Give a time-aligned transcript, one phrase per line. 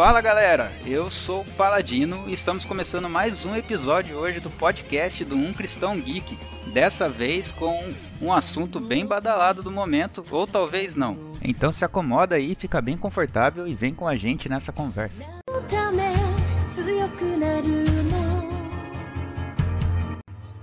[0.00, 5.22] Fala galera, eu sou o Paladino e estamos começando mais um episódio hoje do podcast
[5.26, 6.38] do Um Cristão Geek.
[6.72, 11.18] Dessa vez com um assunto bem badalado do momento, ou talvez não.
[11.44, 15.22] Então se acomoda aí, fica bem confortável e vem com a gente nessa conversa.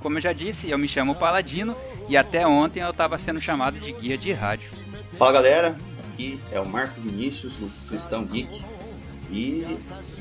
[0.02, 1.78] Como eu já disse, eu me chamo Paladino
[2.10, 4.72] e até ontem eu estava sendo chamado de guia de rádio.
[5.16, 8.77] Fala galera, aqui é o Marco Vinícius do Cristão Geek
[9.30, 9.66] e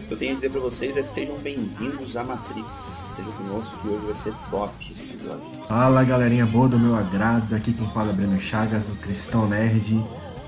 [0.02, 3.04] o que eu tenho a dizer para vocês é sejam bem-vindos à Matrix.
[3.06, 5.42] Estejam conosco que hoje vai ser top esse episódio.
[5.68, 10.04] Fala galerinha boa do meu agrado, aqui quem fala é Breno Chagas, o Cristão Nerd.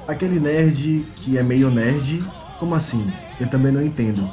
[0.06, 2.24] Aquele nerd que é meio nerd,
[2.58, 3.12] como assim?
[3.38, 4.28] Eu também não entendo.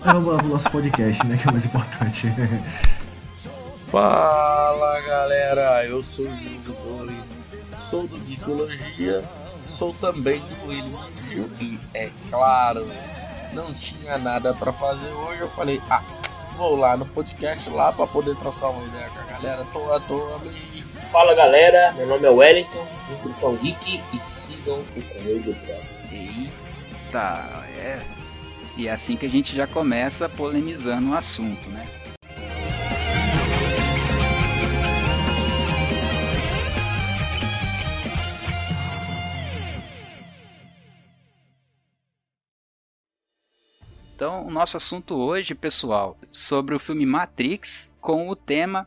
[0.00, 1.36] Lá pro nosso podcast, né?
[1.36, 2.32] Que é mais importante.
[3.90, 7.34] Fala galera, eu sou o Hugo Torres,
[7.80, 9.24] sou do Geekologia,
[9.64, 12.86] sou também do William e é claro
[13.52, 16.02] não tinha nada para fazer hoje, eu falei, ah,
[16.56, 19.66] vou lá no podcast lá para poder trocar uma ideia com a galera.
[19.72, 20.40] Tô à toa,
[21.12, 25.82] Fala galera, meu nome é Wellington, Inclusão Geek e sigam o Correio do Bravo.
[26.12, 28.00] Eita, é.
[28.76, 31.86] E é assim que a gente já começa polemizando o assunto, né?
[44.18, 48.84] Então, o nosso assunto hoje, pessoal, sobre o filme Matrix com o tema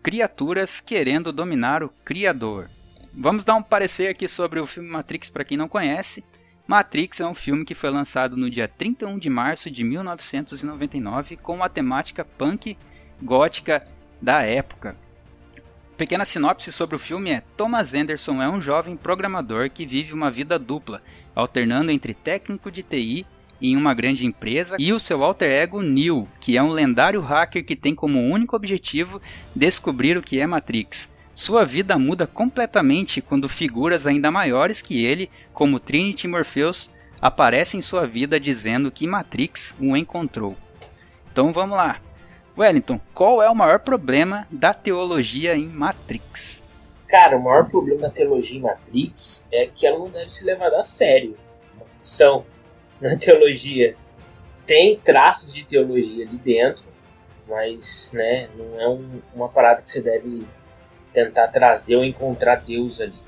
[0.00, 2.70] Criaturas querendo dominar o Criador.
[3.12, 6.24] Vamos dar um parecer aqui sobre o filme Matrix para quem não conhece.
[6.68, 11.56] Matrix é um filme que foi lançado no dia 31 de março de 1999 com
[11.56, 12.78] uma temática punk
[13.20, 13.84] gótica
[14.22, 14.96] da época.
[15.96, 20.30] Pequena sinopse sobre o filme é: Thomas Anderson é um jovem programador que vive uma
[20.30, 21.02] vida dupla,
[21.34, 23.26] alternando entre técnico de TI
[23.70, 27.64] em uma grande empresa, e o seu alter ego Neo, que é um lendário hacker
[27.64, 29.20] que tem como único objetivo
[29.54, 31.12] descobrir o que é Matrix.
[31.34, 37.78] Sua vida muda completamente quando figuras ainda maiores que ele, como Trinity e Morpheus, aparecem
[37.78, 40.56] em sua vida dizendo que Matrix o encontrou.
[41.32, 42.00] Então vamos lá.
[42.56, 46.62] Wellington, qual é o maior problema da teologia em Matrix?
[47.08, 50.72] Cara, o maior problema da teologia em Matrix é que ela não deve se levar
[50.74, 51.36] a sério.
[51.96, 52.44] Ficção
[53.00, 53.96] na teologia.
[54.66, 56.84] Tem traços de teologia ali dentro,
[57.48, 60.46] mas né, não é um, uma parada que você deve
[61.12, 63.22] tentar trazer ou encontrar Deus ali.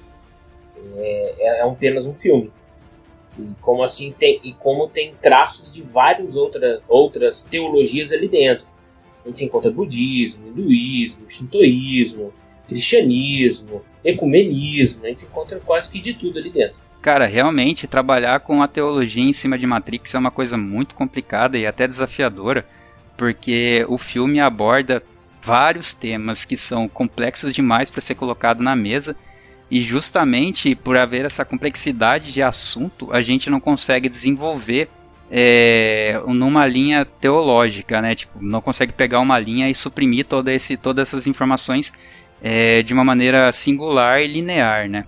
[0.96, 2.50] É, é, é apenas um filme.
[3.38, 8.64] E como assim tem, e como tem traços de várias outra, outras teologias ali dentro.
[9.24, 12.32] A gente encontra budismo, hinduísmo, shintoísmo,
[12.66, 16.76] cristianismo, ecumenismo, a gente encontra quase que de tudo ali dentro.
[17.06, 21.56] Cara, realmente trabalhar com a teologia em cima de Matrix é uma coisa muito complicada
[21.56, 22.66] e até desafiadora,
[23.16, 25.00] porque o filme aborda
[25.40, 29.14] vários temas que são complexos demais para ser colocado na mesa.
[29.70, 34.88] E justamente por haver essa complexidade de assunto, a gente não consegue desenvolver
[35.30, 38.16] é, numa linha teológica, né?
[38.16, 41.94] Tipo, não consegue pegar uma linha e suprimir esse, todas essas informações
[42.42, 45.04] é, de uma maneira singular e linear, né?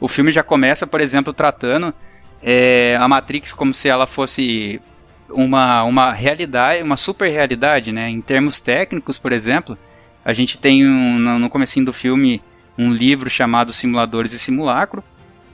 [0.00, 1.94] O filme já começa, por exemplo, tratando
[2.42, 4.80] é, a Matrix como se ela fosse
[5.28, 8.08] uma, uma realidade, uma super realidade, né?
[8.08, 9.76] Em termos técnicos, por exemplo,
[10.24, 12.42] a gente tem um, no, comecinho do filme
[12.78, 15.04] um livro chamado Simuladores e Simulacro,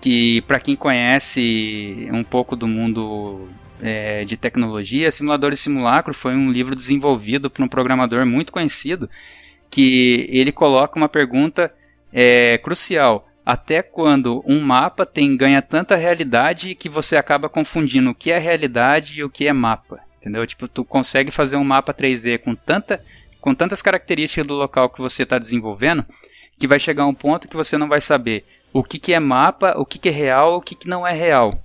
[0.00, 3.48] que para quem conhece um pouco do mundo
[3.80, 9.10] é, de tecnologia, Simuladores e Simulacro foi um livro desenvolvido por um programador muito conhecido,
[9.68, 11.72] que ele coloca uma pergunta
[12.12, 18.14] é, crucial até quando um mapa tem ganha tanta realidade que você acaba confundindo o
[18.14, 20.00] que é realidade e o que é mapa.
[20.20, 20.44] Entendeu?
[20.44, 23.00] Tipo, tu consegue fazer um mapa 3D com tanta
[23.40, 26.04] com tantas características do local que você está desenvolvendo,
[26.58, 29.74] que vai chegar um ponto que você não vai saber o que, que é mapa,
[29.78, 31.56] o que, que é real, o que, que não é real.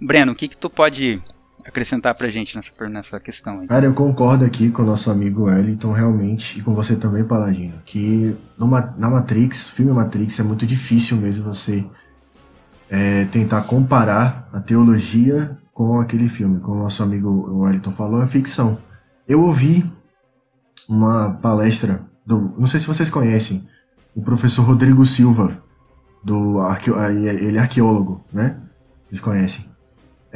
[0.00, 1.22] Breno, o que, que tu pode
[1.66, 3.66] acrescentar pra gente nessa, nessa questão aí.
[3.66, 7.74] Cara, eu concordo aqui com o nosso amigo Wellington, realmente, e com você também, Paladino,
[7.84, 11.84] que na Matrix, filme Matrix, é muito difícil mesmo você
[12.88, 16.60] é, tentar comparar a teologia com aquele filme.
[16.60, 18.78] Como o nosso amigo Wellington falou, é ficção.
[19.28, 19.84] Eu ouvi
[20.88, 22.54] uma palestra do.
[22.56, 23.68] Não sei se vocês conhecem,
[24.14, 25.62] o professor Rodrigo Silva,
[26.24, 26.58] do
[27.40, 28.56] ele é arqueólogo, né?
[29.08, 29.75] Vocês conhecem.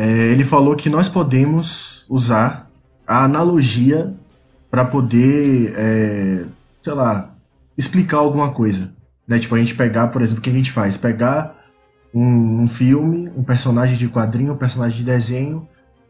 [0.00, 2.70] É, ele falou que nós podemos usar
[3.06, 4.14] a analogia
[4.70, 6.46] para poder, é,
[6.80, 7.34] sei lá,
[7.76, 8.94] explicar alguma coisa.
[9.28, 9.38] Né?
[9.38, 10.96] Tipo, a gente pegar, por exemplo, o que a gente faz?
[10.96, 11.54] Pegar
[12.14, 15.68] um, um filme, um personagem de quadrinho, um personagem de desenho,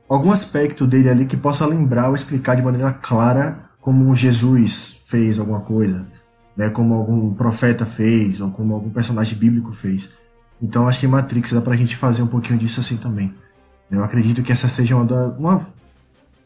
[0.08, 5.36] algum aspecto dele ali que possa lembrar ou explicar de maneira clara como Jesus fez
[5.36, 6.06] alguma coisa,
[6.56, 10.10] né, como algum profeta fez ou como algum personagem bíblico fez.
[10.62, 13.34] Então acho que Matrix dá pra gente fazer um pouquinho disso assim também.
[13.90, 15.66] Eu acredito que essa seja uma, uma,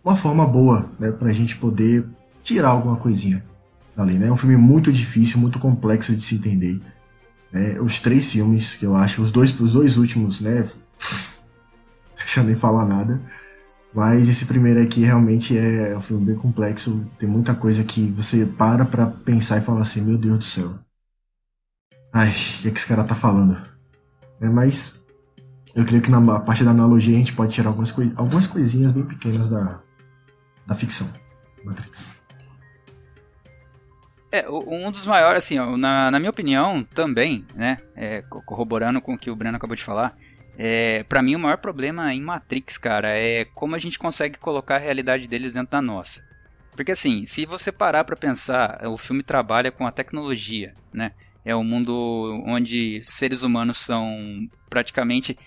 [0.02, 2.06] uma forma boa né, pra gente poder
[2.42, 3.44] tirar alguma coisinha
[3.94, 4.14] dali.
[4.14, 4.28] Né?
[4.28, 6.80] É um filme muito difícil, muito complexo de se entender.
[7.52, 7.78] Né?
[7.80, 10.64] Os três filmes que eu acho, os dois, os dois últimos, né?
[12.16, 13.20] Deixa eu nem falar nada.
[13.94, 17.06] Mas esse primeiro aqui realmente é um filme bem complexo.
[17.16, 20.74] Tem muita coisa que você para pra pensar e fala assim: Meu Deus do céu.
[22.12, 23.56] Ai, o que, é que esse cara tá falando?
[24.40, 25.03] É, mas
[25.74, 28.92] eu creio que na parte da analogia a gente pode tirar algumas, coi algumas coisinhas
[28.92, 29.80] bem pequenas da,
[30.66, 31.08] da ficção
[31.64, 32.22] Matrix.
[34.30, 39.18] É, um dos maiores, assim, na, na minha opinião, também, né, é, corroborando com o
[39.18, 40.16] que o Breno acabou de falar,
[40.58, 44.76] é, para mim o maior problema em Matrix, cara, é como a gente consegue colocar
[44.76, 46.28] a realidade deles dentro da nossa.
[46.72, 51.12] Porque assim, se você parar para pensar, o filme trabalha com a tecnologia, né?
[51.44, 55.38] É um mundo onde seres humanos são praticamente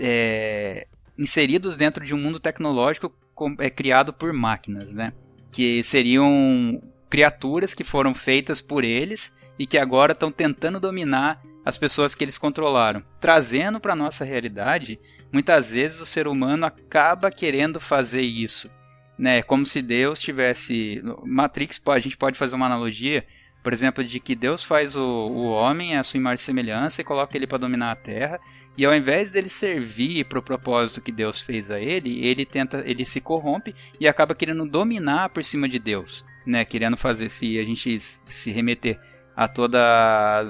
[0.00, 0.86] é,
[1.18, 3.14] inseridos dentro de um mundo tecnológico
[3.58, 5.12] é, criado por máquinas, né?
[5.52, 11.76] Que seriam criaturas que foram feitas por eles e que agora estão tentando dominar as
[11.76, 13.02] pessoas que eles controlaram.
[13.20, 14.98] Trazendo para nossa realidade,
[15.32, 18.70] muitas vezes o ser humano acaba querendo fazer isso,
[19.18, 19.42] né?
[19.42, 23.24] Como se Deus tivesse Matrix, a gente pode fazer uma analogia,
[23.62, 27.04] por exemplo, de que Deus faz o, o homem a sua imagem e semelhança e
[27.04, 28.40] coloca ele para dominar a Terra.
[28.78, 32.82] E ao invés dele servir para o propósito que Deus fez a ele, ele tenta,
[32.86, 37.58] ele se corrompe e acaba querendo dominar por cima de Deus né, querendo fazer, se
[37.58, 38.98] a gente se remeter
[39.36, 39.80] a todos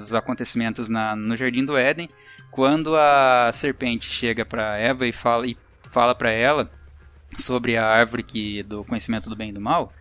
[0.03, 2.09] os acontecimentos na, no Jardim do Éden,
[2.51, 5.57] quando a serpente chega para Eva e fala e
[5.91, 6.71] fala para ela
[7.37, 9.93] sobre a árvore que do conhecimento do bem e do mal,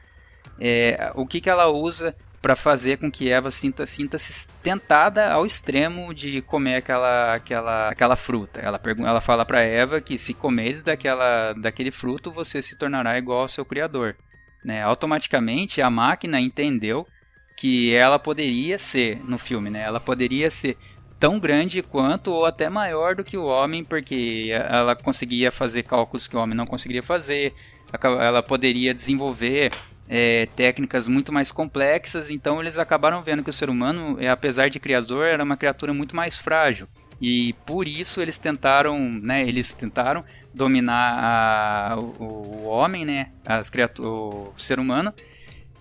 [0.59, 5.31] é, o que, que ela usa para fazer com que Eva sinta, sinta se tentada
[5.31, 8.59] ao extremo de comer aquela, aquela, aquela fruta.
[8.59, 13.41] Ela, ela fala para Eva que se comeres daquela, daquele fruto, você se tornará igual
[13.41, 14.15] ao seu Criador.
[14.63, 14.81] Né?
[14.81, 17.05] Automaticamente a máquina entendeu
[17.57, 19.81] que ela poderia ser, no filme, né?
[19.81, 20.77] ela poderia ser
[21.19, 26.27] tão grande quanto ou até maior do que o homem, porque ela conseguia fazer cálculos
[26.27, 27.53] que o homem não conseguiria fazer,
[28.01, 29.71] ela poderia desenvolver
[30.09, 34.67] é, técnicas muito mais complexas, então eles acabaram vendo que o ser humano, é, apesar
[34.69, 36.87] de criador, era uma criatura muito mais frágil.
[37.21, 40.23] E por isso eles tentaram, né, eles tentaram
[40.53, 45.13] dominar a, o, o, homem, né, as o ser humano.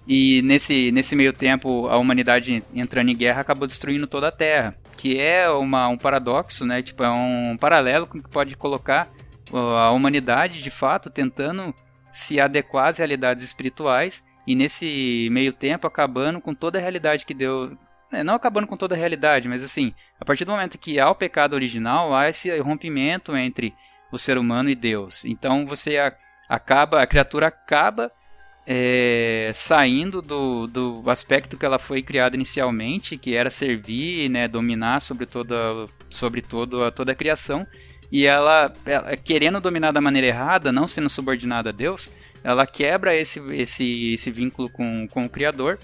[0.07, 4.75] E nesse, nesse meio tempo, a humanidade entrando em guerra acabou destruindo toda a Terra,
[4.97, 9.09] que é uma, um paradoxo, né, tipo, é um paralelo que pode colocar
[9.53, 11.75] a humanidade, de fato, tentando
[12.19, 17.33] se adequar às realidades espirituais e nesse meio tempo acabando com toda a realidade que
[17.33, 17.79] deu,
[18.11, 21.09] né, não acabando com toda a realidade, mas assim, a partir do momento que há
[21.09, 23.73] o pecado original, há esse rompimento entre
[24.11, 25.25] o ser humano e Deus.
[25.25, 25.97] Então você
[26.49, 28.11] acaba, a criatura acaba
[28.67, 35.01] é, saindo do, do aspecto que ela foi criada inicialmente, que era servir, né, dominar
[35.01, 35.55] sobre toda,
[36.11, 37.65] sobre todo, toda a criação,
[38.11, 42.11] e ela, ela, querendo dominar da maneira errada, não sendo subordinada a Deus,
[42.43, 45.79] ela quebra esse, esse, esse vínculo com, com o Criador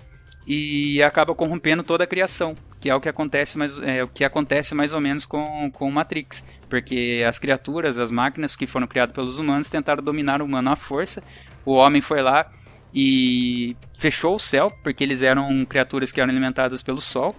[0.47, 4.25] e acaba corrompendo toda a criação, que é o que acontece mais, é, o que
[4.25, 9.15] acontece mais ou menos com, com Matrix porque as criaturas, as máquinas que foram criadas
[9.15, 11.23] pelos humanos tentaram dominar o humano à força.
[11.65, 12.51] O homem foi lá
[12.93, 17.37] e fechou o céu, porque eles eram criaturas que eram alimentadas pelo sol.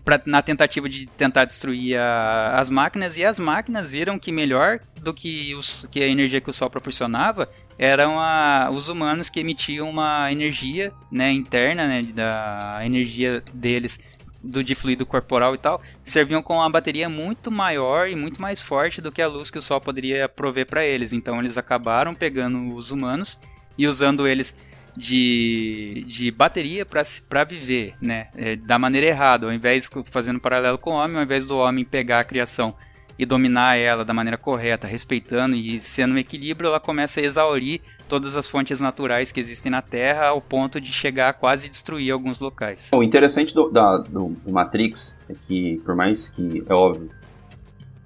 [0.00, 4.80] Pra, na tentativa de tentar destruir a, as máquinas, e as máquinas viram que melhor
[5.00, 9.40] do que, os, que a energia que o sol proporcionava eram a, os humanos que
[9.40, 14.02] emitiam uma energia né, interna, né, da energia deles
[14.42, 18.60] do de fluido corporal e tal, serviam com uma bateria muito maior e muito mais
[18.60, 21.12] forte do que a luz que o Sol poderia prover para eles.
[21.12, 23.40] Então eles acabaram pegando os humanos
[23.78, 24.60] e usando eles
[24.96, 28.28] de, de bateria para viver, né?
[28.36, 31.84] É, da maneira errada, ao invés fazendo paralelo com o homem, ao invés do homem
[31.84, 32.74] pegar a criação
[33.18, 37.80] e dominar ela da maneira correta, respeitando e sendo um equilíbrio, ela começa a exaurir
[38.08, 42.10] todas as fontes naturais que existem na Terra ao ponto de chegar a quase destruir
[42.10, 42.90] alguns locais.
[42.92, 47.10] O interessante do, da, do, do Matrix é que, por mais que, é óbvio,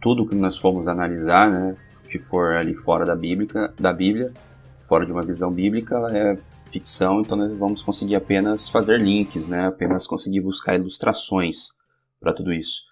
[0.00, 1.76] tudo que nós formos analisar, né,
[2.08, 4.32] que for ali fora da Bíblia, da Bíblia,
[4.86, 9.46] fora de uma visão bíblica, ela é ficção, então nós vamos conseguir apenas fazer links,
[9.48, 11.68] né, apenas conseguir buscar ilustrações
[12.20, 12.82] para tudo isso.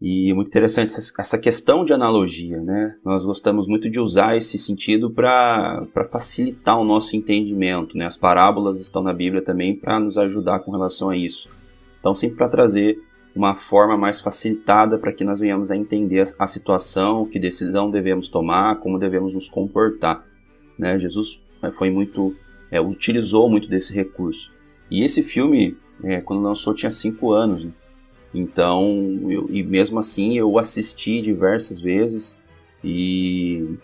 [0.00, 2.98] E muito interessante essa questão de analogia, né?
[3.02, 8.04] Nós gostamos muito de usar esse sentido para facilitar o nosso entendimento, né?
[8.04, 11.48] As parábolas estão na Bíblia também para nos ajudar com relação a isso.
[12.00, 12.98] Então, sempre para trazer
[13.34, 18.28] uma forma mais facilitada para que nós venhamos a entender a situação, que decisão devemos
[18.28, 20.24] tomar, como devemos nos comportar.
[20.78, 20.98] Né?
[20.98, 21.42] Jesus
[21.78, 22.34] foi muito,
[22.74, 24.52] é, utilizou muito desse recurso.
[24.90, 27.64] E esse filme, é, quando lançou, tinha cinco anos.
[27.64, 27.70] Né?
[28.34, 32.40] Então, eu, e mesmo assim eu assisti diversas vezes
[32.82, 33.78] e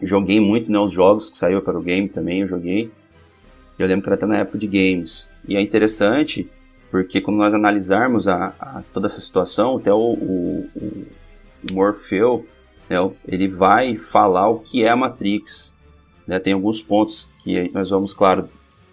[0.00, 2.92] joguei muito né, os jogos que saiu para o game também, eu joguei.
[3.76, 5.34] Eu lembro que era até na época de games.
[5.48, 6.48] E é interessante
[6.92, 10.70] porque quando nós analisarmos a, a toda essa situação, até o, o,
[11.72, 11.84] o
[12.88, 12.96] né,
[13.26, 15.75] ele vai falar o que é a Matrix.
[16.26, 16.38] Né?
[16.38, 18.48] Tem alguns pontos que nós vamos, claro,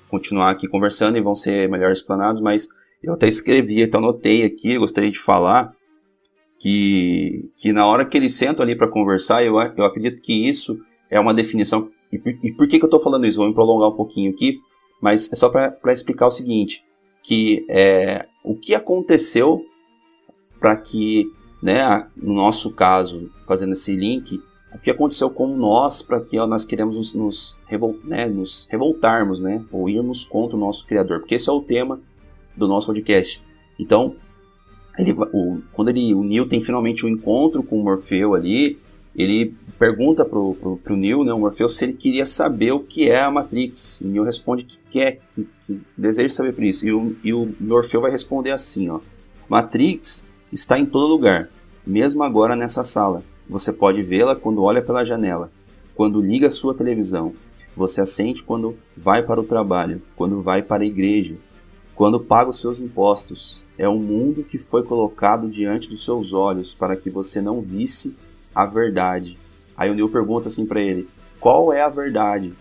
[0.09, 2.67] continuar aqui conversando e vão ser melhor explanados, mas
[3.01, 5.73] eu até escrevi, então anotei aqui, gostaria de falar
[6.59, 10.79] que, que na hora que eles sentam ali para conversar, eu, eu acredito que isso
[11.09, 11.89] é uma definição.
[12.11, 13.39] E por, e por que, que eu estou falando isso?
[13.39, 14.59] Vou me prolongar um pouquinho aqui,
[15.01, 16.85] mas é só para explicar o seguinte:
[17.23, 19.61] que é, o que aconteceu
[20.59, 21.25] para que,
[21.61, 24.39] né, no nosso caso, fazendo esse link,
[24.73, 28.67] o que aconteceu com nós para que ó, nós queremos nos, nos, revol, né, nos
[28.71, 31.99] revoltarmos, né, ou irmos contra o nosso Criador, porque esse é o tema
[32.55, 33.43] do nosso podcast.
[33.79, 34.15] Então,
[34.97, 38.79] ele, o, quando ele, o Neil tem finalmente um encontro com o Morfeu ali,
[39.15, 43.09] ele pergunta pro, pro, pro Neil, né, o Morfeu, se ele queria saber o que
[43.09, 44.01] é a Matrix.
[44.01, 46.87] E o Neil responde que quer, que, que deseja saber por isso.
[46.87, 48.99] E o, e o Morfeu vai responder assim, ó.
[49.47, 51.49] Matrix está em todo lugar,
[51.85, 53.23] mesmo agora nessa sala.
[53.49, 55.51] Você pode vê-la quando olha pela janela,
[55.95, 57.33] quando liga a sua televisão.
[57.75, 61.37] Você a sente quando vai para o trabalho, quando vai para a igreja,
[61.95, 63.63] quando paga os seus impostos.
[63.77, 68.17] É um mundo que foi colocado diante dos seus olhos para que você não visse
[68.53, 69.37] a verdade.
[69.75, 71.07] Aí o Neil pergunta assim para ele:
[71.39, 72.53] Qual é a verdade?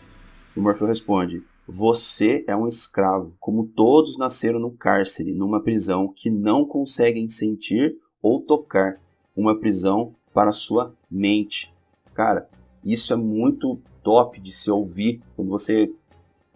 [0.57, 6.13] E o Morfeu responde: Você é um escravo, como todos nasceram no cárcere, numa prisão
[6.15, 9.01] que não conseguem sentir ou tocar,
[9.37, 11.73] uma prisão para sua mente.
[12.15, 12.49] Cara,
[12.85, 15.93] isso é muito top de se ouvir quando você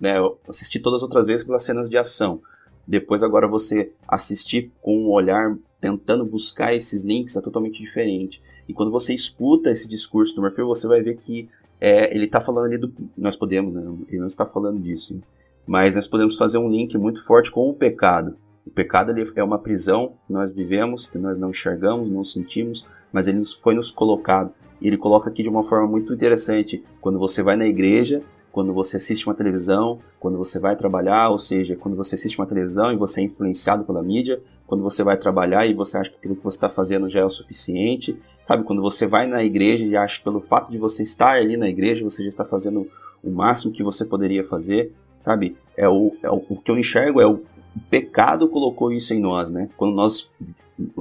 [0.01, 0.15] né,
[0.49, 2.41] assistir todas as outras vezes pelas cenas de ação.
[2.87, 8.43] Depois agora você assistir com um olhar tentando buscar esses links é totalmente diferente.
[8.69, 11.49] E quando você escuta esse discurso do Morfeu, você vai ver que
[11.81, 12.93] é, ele está falando ali do.
[13.17, 13.83] Nós podemos, né?
[14.09, 15.21] Ele não está falando disso.
[15.67, 18.37] Mas nós podemos fazer um link muito forte com o pecado.
[18.67, 22.87] O pecado ele é uma prisão que nós vivemos, que nós não enxergamos, não sentimos,
[23.13, 24.53] mas ele foi nos colocado.
[24.81, 26.85] E ele coloca aqui de uma forma muito interessante.
[27.01, 31.39] Quando você vai na igreja, quando você assiste uma televisão, quando você vai trabalhar, ou
[31.39, 35.17] seja, quando você assiste uma televisão e você é influenciado pela mídia, quando você vai
[35.17, 38.65] trabalhar e você acha que aquilo que você está fazendo já é o suficiente, sabe?
[38.65, 41.69] Quando você vai na igreja e acha que pelo fato de você estar ali na
[41.69, 42.89] igreja, você já está fazendo
[43.23, 45.57] o máximo que você poderia fazer, sabe?
[45.77, 47.43] É o, é o, o que eu enxergo é o,
[47.77, 49.69] o pecado colocou isso em nós, né?
[49.77, 50.33] Quando nós,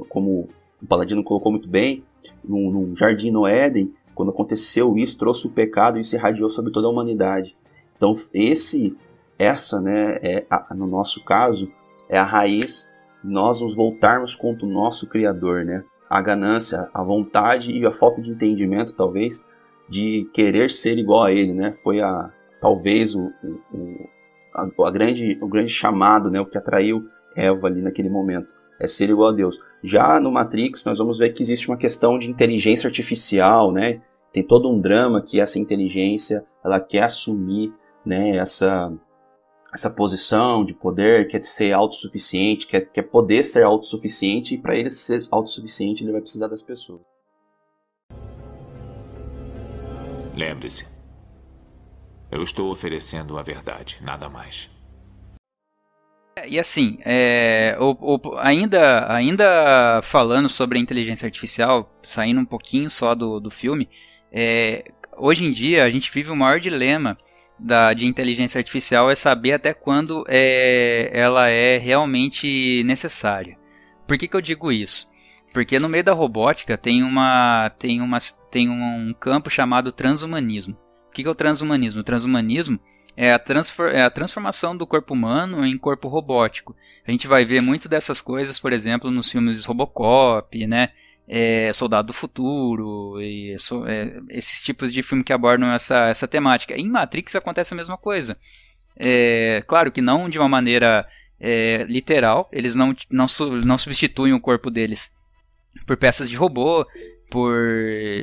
[0.08, 0.48] como
[0.82, 2.04] o Paladino colocou muito bem,
[2.44, 6.72] no, no jardim no Éden, quando aconteceu isso, trouxe o pecado e se irradiou sobre
[6.72, 7.56] toda a humanidade.
[7.96, 8.96] Então, esse,
[9.38, 11.70] essa, né, é a, no nosso caso,
[12.08, 12.92] é a raiz
[13.22, 15.82] de nós nos voltarmos contra o nosso Criador, né?
[16.08, 19.46] A ganância, a vontade e a falta de entendimento, talvez,
[19.88, 21.72] de querer ser igual a Ele, né?
[21.82, 22.30] Foi a,
[22.60, 23.32] talvez o,
[23.72, 24.08] o,
[24.56, 26.40] a, a grande, o grande chamado, né?
[26.40, 27.04] O que atraiu
[27.36, 29.58] Eva ali naquele momento é ser igual a Deus.
[29.82, 34.02] Já no Matrix, nós vamos ver que existe uma questão de inteligência artificial, né?
[34.32, 37.72] Tem todo um drama que essa inteligência, ela quer assumir,
[38.04, 38.92] né, essa
[39.72, 44.90] essa posição de poder, quer ser autossuficiente, quer, quer poder ser autossuficiente, e para ele
[44.90, 47.02] ser autossuficiente, ele vai precisar das pessoas.
[50.34, 50.86] Lembre-se,
[52.36, 54.70] eu estou oferecendo a verdade, nada mais.
[56.46, 62.90] E assim, é, o, o, ainda, ainda falando sobre a inteligência artificial, saindo um pouquinho
[62.90, 63.88] só do, do filme,
[64.30, 67.16] é, hoje em dia a gente vive o maior dilema
[67.58, 73.56] da, de inteligência artificial é saber até quando é, ela é realmente necessária.
[74.06, 75.10] Por que, que eu digo isso?
[75.54, 78.18] Porque no meio da robótica tem, uma, tem, uma,
[78.50, 80.76] tem um campo chamado transhumanismo.
[81.16, 82.02] O que, que é o transhumanismo?
[82.02, 82.78] O transhumanismo
[83.16, 83.40] é a,
[83.90, 86.76] é a transformação do corpo humano em corpo robótico.
[87.08, 90.90] A gente vai ver muito dessas coisas, por exemplo, nos filmes Robocop, né?
[91.26, 96.28] É, Soldado do Futuro, e, so, é, esses tipos de filme que abordam essa, essa
[96.28, 96.76] temática.
[96.76, 98.36] Em Matrix acontece a mesma coisa.
[98.94, 101.08] É, claro que não de uma maneira
[101.40, 103.24] é, literal, eles não, não,
[103.64, 105.16] não substituem o corpo deles
[105.86, 106.86] por peças de robô,
[107.30, 107.64] por,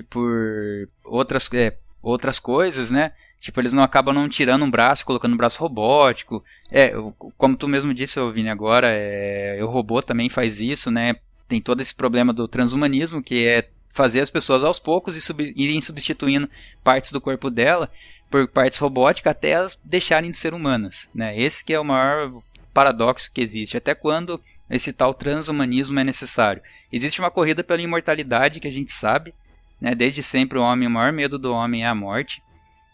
[0.10, 3.14] por outras, é, outras coisas, né?
[3.40, 6.44] Tipo, eles não acabam não tirando um braço, colocando um braço robótico.
[6.72, 6.94] É,
[7.38, 11.16] como tu mesmo disse, Vini, agora, é, o robô também faz isso, né?
[11.48, 15.54] Tem todo esse problema do transhumanismo, que é fazer as pessoas aos poucos e sub,
[15.56, 16.50] irem substituindo
[16.84, 17.92] partes do corpo dela
[18.30, 21.40] por partes robóticas até elas deixarem de ser humanas, né?
[21.40, 22.42] Esse que é o maior
[22.74, 23.78] paradoxo que existe.
[23.78, 26.62] Até quando esse tal transhumanismo é necessário?
[26.92, 29.34] Existe uma corrida pela imortalidade que a gente sabe,
[29.80, 29.96] né?
[29.96, 32.42] Desde sempre o homem, o maior medo do homem é a morte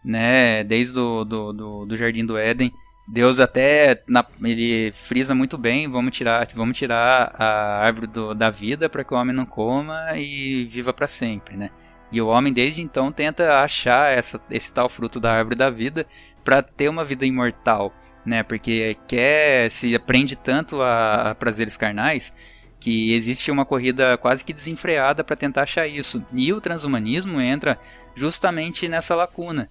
[0.04, 0.64] né?
[0.64, 2.72] Desde o do, do, do Jardim do Éden,
[3.08, 8.50] Deus até na, ele frisa muito bem, vamos tirar, vamos tirar a árvore do, da
[8.50, 11.70] vida para que o homem não coma e viva para sempre, né?
[12.12, 16.08] E o homem desde então tenta achar essa, esse tal fruto da árvore da vida
[16.44, 17.94] para ter uma vida imortal,
[18.26, 18.44] né?
[18.44, 22.36] Porque quer se aprende tanto a, a prazeres carnais
[22.80, 26.26] que existe uma corrida quase que desenfreada para tentar achar isso.
[26.34, 27.80] E o transhumanismo entra
[28.16, 29.70] justamente nessa lacuna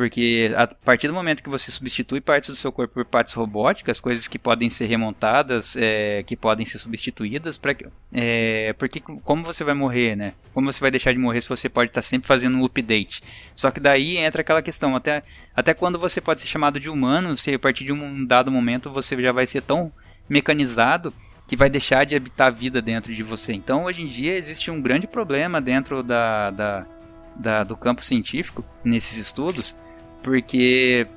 [0.00, 4.00] porque a partir do momento que você substitui partes do seu corpo por partes robóticas,
[4.00, 7.74] coisas que podem ser remontadas, é, que podem ser substituídas, pra,
[8.10, 10.32] é, porque como você vai morrer, né?
[10.54, 13.22] Como você vai deixar de morrer se você pode estar sempre fazendo um update?
[13.54, 15.22] Só que daí entra aquela questão, até,
[15.54, 18.90] até quando você pode ser chamado de humano, se a partir de um dado momento
[18.90, 19.92] você já vai ser tão
[20.26, 21.12] mecanizado
[21.50, 23.52] que vai deixar de habitar a vida dentro de você.
[23.52, 26.86] Então hoje em dia existe um grande problema dentro da, da,
[27.34, 29.76] da do campo científico, nesses estudos,
[30.22, 31.08] porque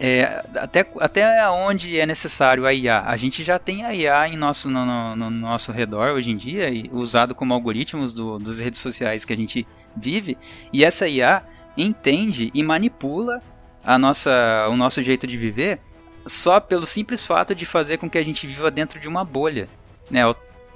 [0.00, 3.04] é, até, até onde é necessário a IA.
[3.06, 6.36] A gente já tem a IA em nosso, no, no, no nosso redor hoje em
[6.36, 9.64] dia, e usado como algoritmos do, das redes sociais que a gente
[9.96, 10.36] vive,
[10.72, 11.40] e essa IA
[11.76, 13.40] entende e manipula
[13.84, 15.80] a nossa, o nosso jeito de viver
[16.26, 19.68] só pelo simples fato de fazer com que a gente viva dentro de uma bolha.
[20.10, 20.22] Né?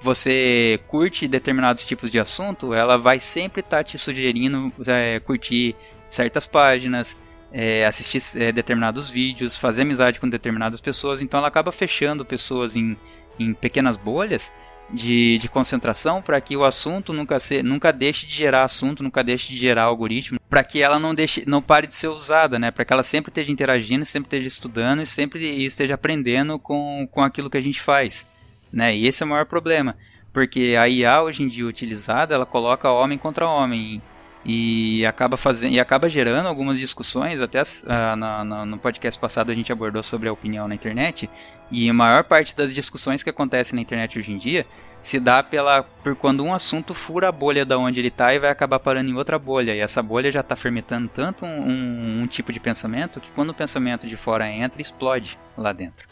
[0.00, 5.74] Você curte determinados tipos de assunto, ela vai sempre estar tá te sugerindo é, curtir
[6.10, 7.20] certas páginas,
[7.52, 12.76] é, assistir é, determinados vídeos, fazer amizade com determinadas pessoas, então ela acaba fechando pessoas
[12.76, 12.96] em,
[13.38, 14.52] em pequenas bolhas
[14.90, 19.22] de, de concentração para que o assunto nunca, se, nunca deixe de gerar assunto, nunca
[19.22, 22.70] deixe de gerar algoritmo, para que ela não, deixe, não pare de ser usada, né?
[22.70, 27.22] para que ela sempre esteja interagindo, sempre esteja estudando e sempre esteja aprendendo com, com
[27.22, 28.30] aquilo que a gente faz.
[28.72, 28.96] Né?
[28.96, 29.96] E esse é o maior problema,
[30.32, 34.00] porque a IA hoje em dia utilizada, ela coloca homem contra homem,
[34.48, 39.72] e acaba fazendo e acaba gerando algumas discussões até uh, no podcast passado a gente
[39.72, 41.28] abordou sobre a opinião na internet
[41.70, 44.66] e a maior parte das discussões que acontecem na internet hoje em dia
[45.06, 48.40] se dá pela por quando um assunto fura a bolha da onde ele está e
[48.40, 49.72] vai acabar parando em outra bolha.
[49.72, 53.50] E essa bolha já está fermentando tanto um, um, um, tipo de pensamento que quando
[53.50, 56.08] o pensamento de fora entra explode lá dentro.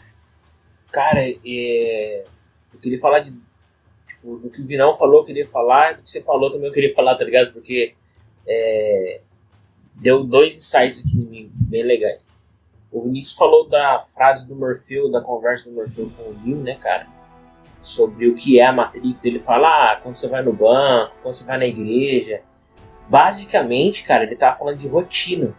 [0.93, 2.25] Cara é...
[2.73, 3.33] eu queria falar de
[4.07, 6.73] tipo, do que o Vinão falou eu queria falar do que você falou também eu
[6.73, 7.51] queria falar tá ligado?
[7.51, 7.93] Porque
[8.47, 9.19] é,
[9.95, 12.24] deu dois insights aqui bem legais.
[12.95, 16.75] O Vinícius falou da frase do Morfeu, da conversa do Morfeu com o Neil, né,
[16.75, 17.05] cara?
[17.81, 19.25] Sobre o que é a Matrix.
[19.25, 22.41] Ele fala, ah, quando você vai no banco, quando você vai na igreja.
[23.09, 25.53] Basicamente, cara, ele tava falando de rotina.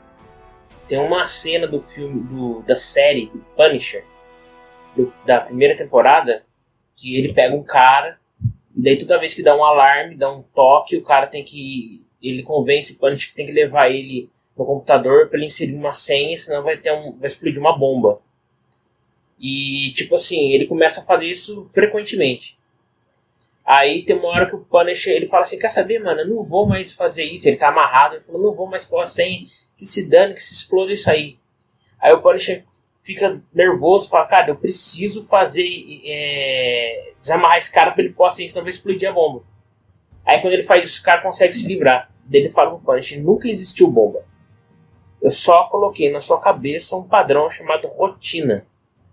[0.88, 4.03] Tem uma cena do filme, do, da série Punisher,
[4.96, 6.42] do, da primeira temporada,
[6.96, 8.18] que ele pega um cara,
[8.75, 12.07] e daí toda vez que dá um alarme, dá um toque, o cara tem que
[12.22, 15.92] ele convence o Punch que tem que levar ele no computador para ele inserir uma
[15.92, 18.21] senha, senão vai ter um, vai explodir uma bomba.
[19.38, 22.57] E tipo assim, ele começa a fazer isso frequentemente.
[23.66, 26.21] Aí tem uma hora que o Punisher ele fala assim: Quer saber, mano?
[26.21, 27.49] Eu não vou mais fazer isso.
[27.49, 28.14] Ele tá amarrado.
[28.14, 29.45] Ele falou: Não vou mais pôr a senha.
[29.77, 31.37] Que se dane, que se exploda isso aí.
[32.01, 32.64] Aí o Punisher
[33.03, 35.66] fica nervoso, fala: Cara, eu preciso fazer.
[36.05, 39.42] É, desamarrar esse cara pra ele pôr a senha, senão vai explodir a bomba.
[40.25, 42.11] Aí quando ele faz isso, o cara consegue se livrar.
[42.25, 44.25] Dele fala pro Punch, nunca existiu bomba.
[45.20, 48.66] Eu só coloquei na sua cabeça um padrão chamado rotina.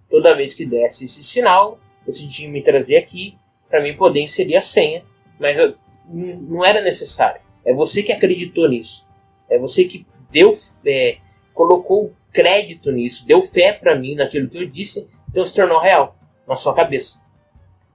[0.09, 3.37] Toda vez que desse esse sinal, você tinha me trazer aqui
[3.69, 5.03] para mim poder inserir a senha.
[5.39, 7.41] Mas eu, não era necessário.
[7.65, 9.07] É você que acreditou nisso.
[9.49, 11.17] É você que deu, é,
[11.53, 16.15] colocou crédito nisso, deu fé para mim naquilo que eu disse, então se tornou real
[16.47, 17.23] na sua cabeça.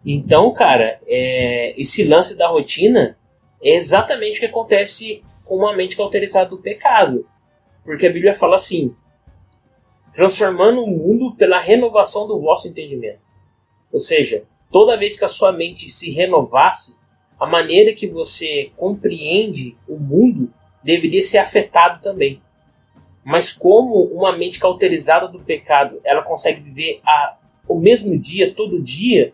[0.07, 3.19] Então, cara, é, esse lance da rotina
[3.63, 7.27] é exatamente o que acontece com uma mente cauterizada do pecado.
[7.89, 8.95] Porque a Bíblia fala assim:
[10.13, 13.21] transformando o mundo pela renovação do vosso entendimento.
[13.91, 16.99] Ou seja, toda vez que a sua mente se renovasse,
[17.41, 20.53] a maneira que você compreende o mundo
[20.85, 22.43] deveria ser afetado também.
[23.25, 28.83] Mas como uma mente cauterizada do pecado, ela consegue viver a, o mesmo dia, todo
[28.83, 29.33] dia,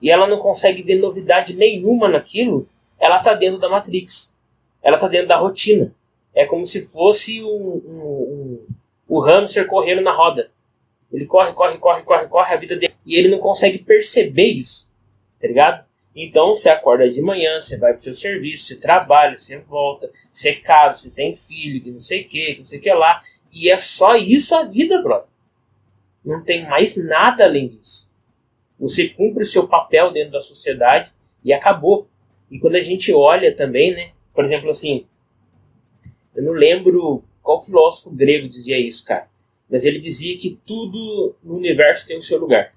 [0.00, 2.68] e ela não consegue ver novidade nenhuma naquilo,
[3.00, 4.38] ela tá dentro da Matrix.
[4.80, 5.92] Ela tá dentro da rotina.
[6.36, 8.66] É como se fosse um, um, um,
[9.08, 10.50] o hamster correndo na roda.
[11.10, 12.92] Ele corre, corre, corre, corre, corre a vida dele.
[13.06, 14.92] E ele não consegue perceber isso.
[15.40, 15.86] Tá ligado?
[16.14, 20.54] Então você acorda de manhã, você vai pro seu serviço, você trabalha, você volta, você
[20.54, 23.22] casa, você tem filho, que não sei o que, que não sei o que lá.
[23.50, 25.28] E é só isso a vida, brother.
[26.22, 28.12] Não tem mais nada além disso.
[28.78, 31.10] Você cumpre o seu papel dentro da sociedade
[31.42, 32.08] e acabou.
[32.50, 34.10] E quando a gente olha também, né?
[34.34, 35.06] Por exemplo, assim,
[36.36, 39.28] eu não lembro qual filósofo grego dizia isso, cara.
[39.68, 42.72] Mas ele dizia que tudo no universo tem o seu lugar.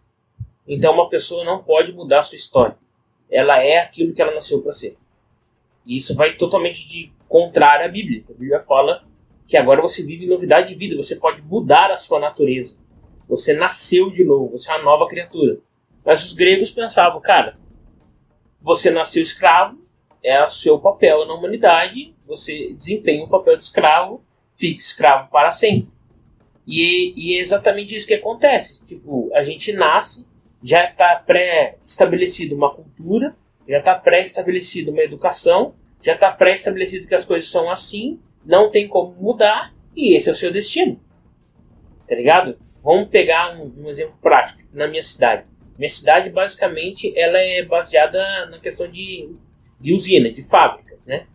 [0.68, 2.78] Então uma pessoa não pode mudar a sua história.
[3.30, 4.98] Ela é aquilo que ela nasceu para ser.
[5.86, 8.24] E isso vai totalmente de contrário à Bíblia.
[8.30, 9.04] A Bíblia fala
[9.48, 12.80] que agora você vive novidade de vida, você pode mudar a sua natureza.
[13.28, 15.60] Você nasceu de novo, você é uma nova criatura.
[16.06, 17.58] Mas os gregos pensavam, cara,
[18.62, 19.78] você nasceu escravo,
[20.24, 24.24] é o seu papel na humanidade, você desempenha o papel de escravo,
[24.56, 25.92] fica escravo para sempre.
[26.66, 28.86] E, e é exatamente isso que acontece.
[28.86, 30.28] Tipo, a gente nasce,
[30.64, 33.36] já está pré-estabelecido uma cultura,
[33.68, 38.88] já está pré-estabelecido uma educação, já está pré-estabelecido que as coisas são assim, não tem
[38.88, 41.00] como mudar, e esse é o seu destino.
[42.08, 42.60] Tá ligado?
[42.84, 45.46] Vamos pegar um, um exemplo prático na minha cidade.
[45.78, 49.34] Minha cidade, basicamente, ela é baseada na questão de,
[49.80, 51.26] de usina, de fábricas, né?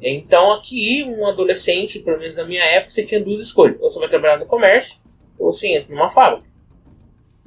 [0.00, 3.80] Então, aqui, um adolescente, pelo menos na minha época, você tinha duas escolhas.
[3.80, 5.00] Ou você vai trabalhar no comércio,
[5.38, 6.46] ou você entra numa fábrica.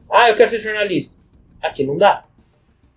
[0.10, 1.22] Ah, eu quero ser jornalista.
[1.62, 2.26] Aqui não dá.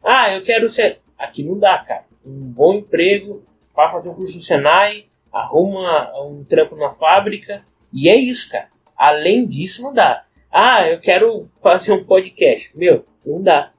[0.02, 1.00] Ah, eu quero ser...
[1.18, 2.04] Aqui não dá, cara.
[2.24, 8.08] Um bom emprego, vai fazer um curso no Senai, arruma um trampo na fábrica, e
[8.08, 8.68] é isso, cara.
[8.96, 10.24] Além disso, não dá.
[10.50, 12.76] Ah, eu quero fazer um podcast.
[12.76, 13.72] Meu, não dá.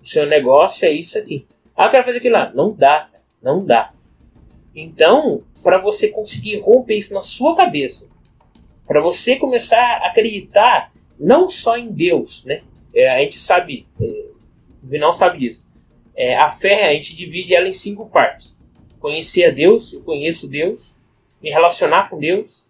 [0.00, 1.46] O seu negócio é isso aqui.
[1.76, 2.52] Ah, eu quero fazer aquilo lá.
[2.52, 3.08] Não dá,
[3.42, 3.92] não dá.
[4.74, 8.10] Então, para você conseguir romper isso na sua cabeça,
[8.86, 12.62] para você começar a acreditar não só em Deus, né?
[12.94, 15.64] É, a gente sabe, é, o sabe disso.
[16.16, 18.56] É, a fé a gente divide ela em cinco partes:
[19.00, 20.96] conhecer a Deus, eu conheço Deus,
[21.42, 22.66] me relacionar com Deus,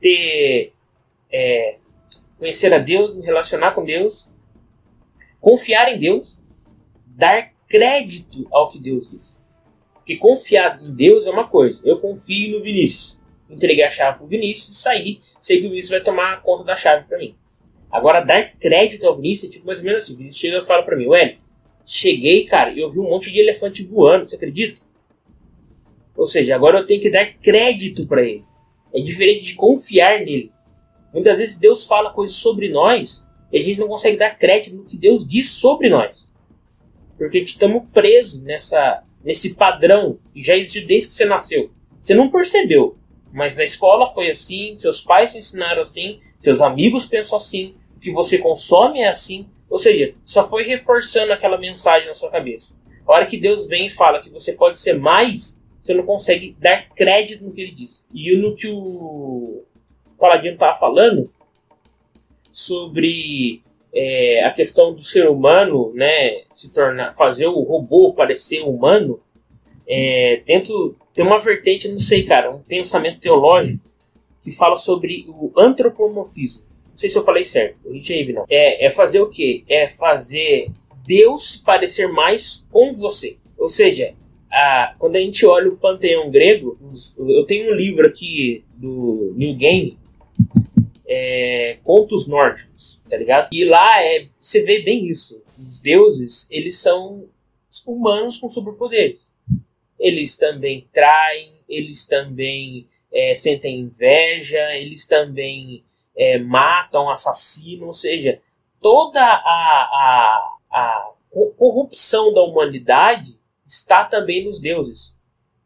[0.00, 0.72] ter
[1.30, 1.76] é,
[2.38, 4.30] conhecer a Deus, me relacionar com Deus,
[5.40, 6.38] confiar em Deus,
[7.06, 9.33] dar crédito ao que Deus diz.
[10.04, 11.80] Porque confiar em Deus é uma coisa.
[11.82, 13.22] Eu confio no Vinícius.
[13.48, 15.20] Entreguei a chave pro Vinícius e saí.
[15.40, 17.34] Sei que o Vinícius vai tomar conta da chave para mim.
[17.90, 20.12] Agora, dar crédito ao Vinícius é tipo mais ou menos assim.
[20.12, 21.38] O Vinícius chega e fala para mim, ué,
[21.86, 24.28] cheguei, cara, e eu vi um monte de elefante voando.
[24.28, 24.82] Você acredita?
[26.14, 28.44] Ou seja, agora eu tenho que dar crédito para ele.
[28.92, 30.52] É diferente de confiar nele.
[31.14, 34.84] Muitas vezes Deus fala coisas sobre nós e a gente não consegue dar crédito no
[34.84, 36.14] que Deus diz sobre nós.
[37.16, 41.70] Porque estamos presos nessa, nesse padrão que já existiu desde que você nasceu.
[41.98, 42.96] Você não percebeu,
[43.32, 48.00] mas na escola foi assim, seus pais te ensinaram assim, seus amigos pensam assim, o
[48.00, 49.48] que você consome é assim.
[49.70, 52.78] Ou seja, só foi reforçando aquela mensagem na sua cabeça.
[53.06, 56.54] A hora que Deus vem e fala que você pode ser mais, você não consegue
[56.60, 58.06] dar crédito no que ele diz.
[58.12, 59.64] E no que o
[60.18, 61.30] Paladino estava falando
[62.52, 63.62] sobre
[63.94, 69.20] é, a questão do ser humano, né, se tornar, fazer o robô parecer humano,
[69.86, 73.80] é, dentro tem uma vertente, não sei, cara, um pensamento teológico
[74.42, 76.64] que fala sobre o antropomorfismo.
[76.90, 78.44] Não sei se eu falei certo, aí, não.
[78.48, 79.64] É, é fazer o quê?
[79.68, 80.70] É fazer
[81.06, 83.36] Deus parecer mais com você.
[83.56, 84.14] Ou seja,
[84.50, 86.78] a, quando a gente olha o panteão grego,
[87.18, 89.98] eu tenho um livro aqui do New Game
[91.16, 93.48] é, contos nórdicos, tá ligado?
[93.52, 95.42] E lá é, você vê bem isso.
[95.58, 97.28] Os deuses, eles são
[97.86, 99.20] humanos com superpoderes.
[99.98, 105.84] Eles também traem, eles também é, sentem inveja, eles também
[106.16, 108.40] é, matam, assassinam, ou seja,
[108.82, 111.12] toda a, a, a
[111.56, 115.13] corrupção da humanidade está também nos deuses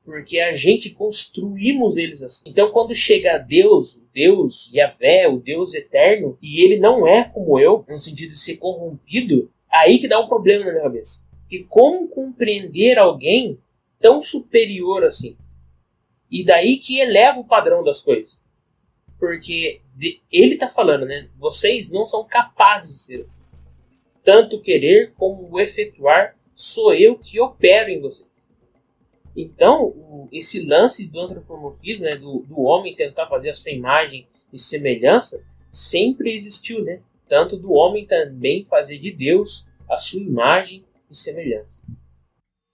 [0.08, 2.48] porque a gente construímos eles assim.
[2.48, 7.60] Então, quando chega Deus, o Deus Yahvé, o Deus eterno, e ele não é como
[7.60, 11.26] eu, no sentido de ser corrompido, aí que dá um problema na minha cabeça.
[11.46, 13.58] Que como compreender alguém
[14.00, 15.36] tão superior assim?
[16.30, 18.40] E daí que eleva o padrão das coisas.
[19.18, 19.82] Porque
[20.32, 21.28] ele está falando, né?
[21.36, 23.38] Vocês não são capazes de ser assim.
[24.24, 28.27] Tanto querer como efetuar, sou eu que opero em vocês.
[29.40, 34.58] Então, esse lance do antropomorfismo, né, do, do homem tentar fazer a sua imagem e
[34.58, 36.98] semelhança, sempre existiu, né?
[37.28, 41.80] Tanto do homem também fazer de Deus a sua imagem e semelhança.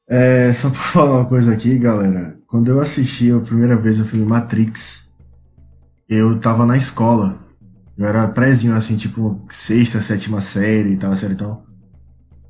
[0.08, 2.38] É, só pra falar uma coisa aqui, galera.
[2.46, 5.14] Quando eu assisti a primeira vez o filme Matrix,
[6.08, 7.44] eu tava na escola.
[7.98, 11.66] Eu era prézinho, assim, tipo, sexta, sétima série e tal, série e tal.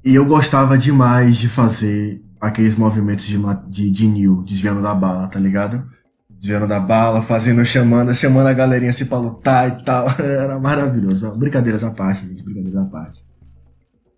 [0.04, 5.28] E eu gostava demais de fazer aqueles movimentos de, de, de Neo, desviando da bala,
[5.28, 5.82] tá ligado?
[6.28, 10.08] Desviando da bala, fazendo, chamando, chamando a galerinha assim pra lutar e tal.
[10.20, 11.38] Era maravilhoso.
[11.38, 13.24] Brincadeiras à parte, gente, brincadeiras à parte.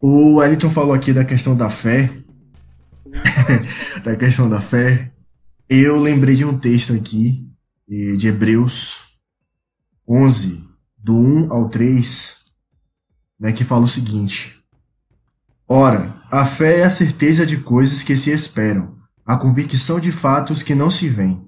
[0.03, 2.11] O Wellington falou aqui da questão da fé.
[4.03, 5.13] da questão da fé.
[5.69, 7.49] Eu lembrei de um texto aqui,
[7.89, 9.19] de Hebreus
[10.09, 10.65] 11,
[10.99, 12.39] do 1 ao 3,
[13.39, 14.57] né, que fala o seguinte:
[15.69, 18.95] Ora, a fé é a certeza de coisas que se esperam,
[19.25, 21.43] a convicção de fatos que não se veem.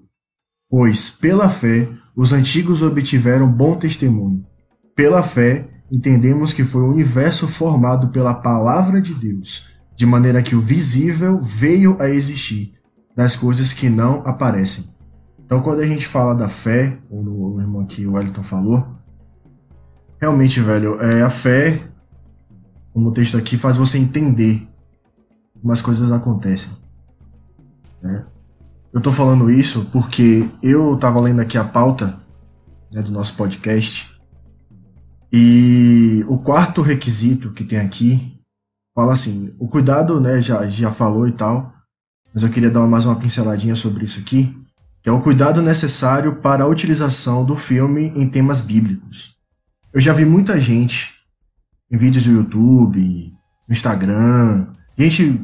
[0.66, 4.46] Pois, pela fé, os antigos obtiveram bom testemunho.
[4.96, 10.56] Pela fé, entendemos que foi o universo formado pela palavra de Deus, de maneira que
[10.56, 12.72] o visível veio a existir,
[13.14, 14.86] das coisas que não aparecem.
[15.44, 18.86] Então, quando a gente fala da fé, como o irmão aqui, o Wellington falou,
[20.18, 21.78] realmente, velho, é a fé,
[22.94, 24.66] como o texto aqui, faz você entender
[25.60, 26.72] como as coisas acontecem.
[28.02, 28.24] Né?
[28.92, 32.18] Eu tô falando isso porque eu tava lendo aqui a pauta
[32.92, 34.18] né, do nosso podcast
[35.32, 38.38] e o quarto requisito que tem aqui
[38.94, 41.72] fala assim: o cuidado, né, já, já falou e tal,
[42.32, 44.56] mas eu queria dar mais uma pinceladinha sobre isso aqui,
[45.02, 49.36] que é o cuidado necessário para a utilização do filme em temas bíblicos.
[49.92, 51.18] Eu já vi muita gente
[51.90, 53.32] em vídeos do YouTube,
[53.68, 54.66] no Instagram,
[54.98, 55.40] gente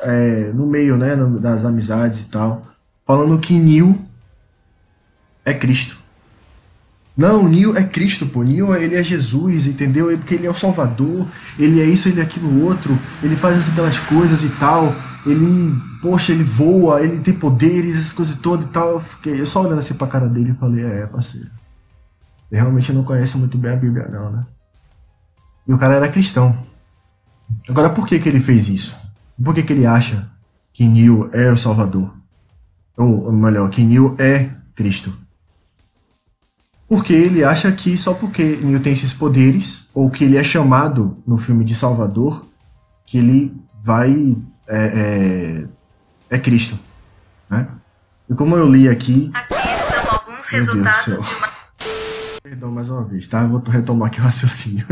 [0.00, 2.66] é, no meio né, das amizades e tal,
[3.06, 3.98] falando que Neil
[5.44, 6.04] é Cristo.
[7.16, 8.42] Não, Neo é Cristo, pô.
[8.42, 10.10] Neo ele é Jesus, entendeu?
[10.10, 11.26] É porque ele é o Salvador,
[11.58, 14.94] ele é isso, ele é aquilo outro, ele faz aquelas coisas e tal.
[15.24, 18.90] Ele, poxa, ele voa, ele tem poderes, essas coisas todas e tal.
[18.90, 21.50] Eu fiquei só olhando assim pra cara dele e falei, é, parceiro.
[22.50, 24.46] Ele realmente não conhece muito bem a Bíblia, não, né?
[25.66, 26.54] E o cara era cristão.
[27.68, 28.96] Agora, por que que ele fez isso?
[29.42, 30.28] Por que que ele acha
[30.72, 32.14] que Neo é o Salvador?
[32.96, 35.16] Ou, melhor, que Neo é Cristo?
[36.88, 41.22] Porque ele acha que só porque Neo tem esses poderes, ou que ele é chamado
[41.26, 42.46] no filme de Salvador,
[43.06, 44.36] que ele vai.
[44.68, 45.66] É,
[46.30, 46.78] é, é Cristo.
[47.50, 47.68] Né?
[48.28, 49.30] E como eu li aqui.
[49.34, 51.48] Aqui estão alguns resultados de uma.
[52.42, 53.42] Perdão mais uma vez, tá?
[53.42, 54.86] Eu vou retomar aqui o raciocínio.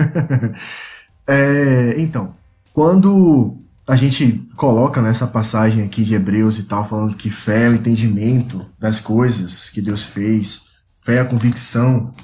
[1.27, 2.35] é, então,
[2.73, 3.57] quando
[3.89, 7.75] a gente coloca nessa passagem aqui de Hebreus e tal, falando que fé é o
[7.75, 12.15] entendimento das coisas que Deus fez fé é a convicção,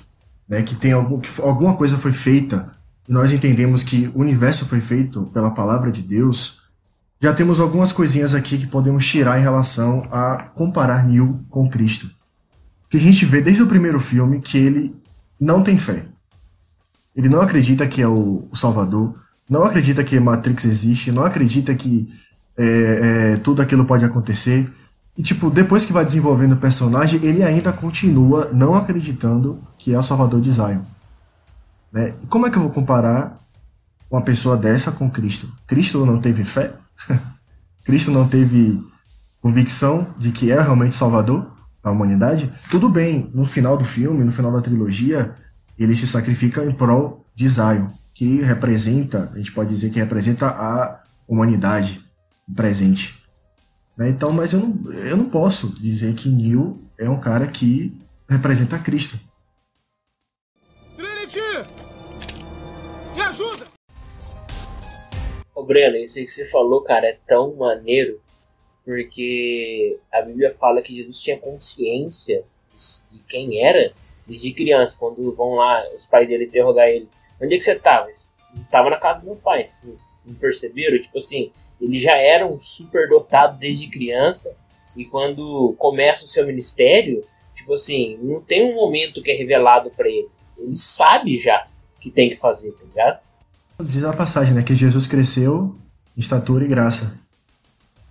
[0.48, 2.70] né, que tem algum, que alguma coisa foi feita,
[3.06, 6.62] e nós entendemos que o universo foi feito pela palavra de Deus,
[7.20, 12.08] já temos algumas coisinhas aqui que podemos tirar em relação a comparar Neil com Cristo.
[12.88, 14.94] Que a gente vê desde o primeiro filme que ele
[15.38, 16.04] não tem fé.
[17.16, 22.08] Ele não acredita que é o Salvador, não acredita que Matrix existe, não acredita que
[22.56, 24.70] é, é, tudo aquilo pode acontecer.
[25.16, 29.98] E, tipo, depois que vai desenvolvendo o personagem, ele ainda continua não acreditando que é
[29.98, 30.82] o Salvador de Zion.
[31.92, 32.14] Né?
[32.22, 33.40] E como é que eu vou comparar
[34.10, 35.52] uma pessoa dessa com Cristo?
[35.66, 36.72] Cristo não teve fé?
[37.84, 38.80] Cristo não teve
[39.40, 41.50] convicção de que é realmente Salvador
[41.82, 42.52] da humanidade?
[42.70, 45.34] Tudo bem, no final do filme, no final da trilogia,
[45.78, 50.48] ele se sacrifica em prol de Zion, que representa, a gente pode dizer que representa
[50.48, 52.04] a humanidade
[52.56, 53.22] presente.
[53.96, 54.08] Né?
[54.08, 57.96] Então, mas eu não, eu não posso dizer que Neil é um cara que
[58.28, 59.20] representa Cristo.
[60.96, 61.38] Trinity!
[63.14, 63.66] Me ajuda!
[65.54, 68.20] Ô Breno, isso aí que você falou, cara, é tão maneiro,
[68.84, 72.42] porque a Bíblia fala que Jesus tinha consciência
[73.12, 73.92] de quem era
[74.26, 77.08] desde criança, quando vão lá os pais dele interrogar ele.
[77.40, 78.08] Onde é que você estava?
[78.10, 79.64] Estava na casa do meu pai.
[80.26, 81.00] Não perceberam?
[81.00, 84.54] Tipo assim, ele já era um super dotado desde criança
[84.96, 87.24] e quando começa o seu ministério,
[87.54, 90.28] tipo assim, não tem um momento que é revelado para ele.
[90.56, 91.68] Ele sabe já
[92.00, 93.20] que tem que fazer, tá ligado?
[93.80, 95.76] Diz a passagem, né, que Jesus cresceu
[96.16, 97.20] em estatura e graça.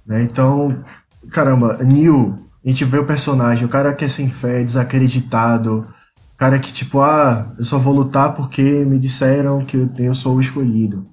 [0.05, 0.21] Né?
[0.21, 0.81] Então,
[1.29, 5.85] caramba, Neil, a gente vê o personagem, o cara que é sem fé, desacreditado,
[6.37, 10.41] cara que tipo, ah, eu só vou lutar porque me disseram que eu sou o
[10.41, 11.09] escolhido.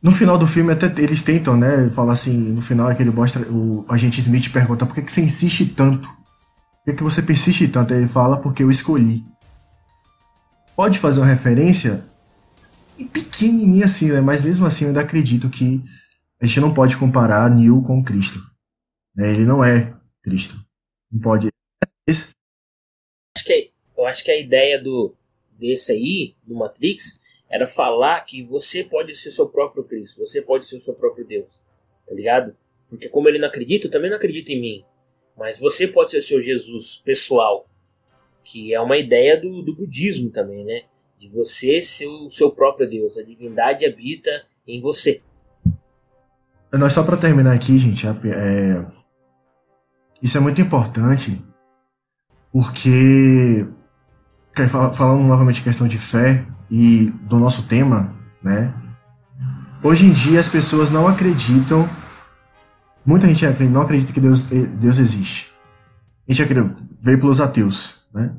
[0.00, 1.90] No final do filme, até eles tentam, né?
[1.90, 5.10] Falar assim, no final é que ele mostra, o agente Smith pergunta por que, que
[5.10, 6.08] você insiste tanto?
[6.08, 7.92] Por que, que você persiste tanto?
[7.92, 9.24] Aí ele fala, porque eu escolhi.
[10.76, 12.06] Pode fazer uma referência
[13.12, 14.20] pequenininha assim, né?
[14.20, 15.82] Mas mesmo assim eu ainda acredito que
[16.40, 18.38] a gente não pode comparar Neil com Cristo.
[19.14, 19.32] Né?
[19.32, 20.56] Ele não é Cristo.
[21.10, 21.48] Não pode.
[22.08, 22.32] Acho
[23.44, 23.72] que,
[24.06, 25.12] eu acho que a ideia do,
[25.58, 30.64] desse aí, do Matrix, era falar que você pode ser seu próprio Cristo, você pode
[30.64, 31.48] ser o seu próprio Deus,
[32.06, 32.56] tá ligado?
[32.88, 34.84] Porque como ele não acredita, eu também não acredito em mim.
[35.36, 37.68] Mas você pode ser o seu Jesus pessoal,
[38.44, 40.82] que é uma ideia do, do budismo também, né?
[41.18, 45.20] De você ser o seu próprio Deus, a divindade habita em você.
[46.72, 48.86] Nós só para terminar aqui, gente, é...
[50.22, 51.42] isso é muito importante,
[52.52, 53.66] porque
[54.68, 58.72] falando novamente questão de fé, e do nosso tema, né?
[59.82, 61.88] Hoje em dia as pessoas não acreditam,
[63.04, 65.52] muita gente não acredita que Deus, Deus existe.
[66.28, 66.48] A gente
[67.00, 68.32] veio pelos ateus, né?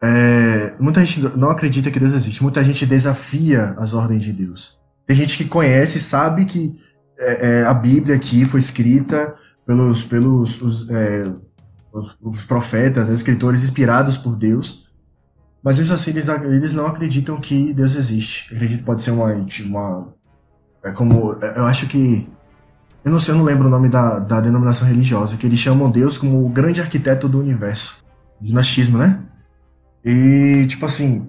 [0.00, 2.42] É, muita gente não acredita que Deus existe.
[2.42, 4.78] Muita gente desafia as ordens de Deus.
[5.06, 6.78] Tem gente que conhece, sabe que
[7.18, 9.34] é, é, a Bíblia aqui foi escrita
[9.66, 11.22] pelos, pelos os, é,
[11.92, 14.85] os, os profetas, os escritores inspirados por Deus
[15.62, 18.54] mas mesmo assim, eles, eles não acreditam que Deus existe.
[18.54, 20.14] Acredito pode ser uma, uma.
[20.84, 21.36] É como.
[21.42, 22.28] É, eu acho que.
[23.04, 25.90] Eu não sei, eu não lembro o nome da, da denominação religiosa, que eles chamam
[25.90, 28.04] Deus como o grande arquiteto do universo.
[28.40, 29.20] Dinastismo, né?
[30.04, 31.28] E, tipo assim.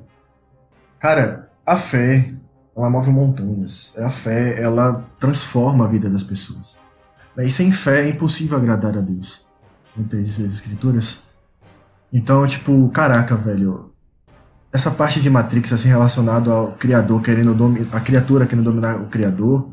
[1.00, 2.28] Cara, a fé,
[2.76, 3.98] ela move montanhas.
[4.00, 6.80] A fé, ela transforma a vida das pessoas.
[7.38, 9.48] E sem fé é impossível agradar a Deus.
[10.10, 11.36] Tem as escrituras?
[12.12, 13.92] Então, tipo, caraca, velho
[14.72, 19.06] essa parte de Matrix assim relacionado ao criador querendo dominar a criatura querendo dominar o
[19.06, 19.70] criador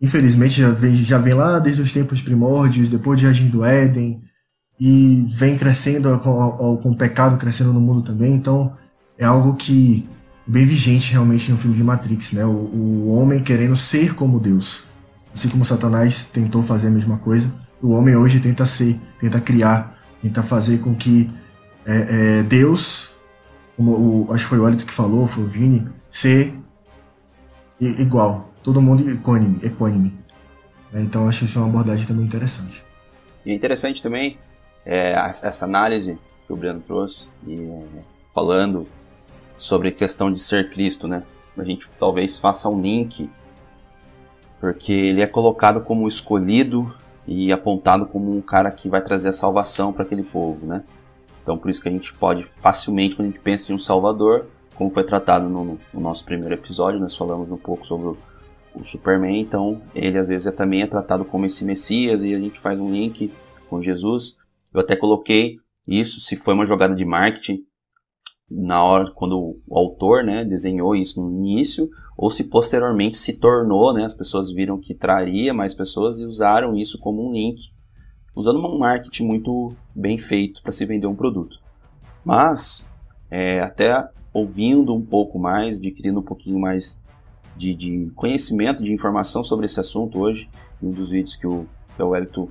[0.00, 4.20] infelizmente já vem, já vem lá desde os tempos primórdios depois de Jardim do Éden
[4.78, 8.34] e vem crescendo com, com o pecado crescendo no mundo também.
[8.34, 8.72] Então
[9.16, 10.08] é algo que
[10.46, 12.44] bem vigente realmente no filme de Matrix né?
[12.44, 14.84] O, o homem querendo ser como Deus.
[15.32, 17.52] Assim como Satanás tentou fazer a mesma coisa
[17.82, 21.28] o homem hoje tenta ser tenta criar tenta fazer com que
[21.84, 23.13] é, é, Deus
[23.76, 26.54] como o, acho que foi o Elito que falou, foi o Vini, ser
[27.80, 30.16] igual, todo mundo equânime, equânime.
[30.92, 32.84] É, então acho que isso é uma abordagem também interessante.
[33.44, 34.38] E é interessante também
[34.86, 38.86] é, essa análise que o Breno trouxe, e, é, falando
[39.56, 41.22] sobre a questão de ser Cristo, né?
[41.56, 43.30] A gente talvez faça um link,
[44.60, 46.92] porque ele é colocado como escolhido
[47.26, 50.82] e apontado como um cara que vai trazer a salvação para aquele povo, né?
[51.44, 54.46] Então por isso que a gente pode facilmente, quando a gente pensa em um Salvador,
[54.74, 58.18] como foi tratado no, no nosso primeiro episódio, nós falamos um pouco sobre o,
[58.74, 62.38] o, Superman, então ele às vezes é, também é tratado como esse Messias e a
[62.38, 63.30] gente faz um link
[63.68, 64.38] com Jesus.
[64.72, 67.62] Eu até coloquei isso, se foi uma jogada de marketing,
[68.50, 73.92] na hora quando o autor né, desenhou isso no início, ou se posteriormente se tornou,
[73.92, 77.73] né, as pessoas viram que traria mais pessoas e usaram isso como um link
[78.34, 81.58] usando um marketing muito bem feito para se vender um produto.
[82.24, 82.92] Mas,
[83.30, 87.00] é, até ouvindo um pouco mais, adquirindo um pouquinho mais
[87.56, 90.48] de, de, conhecimento, de informação sobre esse assunto hoje,
[90.82, 92.48] um dos vídeos que o, que o Wellington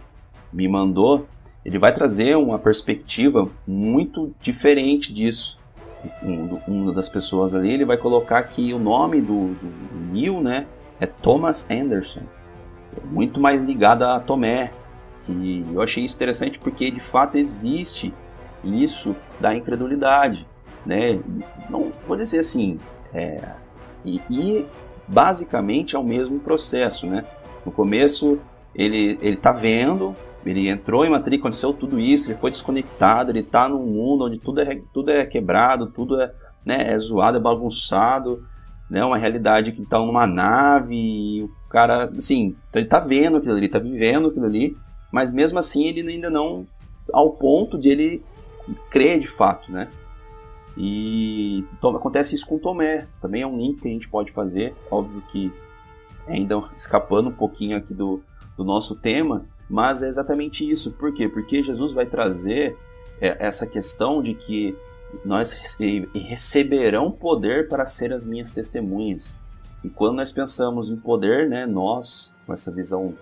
[0.51, 1.27] me mandou,
[1.65, 5.61] ele vai trazer uma perspectiva muito diferente disso.
[6.21, 10.67] Um, uma das pessoas ali, ele vai colocar que o nome do, do Neil, né,
[10.99, 12.21] é Thomas Anderson.
[13.05, 14.71] Muito mais ligado a Tomé,
[15.25, 18.13] que eu achei isso interessante porque de fato existe
[18.63, 20.47] isso da incredulidade,
[20.85, 21.19] né?
[21.69, 22.79] Não vou dizer assim,
[23.13, 23.41] é,
[24.05, 24.65] e, e,
[25.07, 27.25] basicamente é o mesmo processo, né?
[27.65, 28.39] No começo
[28.73, 33.43] ele ele tá vendo, ele entrou em Matrix, aconteceu tudo isso, ele foi desconectado, ele
[33.43, 36.33] tá num mundo onde tudo é tudo é quebrado, tudo é,
[36.65, 38.45] né, é zoado, é bagunçado,
[38.89, 39.03] né?
[39.03, 43.67] Uma realidade que tá numa nave o cara, assim, então ele tá vendo aquilo ali,
[43.67, 44.77] tá vivendo aquilo ali
[45.13, 46.65] mas mesmo assim ele ainda não
[47.13, 48.25] ao ponto de ele
[48.89, 49.91] crer de fato, né?
[50.75, 54.75] E então, acontece isso com Tomé, também é um link que a gente pode fazer,
[54.89, 55.53] óbvio que
[56.27, 58.23] ainda escapando um pouquinho aqui do,
[58.57, 60.97] do nosso tema, mas é exatamente isso.
[60.97, 61.29] Por quê?
[61.29, 62.75] Porque Jesus vai trazer
[63.21, 64.75] é, essa questão de que
[65.23, 65.53] nós
[66.15, 69.39] receberão poder para ser as minhas testemunhas.
[69.83, 73.13] E quando nós pensamos em poder, né, nós, com essa visão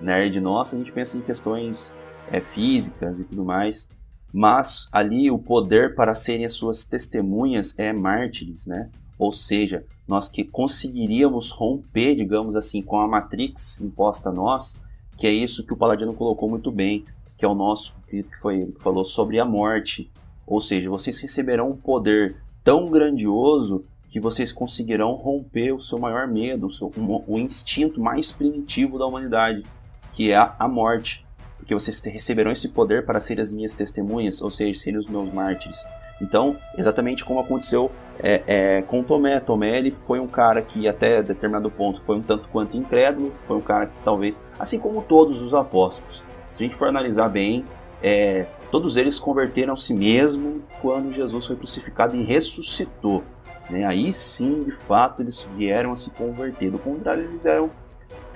[0.00, 1.96] nerd nossa, a gente pensa em questões
[2.30, 3.90] é, físicas e tudo mais.
[4.32, 8.90] Mas ali o poder para serem as suas testemunhas é mártires, né?
[9.18, 14.82] Ou seja, nós que conseguiríamos romper, digamos assim, com a Matrix imposta a nós,
[15.16, 17.04] que é isso que o Paladino colocou muito bem,
[17.36, 20.10] que é o nosso, acredito que foi ele que falou sobre a morte.
[20.46, 26.28] Ou seja, vocês receberão um poder tão grandioso que vocês conseguirão romper o seu maior
[26.28, 26.92] medo, o, seu,
[27.26, 29.64] o instinto mais primitivo da humanidade,
[30.10, 31.24] que é a morte.
[31.56, 35.32] porque vocês receberão esse poder para serem as minhas testemunhas, ou seja, serem os meus
[35.32, 35.84] mártires.
[36.20, 39.40] Então, exatamente como aconteceu é, é, com Tomé.
[39.40, 43.56] Tomé ele foi um cara que até determinado ponto foi um tanto quanto incrédulo, foi
[43.56, 47.64] um cara que talvez, assim como todos os apóstolos, se a gente for analisar bem,
[48.02, 53.22] é, todos eles converteram-se mesmo quando Jesus foi crucificado e ressuscitou.
[53.68, 53.84] Né?
[53.84, 56.70] Aí sim, de fato, eles vieram a se converter.
[56.70, 57.70] Do contrário, eles eram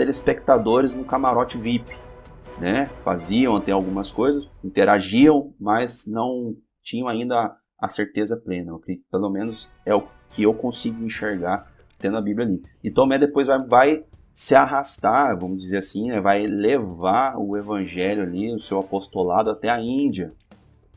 [0.00, 1.94] telespectadores no camarote VIP.
[2.58, 2.90] Né?
[3.04, 8.72] Faziam até algumas coisas, interagiam, mas não tinham ainda a certeza plena.
[9.10, 12.62] Pelo menos é o que eu consigo enxergar tendo a Bíblia ali.
[12.82, 16.18] E Tomé depois vai, vai se arrastar, vamos dizer assim, né?
[16.18, 20.32] vai levar o evangelho ali, o seu apostolado até a Índia.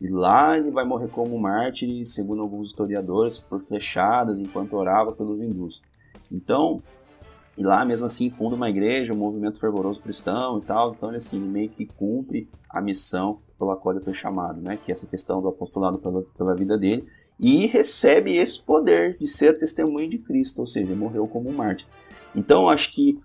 [0.00, 5.42] E lá ele vai morrer como mártir, segundo alguns historiadores, por flechadas enquanto orava pelos
[5.42, 5.82] hindus.
[6.32, 6.80] Então,
[7.56, 10.92] e lá mesmo assim funda uma igreja, um movimento fervoroso cristão e tal.
[10.92, 14.76] Então ele assim meio que cumpre a missão pela qual ele foi chamado, né?
[14.76, 17.06] Que é essa questão do apostolado pela, pela vida dele
[17.38, 21.86] e recebe esse poder de ser testemunha de Cristo, ou seja, morreu como um mártir.
[22.34, 23.20] Então acho que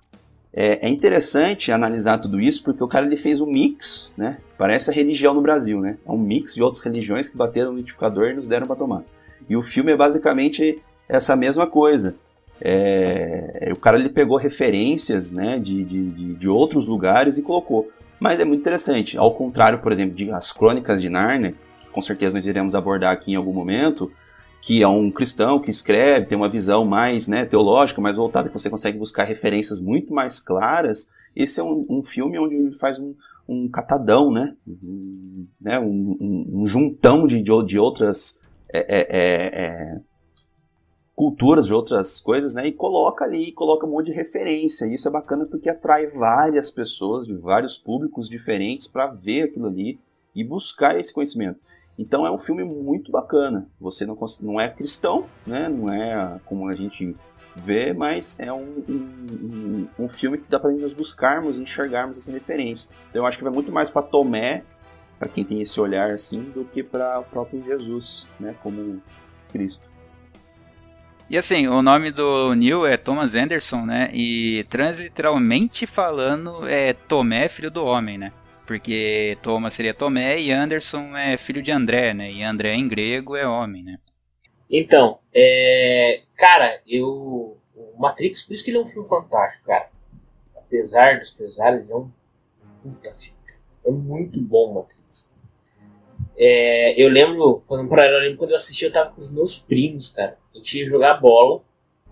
[0.52, 4.40] é, é, interessante analisar tudo isso porque o cara ele fez um mix, né?
[4.58, 5.98] Parece a religião no Brasil, né?
[6.06, 9.04] É um mix de outras religiões que bateram no liquidificador e nos deram para tomar.
[9.48, 12.18] E o filme é basicamente essa mesma coisa.
[12.62, 17.90] É, o cara ele pegou referências né, de, de, de, de, outros lugares e colocou.
[18.20, 19.18] Mas é muito interessante.
[19.18, 23.14] Ao contrário, por exemplo, de As Crônicas de Narnia, que com certeza nós iremos abordar
[23.14, 24.12] aqui em algum momento,
[24.62, 28.60] que é um cristão que escreve, tem uma visão mais né, teológica, mais voltada, que
[28.60, 31.12] você consegue buscar referências muito mais claras.
[31.34, 33.16] Esse é um, um filme onde ele faz um,
[33.48, 34.54] um catadão, né?
[34.68, 35.80] Um, né?
[35.80, 40.00] um, um juntão de, de outras é, é, é, é
[41.20, 42.68] culturas, de outras coisas, né?
[42.68, 44.86] E coloca ali, coloca um monte de referência.
[44.86, 49.68] E isso é bacana porque atrai várias pessoas de vários públicos diferentes para ver aquilo
[49.68, 50.00] ali
[50.34, 51.62] e buscar esse conhecimento.
[51.98, 53.68] Então é um filme muito bacana.
[53.82, 55.68] Você não, não é cristão, né?
[55.68, 57.14] Não é como a gente
[57.54, 62.96] vê, mas é um, um, um filme que dá para nos buscarmos, enxergarmos essa referência.
[63.10, 64.64] Então eu acho que vai muito mais para Tomé,
[65.20, 68.56] para quem tem esse olhar assim, do que para o próprio Jesus, né?
[68.64, 69.02] Como
[69.52, 69.89] Cristo.
[71.30, 74.10] E assim, o nome do Neil é Thomas Anderson, né?
[74.12, 78.34] E transliteralmente falando é Tomé, filho do homem, né?
[78.66, 82.32] Porque Thomas seria Tomé e Anderson é filho de André, né?
[82.32, 84.00] E André em grego é homem, né?
[84.72, 86.22] Então, é...
[86.36, 87.58] cara, eu.
[87.76, 89.88] O Matrix, por isso que ele é um filme fantástico, cara.
[90.56, 92.10] Apesar dos pesares, ele é um
[92.82, 93.38] puta filme.
[93.86, 95.32] É muito bom o Matrix.
[96.36, 97.00] É...
[97.00, 100.36] Eu lembro, quando, eu lembro quando eu assisti, eu tava com os meus primos, cara
[100.60, 101.62] gente ia jogar bola,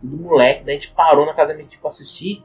[0.01, 2.43] tudo moleque, daí a gente parou na casa da pra assistir.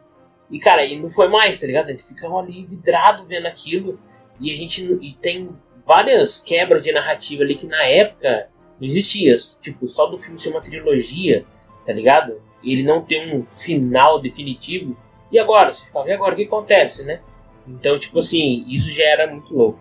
[0.51, 1.89] E cara, e não foi mais, tá ligado?
[1.89, 3.99] A gente ficava ali vidrado vendo aquilo.
[4.39, 5.51] E a gente e tem
[5.87, 8.49] várias quebras de narrativa ali que na época
[8.81, 9.37] não existia.
[9.61, 11.45] Tipo, só do filme ser uma trilogia,
[11.87, 12.41] tá ligado?
[12.63, 14.97] E ele não tem um final definitivo.
[15.31, 15.73] E agora?
[15.73, 16.35] Você ficava, e agora?
[16.35, 17.21] O que acontece, né?
[17.67, 19.79] Então, tipo assim, isso já era muito louco.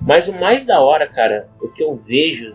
[0.00, 2.54] Mas o mais da hora, cara, o que eu vejo,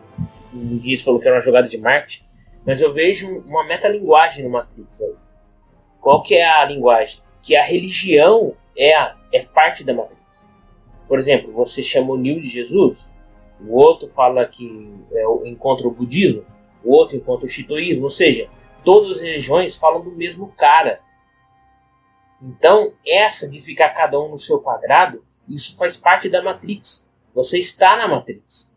[0.53, 2.23] o Luiz falou que era uma jogada de marketing,
[2.65, 5.15] mas eu vejo uma metalinguagem no Matrix aí.
[5.99, 7.21] Qual que é a linguagem?
[7.41, 10.47] Que a religião é, a, é parte da Matrix.
[11.07, 13.13] Por exemplo, você chama o Neo de Jesus,
[13.59, 16.45] o outro fala que é, encontra o budismo,
[16.83, 18.49] o outro encontra o shintoísmo, ou seja,
[18.83, 21.01] todas as religiões falam do mesmo cara.
[22.41, 27.07] Então, essa de ficar cada um no seu quadrado, isso faz parte da Matrix.
[27.35, 28.75] Você está na Matrix.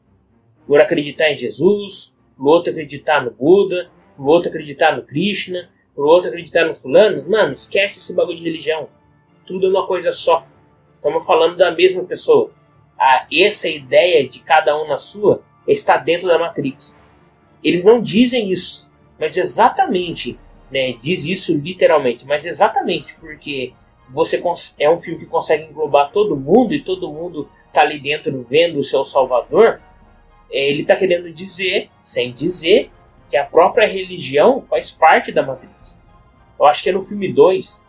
[0.66, 6.07] Por acreditar em Jesus, pro outro acreditar no Buda, pro outro acreditar no Krishna, pro
[6.07, 7.28] outro acreditar no fulano.
[7.28, 8.89] Mano, esquece esse bagulho de religião.
[9.47, 10.47] Tudo é uma coisa só.
[10.97, 12.51] Estamos falando da mesma pessoa.
[12.99, 17.01] Ah, essa ideia de cada um na sua está dentro da Matrix.
[17.62, 20.39] Eles não dizem isso, mas exatamente,
[20.70, 23.72] né, diz isso literalmente, mas exatamente porque
[24.11, 24.43] você
[24.78, 28.78] é um filme que consegue englobar todo mundo e todo mundo tá ali dentro vendo
[28.78, 29.80] o seu Salvador,
[30.51, 32.90] ele está querendo dizer, sem dizer,
[33.30, 36.03] que a própria religião faz parte da Matrix.
[36.59, 37.82] Eu acho que é no filme 2,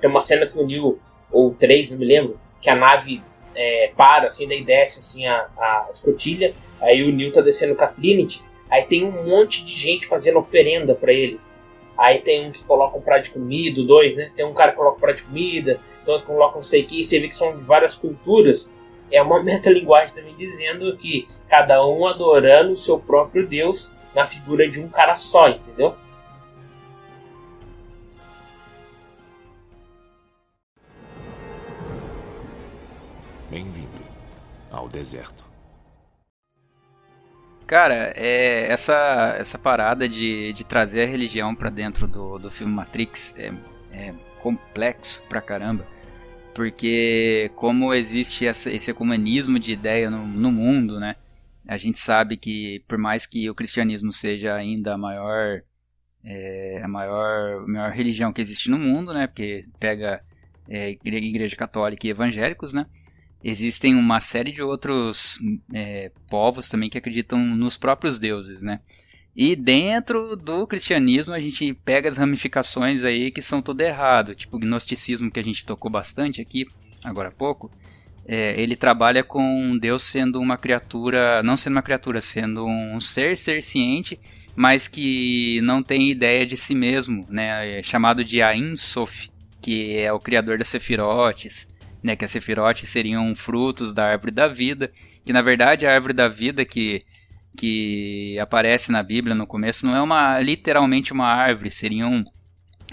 [0.00, 0.98] tem uma cena que o Neil,
[1.30, 3.22] ou 3, não me lembro, que a nave
[3.54, 7.84] é, para, assim, daí desce assim, a, a escotilha, aí o Neil tá descendo com
[7.84, 11.40] a Trinity, aí tem um monte de gente fazendo oferenda para ele.
[11.96, 14.32] Aí tem um que coloca um prato de comida, dois, né?
[14.34, 16.98] Tem um cara que coloca um prato de comida, outro que coloca um sei que,
[16.98, 18.72] e você vê que são várias culturas.
[19.10, 24.66] É uma metalinguagem também dizendo que cada um adorando o seu próprio Deus na figura
[24.70, 25.94] de um cara só, entendeu?
[33.50, 33.90] Bem-vindo.
[34.70, 35.44] ao deserto.
[37.66, 42.72] Cara, é, essa, essa parada de, de trazer a religião para dentro do, do filme
[42.72, 43.52] Matrix é,
[43.92, 45.86] é complexo pra caramba.
[46.54, 51.14] Porque como existe essa, esse ecumenismo de ideia no, no mundo, né?
[51.66, 55.62] A gente sabe que por mais que o cristianismo seja ainda a maior
[56.24, 59.26] é, a maior, a maior religião que existe no mundo, né?
[59.26, 60.22] Porque pega
[60.68, 62.86] é, igreja católica e evangélicos, né?
[63.42, 65.38] Existem uma série de outros
[65.74, 68.80] é, povos também que acreditam nos próprios deuses, né?
[69.34, 74.56] E dentro do cristianismo a gente pega as ramificações aí que são tudo errado, tipo
[74.56, 76.66] o gnosticismo que a gente tocou bastante aqui
[77.02, 77.70] agora há pouco.
[78.26, 83.36] É, ele trabalha com Deus sendo uma criatura, não sendo uma criatura, sendo um ser
[83.36, 84.18] ser ciente,
[84.54, 87.78] mas que não tem ideia de si mesmo, né?
[87.78, 92.14] É chamado de Ain Sof, que é o criador das Sefirotes, né?
[92.14, 94.92] Que as Sefirotes seriam frutos da árvore da vida,
[95.24, 97.02] que na verdade a árvore da vida que
[97.54, 102.24] que aparece na Bíblia no começo não é uma literalmente uma árvore, seriam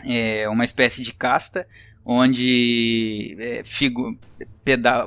[0.06, 1.66] é, uma espécie de casta
[2.12, 4.18] onde é, figu,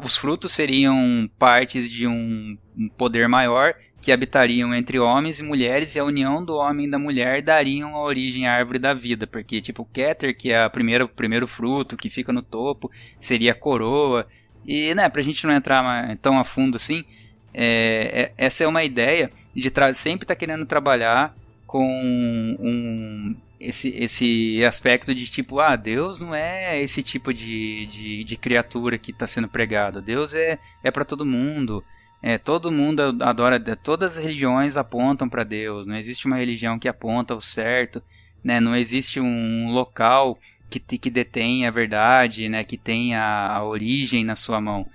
[0.05, 5.97] os frutos seriam partes de um, um, poder maior que habitariam entre homens e mulheres
[5.97, 9.27] e a união do homem e da mulher dariam a origem à árvore da vida,
[9.27, 12.89] porque tipo o Keter, que é a primeira, o primeiro fruto que fica no topo,
[13.19, 14.25] seria a coroa,
[14.65, 17.05] e né, pra gente não entrar tão a fundo assim,
[17.53, 21.35] é, é, essa é uma ideia de sempre estar tá querendo trabalhar
[21.67, 28.25] com um, esse, esse aspecto de tipo, ah, Deus não é esse tipo de, de,
[28.25, 30.03] de criatura que está sendo pregado.
[30.03, 31.83] Deus é, é para todo mundo.
[32.23, 35.87] É, todo mundo adora, todas as religiões apontam para Deus.
[35.87, 38.03] Não existe uma religião que aponta o certo.
[38.45, 38.61] Né?
[38.61, 40.39] Não existe um local
[40.69, 42.65] que, que detém a verdade, né?
[42.65, 44.87] que tem a, a origem na sua mão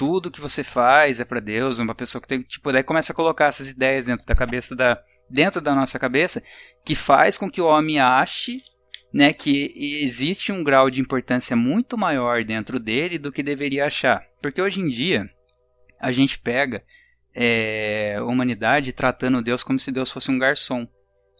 [0.00, 3.14] tudo que você faz é para Deus, uma pessoa que tem, tipo, daí começa a
[3.14, 4.98] colocar essas ideias dentro da cabeça da
[5.30, 6.42] dentro da nossa cabeça,
[6.84, 8.62] que faz com que o homem ache,
[9.12, 9.72] né, que
[10.02, 14.24] existe um grau de importância muito maior dentro dele do que deveria achar.
[14.42, 15.30] Porque hoje em dia
[15.98, 16.82] a gente pega
[17.34, 20.86] é, a humanidade tratando Deus como se Deus fosse um garçom,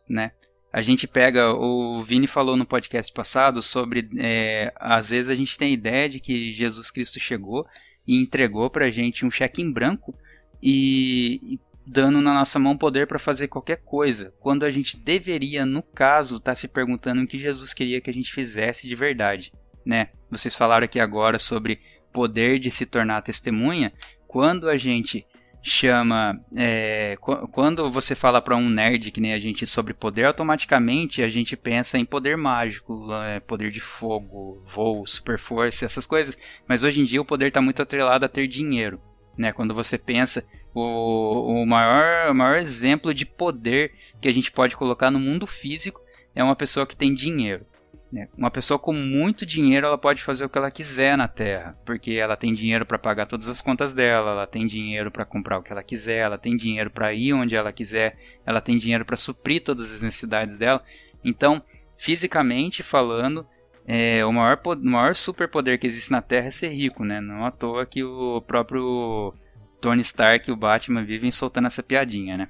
[0.08, 0.32] né?
[0.72, 5.58] A gente pega, o Vini falou no podcast passado sobre, é, às vezes a gente
[5.58, 7.66] tem a ideia de que Jesus Cristo chegou
[8.06, 10.14] e entregou para a gente um cheque em branco
[10.62, 15.66] e, e dando na nossa mão poder para fazer qualquer coisa, quando a gente deveria,
[15.66, 18.94] no caso, estar tá se perguntando o que Jesus queria que a gente fizesse de
[18.94, 19.52] verdade,
[19.84, 20.08] né?
[20.30, 21.80] Vocês falaram aqui agora sobre
[22.12, 23.92] poder de se tornar testemunha.
[24.26, 25.26] Quando a gente
[25.62, 27.16] chama, é,
[27.52, 31.56] quando você fala para um nerd que nem a gente sobre poder, automaticamente a gente
[31.56, 36.38] pensa em poder mágico, é, poder de fogo, voo, super força, essas coisas.
[36.66, 39.00] Mas hoje em dia o poder está muito atrelado a ter dinheiro,
[39.36, 39.52] né?
[39.52, 44.76] Quando você pensa o, o, maior, o maior exemplo de poder que a gente pode
[44.76, 46.00] colocar no mundo físico
[46.34, 47.66] é uma pessoa que tem dinheiro.
[48.12, 48.28] Né?
[48.36, 52.12] Uma pessoa com muito dinheiro ela pode fazer o que ela quiser na Terra, porque
[52.12, 55.62] ela tem dinheiro para pagar todas as contas dela, ela tem dinheiro para comprar o
[55.62, 59.16] que ela quiser, ela tem dinheiro para ir onde ela quiser, ela tem dinheiro para
[59.16, 60.82] suprir todas as necessidades dela.
[61.24, 61.62] Então,
[61.96, 63.46] fisicamente falando,
[63.86, 67.20] é, o maior, maior superpoder que existe na Terra é ser rico, né?
[67.20, 69.34] Não à toa que o próprio
[69.80, 72.48] Tony Stark e o Batman vivem soltando essa piadinha, né?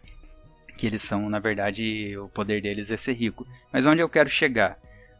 [0.77, 3.47] Que eles são, na verdade, o poder deles é ser rico.
[3.73, 4.79] Mas onde eu quero chegar?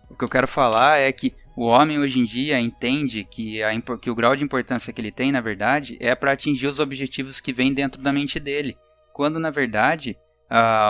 [0.09, 3.71] O que eu quero falar é que o homem hoje em dia entende que, a,
[4.01, 7.41] que o grau de importância que ele tem, na verdade, é para atingir os objetivos
[7.41, 8.77] que vêm dentro da mente dele.
[9.13, 10.17] Quando, na verdade,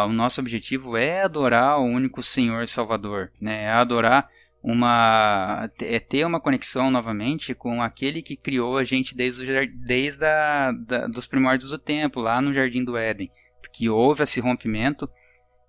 [0.06, 3.64] o nosso objetivo é adorar o único Senhor Salvador, né?
[3.64, 4.28] é adorar
[4.62, 10.72] uma é ter uma conexão novamente com aquele que criou a gente desde, desde a,
[10.72, 13.30] da, dos primórdios do tempo, lá no Jardim do Éden.
[13.72, 15.08] Que houve esse rompimento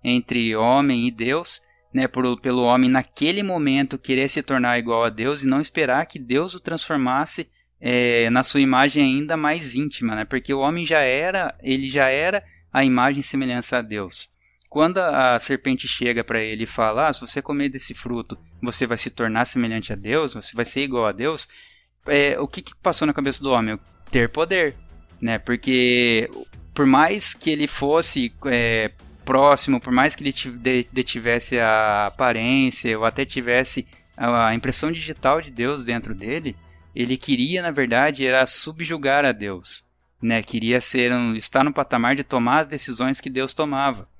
[0.04, 1.60] entre homem e Deus,
[1.94, 6.06] né, por, pelo homem naquele momento querer se tornar igual a Deus e não esperar
[6.06, 7.48] que Deus o transformasse
[7.80, 12.08] é, na sua imagem ainda mais íntima, né, porque o homem já era, ele já
[12.08, 14.30] era a imagem e semelhança a Deus.
[14.72, 18.86] Quando a serpente chega para ele e fala: ah, se você comer desse fruto, você
[18.86, 21.46] vai se tornar semelhante a Deus, você vai ser igual a Deus.
[22.06, 23.78] É, o que, que passou na cabeça do homem?
[24.10, 24.74] Ter poder,
[25.20, 25.38] né?
[25.38, 26.30] Porque
[26.72, 28.90] por mais que ele fosse é,
[29.26, 35.50] próximo, por mais que ele detivesse a aparência ou até tivesse a impressão digital de
[35.50, 36.56] Deus dentro dele,
[36.94, 39.84] ele queria, na verdade, era subjugar a Deus,
[40.22, 40.42] né?
[40.42, 44.10] Queria ser um, estar no patamar de tomar as decisões que Deus tomava.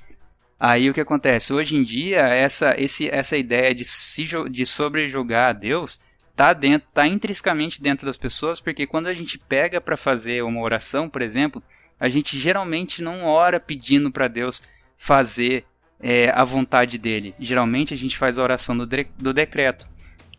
[0.65, 1.53] Aí o que acontece?
[1.53, 6.01] Hoje em dia, essa, esse, essa ideia de, se, de sobrejogar a Deus
[6.37, 10.61] tá dentro, tá intrinsecamente dentro das pessoas, porque quando a gente pega para fazer uma
[10.61, 11.61] oração, por exemplo,
[11.99, 14.63] a gente geralmente não ora pedindo para Deus
[14.97, 15.65] fazer
[15.99, 17.35] é, a vontade dele.
[17.41, 19.89] Geralmente a gente faz a oração do, de, do decreto.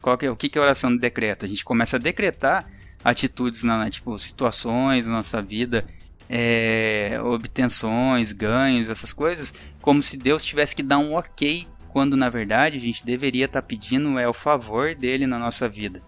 [0.01, 1.43] Qual que é, o que, que é a oração do decreto?
[1.43, 2.65] A gente começa a decretar
[3.03, 5.85] atitudes, na, tipo situações na nossa vida,
[6.29, 12.29] é, obtenções, ganhos, essas coisas, como se Deus tivesse que dar um ok quando na
[12.29, 16.01] verdade a gente deveria estar tá pedindo é o favor dele na nossa vida.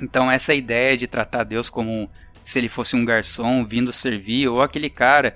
[0.00, 2.10] Então essa ideia de tratar Deus como
[2.42, 5.34] se ele fosse um garçom vindo servir ou aquele cara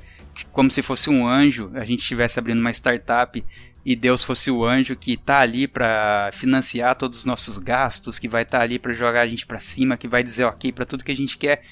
[0.51, 3.45] como se fosse um anjo, a gente estivesse abrindo uma startup
[3.85, 8.29] e Deus fosse o anjo que está ali para financiar todos os nossos gastos, que
[8.29, 10.87] vai estar tá ali para jogar a gente para cima, que vai dizer ok para
[10.87, 11.63] tudo que a gente quer.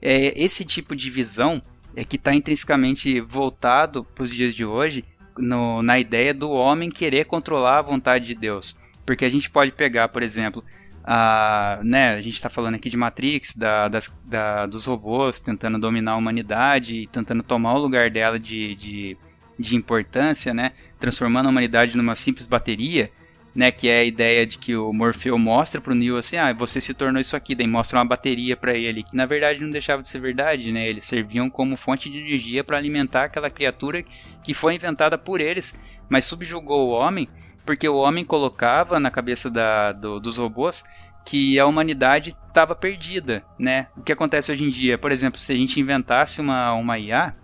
[0.00, 1.62] É, esse tipo de visão
[1.96, 5.04] é que está intrinsecamente voltado para os dias de hoje
[5.38, 8.78] no, na ideia do homem querer controlar a vontade de Deus.
[9.04, 10.64] Porque a gente pode pegar, por exemplo,
[11.04, 15.78] a, né, a gente está falando aqui de Matrix, da, das, da, dos robôs tentando
[15.78, 19.16] dominar a humanidade e tentando tomar o lugar dela de, de,
[19.58, 23.10] de importância, né, transformando a humanidade numa simples bateria
[23.54, 26.80] né, que é a ideia de que o Morfeu mostra pro Neo assim, ah, você
[26.80, 30.02] se tornou isso aqui, daí mostra uma bateria para ele, que na verdade não deixava
[30.02, 30.88] de ser verdade, né?
[30.88, 34.04] Eles serviam como fonte de energia para alimentar aquela criatura
[34.42, 37.28] que foi inventada por eles, mas subjugou o homem,
[37.64, 40.84] porque o homem colocava na cabeça da, do, dos robôs
[41.24, 43.86] que a humanidade estava perdida, né?
[43.96, 47.34] O que acontece hoje em dia, por exemplo, se a gente inventasse uma, uma IA,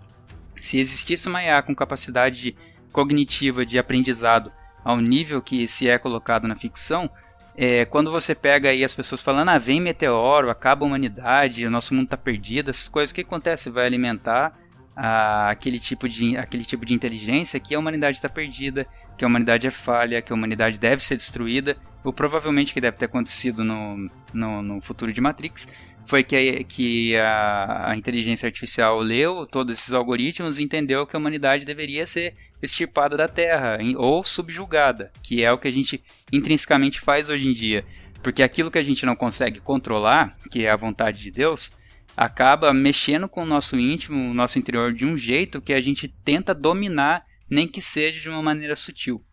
[0.61, 2.55] se existisse uma IA com capacidade
[2.91, 4.51] cognitiva de aprendizado
[4.83, 7.09] ao nível que se é colocado na ficção,
[7.55, 11.71] é, quando você pega aí as pessoas falando, ah, vem meteoro, acaba a humanidade, o
[11.71, 13.69] nosso mundo está perdido, essas coisas, o que acontece?
[13.69, 14.57] Vai alimentar
[14.95, 19.27] ah, aquele, tipo de, aquele tipo de inteligência que a humanidade está perdida, que a
[19.27, 23.63] humanidade é falha, que a humanidade deve ser destruída, ou provavelmente que deve ter acontecido
[23.63, 25.67] no, no, no futuro de Matrix,
[26.05, 31.19] foi que, que a, a, inteligência artificial leu todos esses algoritmos e entendeu que a
[31.19, 37.01] humanidade deveria ser extirpada da Terra ou subjugada, que é o que a gente intrinsecamente
[37.01, 37.85] faz hoje em dia.
[38.21, 41.75] Porque aquilo que a gente não consegue controlar, que é a vontade de Deus,
[42.15, 46.07] acaba mexendo com o nosso íntimo, o nosso interior de um jeito que a gente
[46.07, 49.23] tenta dominar, nem que seja de uma maneira sutil.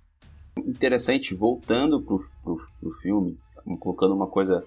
[0.57, 3.39] Interessante, voltando pro, pro, pro filme,
[3.79, 4.65] colocando uma coisa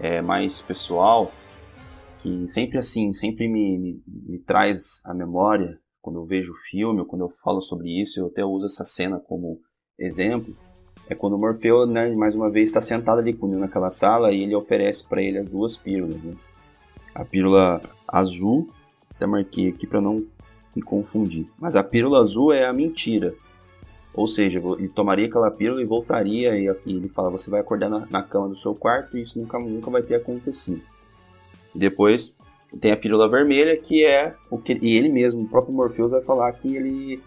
[0.00, 1.32] é, mais pessoal,
[2.18, 7.00] que sempre assim, sempre me, me, me traz à memória quando eu vejo o filme
[7.00, 9.58] ou quando eu falo sobre isso, eu até uso essa cena como
[9.98, 10.52] exemplo,
[11.08, 13.88] é quando o Morfeu, né, mais uma vez, está sentado ali com o Neo naquela
[13.88, 16.22] sala e ele oferece para ele as duas pílulas.
[16.22, 16.34] Né?
[17.14, 18.66] A pílula azul,
[19.14, 20.26] até marquei aqui para não
[20.76, 23.34] me confundir, mas a pílula azul é a mentira.
[24.12, 28.06] Ou seja, ele tomaria aquela pílula e voltaria e, ele fala: você vai acordar na,
[28.06, 30.82] na cama do seu quarto e isso nunca, nunca vai ter acontecido.
[31.74, 32.36] Depois
[32.80, 36.22] tem a pílula vermelha, que é o que e ele mesmo, o próprio Morpheus vai
[36.22, 37.22] falar que ele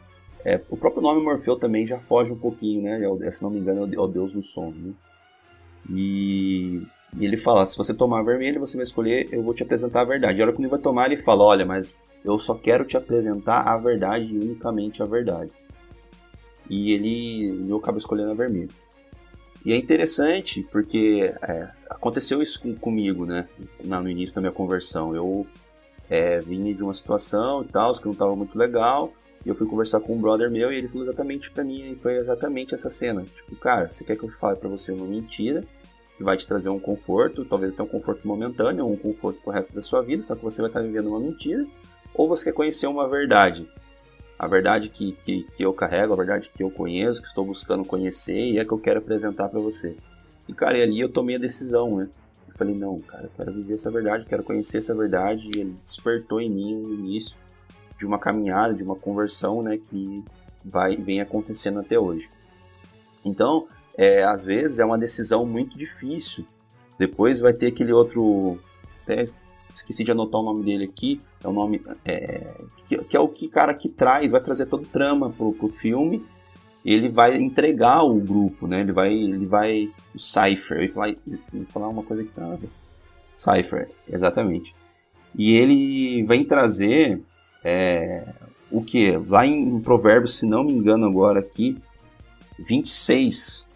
[0.48, 3.02] é, o próprio nome Morfeu também já foge um pouquinho, né?
[3.22, 4.72] É, se não me engano, é o Deus do Som.
[4.72, 4.94] Né?
[5.90, 6.82] E,
[7.20, 10.02] e, ele fala: se você tomar a vermelha, você vai escolher, eu vou te apresentar
[10.02, 10.40] a verdade.
[10.40, 12.96] E a hora que ele vai tomar, ele fala: olha, mas eu só quero te
[12.96, 15.52] apresentar a verdade e unicamente a verdade.
[16.70, 18.70] E ele, ele acaba escolhendo a vermelha.
[19.68, 23.50] E é interessante porque é, aconteceu isso com, comigo, né?
[23.84, 25.14] No início da minha conversão.
[25.14, 25.46] Eu
[26.10, 29.12] é, vim de uma situação e tal, que não estava muito legal.
[29.46, 32.16] E eu fui conversar com um brother meu e ele falou exatamente para mim, foi
[32.16, 33.24] exatamente essa cena.
[33.24, 35.62] Tipo, cara, você quer que eu fale para você uma mentira
[36.16, 39.76] que vai te trazer um conforto, talvez até um conforto momentâneo, um conforto pro resto
[39.76, 41.66] da sua vida, só que você vai estar vivendo uma mentira.
[42.14, 43.68] Ou você quer conhecer uma verdade
[44.40, 47.84] a verdade que, que, que eu carrego, a verdade que eu conheço, que estou buscando
[47.84, 49.96] conhecer e é que eu quero apresentar para você.
[50.48, 52.10] E, cara, e ali eu tomei a decisão, né?
[52.48, 55.50] Eu falei, não, cara, eu quero viver essa verdade, quero conhecer essa verdade.
[55.56, 57.38] E ele despertou em mim o início
[57.98, 60.24] de uma caminhada, de uma conversão, né, que
[60.64, 62.30] vai vem acontecendo até hoje.
[63.26, 63.68] Então,
[63.98, 66.46] é, às vezes é uma decisão muito difícil.
[67.00, 68.60] Depois vai ter aquele outro,
[69.04, 69.24] até
[69.78, 72.54] esqueci de anotar o nome dele aqui, é o nome é,
[72.86, 75.68] que, que, é o que cara que traz, vai trazer todo o trama pro, pro
[75.68, 76.26] filme.
[76.86, 78.82] Ele vai entregar o grupo, né?
[78.82, 80.78] Ele vai, ele vai o Cypher.
[80.78, 81.16] Eu ia falar,
[81.70, 82.58] falar uma coisa que tá
[83.36, 84.74] Cypher, exatamente.
[85.38, 87.22] E ele vem trazer
[87.64, 88.26] é,
[88.72, 89.18] o que?
[89.28, 91.78] Lá em Provérbios, se não me engano agora aqui,
[92.60, 93.70] 26,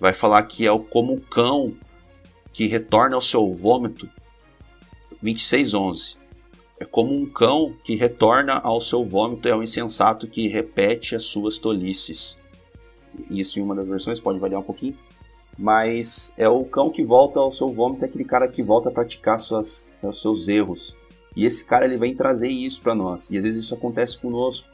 [0.00, 1.70] vai falar que é o como o cão
[2.52, 4.08] que retorna ao seu vômito.
[5.22, 6.16] 26, 11.
[6.80, 11.24] É como um cão que retorna ao seu vômito, é um insensato que repete as
[11.24, 12.40] suas tolices.
[13.30, 14.96] Isso em uma das versões pode variar um pouquinho.
[15.58, 18.92] mas é o cão que volta ao seu vômito, é aquele cara que volta a
[18.92, 20.96] praticar suas, seus erros.
[21.36, 23.30] E esse cara ele vem trazer isso para nós.
[23.30, 24.68] E às vezes isso acontece conosco.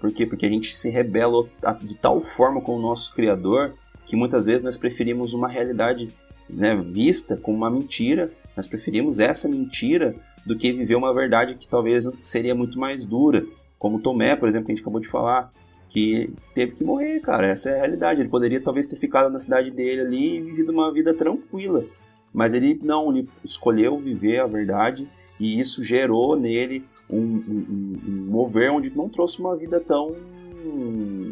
[0.00, 0.24] Por quê?
[0.24, 1.48] Porque a gente se rebela
[1.82, 3.72] de tal forma com o nosso Criador
[4.04, 6.12] que muitas vezes nós preferimos uma realidade
[6.48, 8.32] né, vista como uma mentira.
[8.56, 13.44] Nós preferimos essa mentira do que viver uma verdade que talvez seria muito mais dura.
[13.78, 15.50] Como Tomé, por exemplo, que a gente acabou de falar
[15.88, 17.46] que teve que morrer, cara.
[17.46, 18.20] Essa é a realidade.
[18.20, 21.84] Ele poderia talvez ter ficado na cidade dele ali e vivido uma vida tranquila.
[22.32, 28.26] Mas ele não, ele escolheu viver a verdade e isso gerou nele um, um, um
[28.30, 30.16] mover onde não trouxe uma vida tão.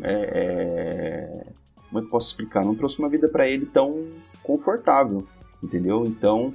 [0.03, 1.47] É, é,
[1.89, 2.65] como é que posso explicar?
[2.65, 4.09] Não trouxe uma vida para ele tão
[4.43, 5.27] confortável,
[5.63, 6.05] entendeu?
[6.05, 6.53] Então,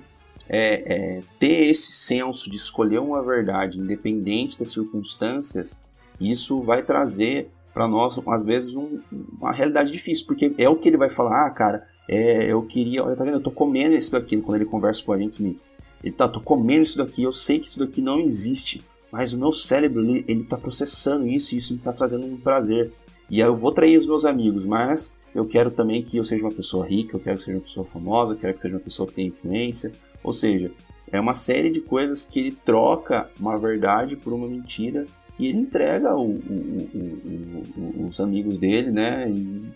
[0.47, 5.81] é, é, ter esse senso de escolher uma verdade independente das circunstâncias,
[6.19, 8.99] isso vai trazer para nós, às vezes, um,
[9.37, 13.03] uma realidade difícil, porque é o que ele vai falar, ah, cara, é, eu queria,
[13.03, 15.61] olha, tá vendo, eu tô comendo isso daqui, quando ele conversa com a gente, Smith.
[16.03, 19.39] Ele tá, tô comendo isso daqui, eu sei que isso daqui não existe, mas o
[19.39, 22.93] meu cérebro, ele, ele tá processando isso e isso me tá trazendo um prazer.
[23.29, 26.51] E eu vou trair os meus amigos, mas eu quero também que eu seja uma
[26.51, 29.07] pessoa rica, eu quero que seja uma pessoa famosa, eu quero que seja uma pessoa
[29.07, 29.93] que tenha influência.
[30.25, 30.71] Ou seja,
[31.11, 35.05] é uma série de coisas que ele troca uma verdade por uma mentira
[35.37, 39.27] e ele entrega o, o, o, os amigos dele, né?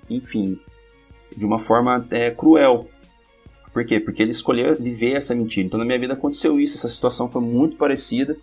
[0.09, 0.59] Enfim,
[1.37, 2.89] de uma forma é, cruel.
[3.71, 3.99] Por quê?
[3.99, 5.67] Porque ele escolheu viver essa mentira.
[5.67, 8.35] Então na minha vida aconteceu isso, essa situação foi muito parecida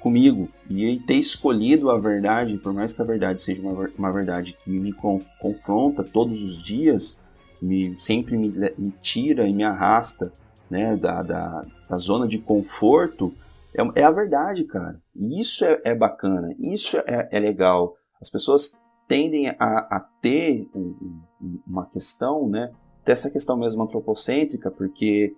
[0.00, 0.48] comigo.
[0.70, 4.70] E ter escolhido a verdade, por mais que a verdade seja uma, uma verdade que
[4.70, 4.94] me
[5.38, 7.22] confronta todos os dias,
[7.60, 8.48] me, sempre me,
[8.78, 10.32] me tira e me arrasta
[10.72, 13.34] né, da, da, da zona de conforto,
[13.74, 14.98] é, é a verdade, cara.
[15.14, 17.94] E isso é, é bacana, isso é, é, legal.
[18.18, 21.20] As pessoas tendem a, a ter um,
[21.66, 22.72] uma questão, né?
[23.04, 25.36] Ter essa questão mesmo antropocêntrica, porque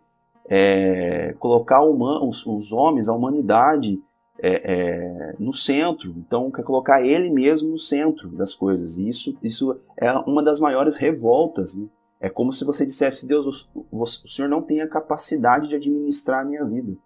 [0.48, 4.00] é, colocar os, os, homens, a humanidade,
[4.38, 6.14] é, é, no centro.
[6.16, 8.98] Então, quer colocar ele mesmo no centro das coisas.
[8.98, 11.74] E isso, isso é uma das maiores revoltas.
[11.74, 11.88] Né?
[12.24, 15.76] É como se você dissesse: Deus, o, o, o Senhor não tem a capacidade de
[15.76, 16.96] administrar a minha vida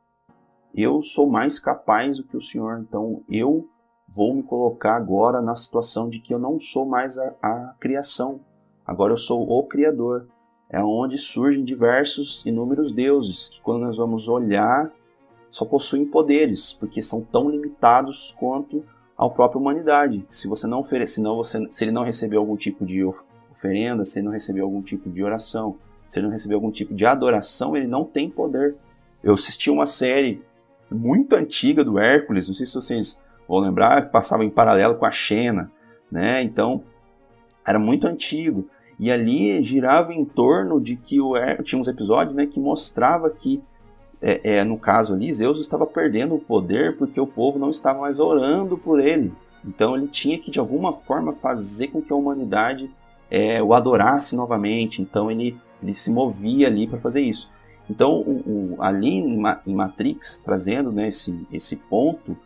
[0.75, 3.69] eu sou mais capaz do que o Senhor, então eu
[4.09, 8.41] vou me colocar agora na situação de que eu não sou mais a, a criação,
[8.87, 10.29] agora eu sou o Criador.
[10.71, 14.93] É onde surgem diversos, inúmeros deuses que, quando nós vamos olhar,
[15.49, 18.85] só possuem poderes, porque são tão limitados quanto
[19.17, 20.27] a própria humanidade.
[20.29, 23.03] Se você não oferece, não você, se ele não recebeu algum tipo de
[23.59, 26.95] oferenda, se ele não recebeu algum tipo de oração, se ele não recebeu algum tipo
[26.95, 28.77] de adoração, ele não tem poder.
[29.23, 30.43] Eu assisti uma série
[30.91, 35.11] muito antiga do Hércules, não sei se vocês vão lembrar, passava em paralelo com a
[35.11, 35.71] Xena,
[36.11, 36.43] né?
[36.43, 36.83] Então,
[37.67, 38.69] era muito antigo.
[38.99, 43.31] E ali girava em torno de que o Hércules, tinha uns episódios, né, que mostrava
[43.31, 43.63] que
[44.21, 48.01] é, é, no caso ali, Zeus estava perdendo o poder porque o povo não estava
[48.01, 49.33] mais orando por ele.
[49.65, 52.91] Então ele tinha que de alguma forma fazer com que a humanidade
[53.31, 55.03] é, o adorasse novamente.
[55.03, 57.53] Então ele, ele se movia ali para fazer isso.
[57.91, 62.37] Então, o, o, ali em, em, Matrix, trazendo né, esse, esse ponto,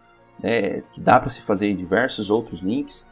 [0.41, 3.11] né, que dá para se fazer diversos outros links,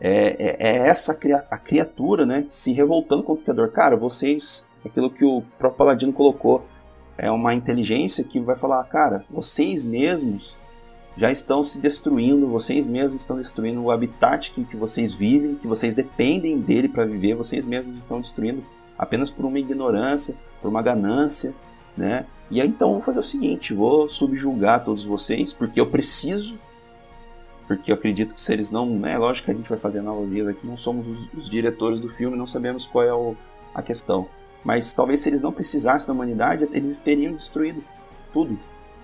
[0.00, 1.18] é, é, é, essa
[1.50, 3.70] a criatura né, se revoltando contra o Criador.
[3.70, 6.66] Cara, vocês, aquilo que o próprio Paladino colocou,
[7.16, 10.56] é uma inteligência que vai falar, cara, vocês mesmos
[11.16, 15.66] já estão se destruindo, vocês mesmos estão destruindo o habitat que, que vocês vivem, que
[15.66, 18.64] vocês dependem dele para viver, vocês mesmos estão destruindo
[18.96, 21.54] apenas por uma ignorância, por uma ganância,
[21.96, 22.26] né?
[22.50, 26.58] E aí então vou fazer o seguinte, vou subjugar todos vocês, porque eu preciso,
[27.66, 30.48] porque eu acredito que se eles não, né, lógico que a gente vai fazer analogias
[30.48, 33.36] aqui, não somos os, os diretores do filme, não sabemos qual é o,
[33.74, 34.28] a questão.
[34.64, 37.82] Mas talvez se eles não precisassem da humanidade, eles teriam destruído
[38.32, 38.58] tudo.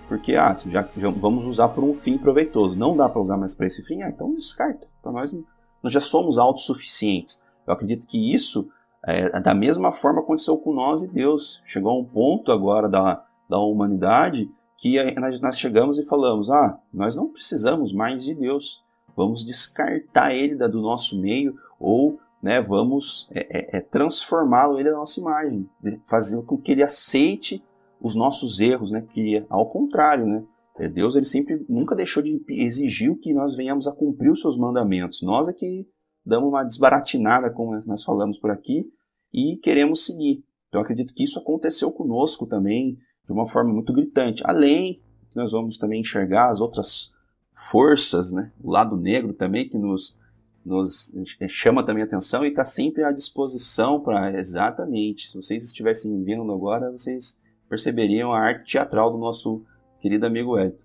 [0.07, 2.77] Porque, ah, já, já vamos usar por um fim proveitoso.
[2.77, 4.01] Não dá para usar mais para esse fim?
[4.01, 4.87] Ah, então descarta.
[5.01, 5.37] Para nós,
[5.83, 7.43] nós já somos autossuficientes.
[7.65, 8.69] Eu acredito que isso
[9.05, 11.61] é, da mesma forma aconteceu com nós e Deus.
[11.65, 16.79] Chegou a um ponto agora da, da humanidade que nós, nós chegamos e falamos: ah,
[16.93, 18.83] nós não precisamos mais de Deus.
[19.15, 24.91] Vamos descartar ele da, do nosso meio ou né, vamos é, é, é transformá-lo ele
[24.91, 25.67] da nossa imagem,
[26.05, 27.63] fazer com que ele aceite
[28.01, 29.05] os nossos erros, né?
[29.13, 30.43] Que ao contrário, né?
[30.79, 34.57] É, Deus ele sempre nunca deixou de exigir que nós venhamos a cumprir os seus
[34.57, 35.21] mandamentos.
[35.23, 35.87] Nós é que
[36.25, 38.85] damos uma desbaratinada, como nós falamos por aqui,
[39.33, 40.43] e queremos seguir.
[40.67, 44.43] Então acredito que isso aconteceu conosco também de uma forma muito gritante.
[44.45, 47.13] Além que nós vamos também enxergar as outras
[47.53, 48.51] forças, né?
[48.61, 50.19] o lado negro também que nos,
[50.63, 51.11] nos
[51.47, 55.27] chama também atenção e está sempre à disposição para exatamente.
[55.27, 59.63] Se vocês estivessem vendo agora, vocês perceberiam a arte teatral do nosso
[59.99, 60.83] querido amigo Elton.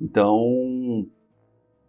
[0.00, 1.06] Então,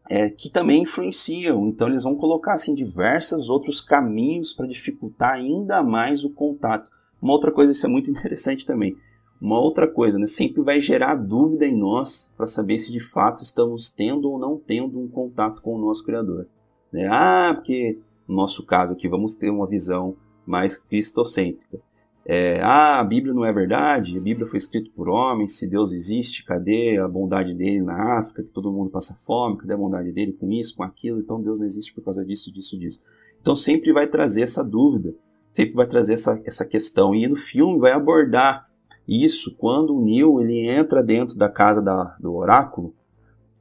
[0.09, 1.67] é, que também influenciam.
[1.67, 6.91] Então, eles vão colocar assim diversos outros caminhos para dificultar ainda mais o contato.
[7.21, 8.95] Uma outra coisa, isso é muito interessante também.
[9.41, 13.43] Uma outra coisa, né, sempre vai gerar dúvida em nós para saber se de fato
[13.43, 16.47] estamos tendo ou não tendo um contato com o nosso Criador.
[16.91, 17.07] Né?
[17.11, 21.81] Ah, porque no nosso caso aqui vamos ter uma visão mais cristocêntrica.
[22.25, 25.91] É, ah, a Bíblia não é verdade, a Bíblia foi escrita por homens, se Deus
[25.91, 30.09] existe, cadê a bondade dele na África, que todo mundo passa fome, cadê a bondade
[30.13, 33.01] dele com isso, com aquilo, então Deus não existe por causa disso, disso, disso.
[33.41, 35.13] Então sempre vai trazer essa dúvida,
[35.51, 38.69] sempre vai trazer essa, essa questão, e no filme vai abordar
[39.05, 42.95] isso quando o Neil ele entra dentro da casa da, do oráculo,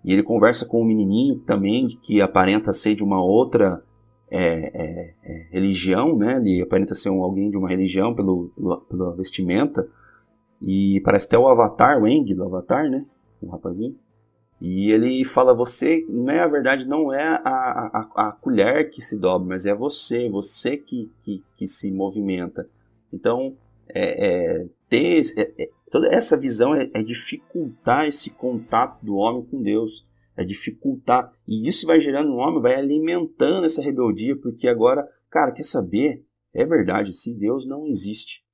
[0.04, 3.82] e ele conversa com um menininho também que aparenta ser de uma outra
[4.32, 6.38] é, é, é, religião, né?
[6.38, 9.88] Ele aparenta ser um, alguém de uma religião pelo, pelo, pela vestimenta.
[10.60, 13.04] E parece até o Avatar, o Eng do Avatar, né?
[13.40, 13.96] O rapazinho.
[14.60, 19.02] E ele fala: Você, não é a verdade, não é a, a, a colher que
[19.02, 22.68] se dobra, mas é você, você que, que, que se movimenta.
[23.12, 23.54] Então,
[23.88, 29.44] é, é ter é, é Toda essa visão é, é dificultar esse contato do homem
[29.44, 30.06] com Deus,
[30.36, 31.32] é dificultar.
[31.46, 36.24] E isso vai gerando no homem, vai alimentando essa rebeldia, porque agora, cara, quer saber?
[36.54, 38.44] É verdade, se Deus não existe.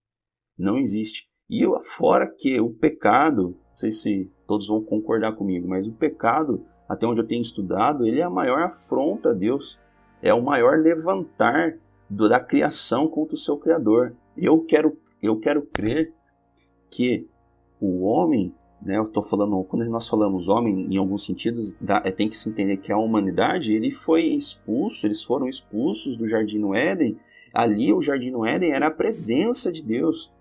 [0.57, 1.29] Não existe.
[1.51, 6.64] E fora que o pecado, não sei se todos vão concordar comigo, mas o pecado,
[6.89, 9.81] até onde eu tenho estudado, ele é a maior afronta a Deus.
[10.20, 14.16] É o maior levantar do, da criação contra o seu Criador.
[14.37, 16.12] Eu quero, eu quero crer
[16.91, 17.29] que
[17.81, 22.12] o homem, né, eu estou falando, quando nós falamos homem, em alguns sentidos, dá, é,
[22.12, 26.59] tem que se entender que a humanidade, ele foi expulso, eles foram expulsos do Jardim
[26.59, 27.18] no Éden.
[27.53, 30.33] Ali, o Jardim no Éden era a presença de Deus,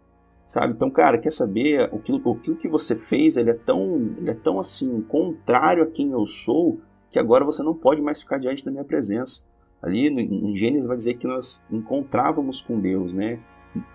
[0.45, 0.73] sabe?
[0.73, 4.59] Então, cara, quer saber, aquilo, aquilo que você fez, ele é tão, ele é tão
[4.59, 6.79] assim, contrário a quem eu sou,
[7.09, 9.47] que agora você não pode mais ficar diante da minha presença.
[9.81, 13.39] Ali em Gênesis vai dizer que nós encontrávamos com Deus, né?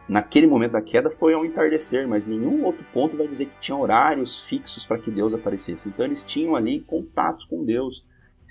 [0.09, 3.77] Naquele momento da queda foi ao entardecer, mas nenhum outro ponto vai dizer que tinha
[3.77, 5.89] horários fixos para que Deus aparecesse.
[5.89, 8.07] Então eles tinham ali contato com Deus.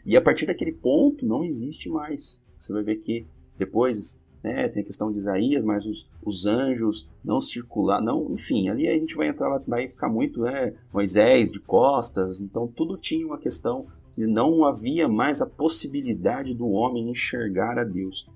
[0.06, 2.44] E a partir daquele ponto não existe mais.
[2.58, 3.26] Você vai ver que
[3.58, 8.70] depois né, tem a questão de Isaías, mas os, os anjos não circular, não, enfim,
[8.70, 13.26] ali a gente vai entrar, vai ficar muito, né, Moisés de costas, então tudo tinha
[13.26, 18.30] uma questão que não havia mais a possibilidade do homem enxergar a Deus.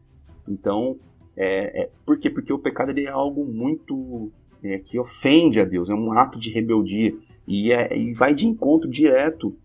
[0.48, 0.98] Então,
[1.38, 2.30] é, é, por quê?
[2.30, 4.32] Porque o pecado ele é algo muito
[4.64, 7.16] é, que ofende a Deus, é um ato de rebeldia
[7.48, 9.56] e, é, e vai de encontro direto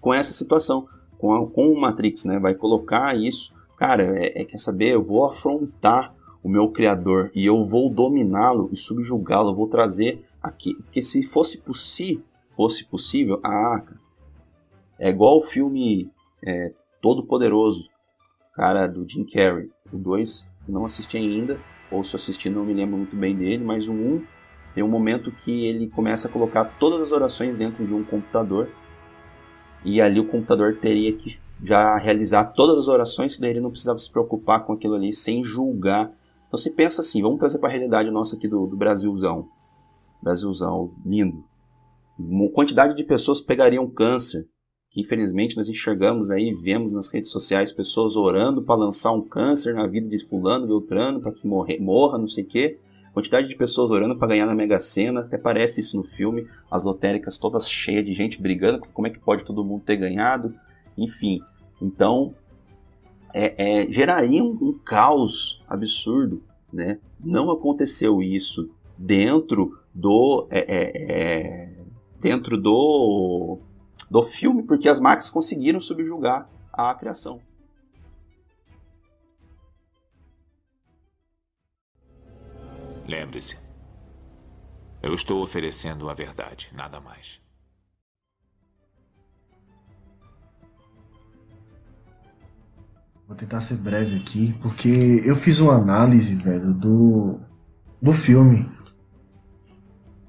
[0.00, 0.88] com essa situação,
[1.18, 2.38] com, a, com o Matrix, né?
[2.38, 4.94] Vai colocar isso, cara, é, é, quer saber?
[4.94, 10.74] Eu vou afrontar o meu Criador e eu vou dominá-lo e subjugá-lo, vou trazer aqui,
[10.74, 13.82] porque se fosse possível, fosse possível, ah,
[14.98, 16.10] é igual o filme
[16.42, 17.90] é, Todo Poderoso,
[18.54, 21.60] cara do Jim Carrey, o 2 não assisti ainda,
[21.90, 24.24] ou se assisti não me lembro muito bem dele, mas o 1
[24.74, 28.68] tem um momento que ele começa a colocar todas as orações dentro de um computador
[29.84, 33.98] e ali o computador teria que já realizar todas as orações, daí ele não precisava
[33.98, 36.10] se preocupar com aquilo ali, sem julgar.
[36.48, 39.48] Então você pensa assim, vamos trazer para a realidade nossa aqui do, do Brasilzão.
[40.22, 41.44] Brasilzão, lindo.
[42.18, 44.48] Uma quantidade de pessoas pegariam câncer
[44.94, 49.74] que infelizmente nós enxergamos aí, vemos nas redes sociais pessoas orando para lançar um câncer
[49.74, 52.78] na vida de fulano, beltrano, para que morre, morra, não sei o quê.
[53.12, 56.84] Quantidade de pessoas orando para ganhar na Mega Sena, até parece isso no filme, as
[56.84, 60.54] lotéricas todas cheias de gente brigando, porque como é que pode todo mundo ter ganhado?
[60.96, 61.40] Enfim,
[61.82, 62.32] então
[63.34, 66.40] é, é, geraria um, um caos absurdo,
[66.72, 67.00] né?
[67.18, 71.70] Não aconteceu isso dentro do é, é, é
[72.20, 73.58] dentro do
[74.14, 77.42] do filme, porque as máquinas conseguiram subjugar a criação.
[83.08, 83.58] Lembre-se,
[85.02, 87.42] eu estou oferecendo a verdade, nada mais.
[93.26, 97.40] Vou tentar ser breve aqui, porque eu fiz uma análise, velho, do,
[98.00, 98.64] do filme.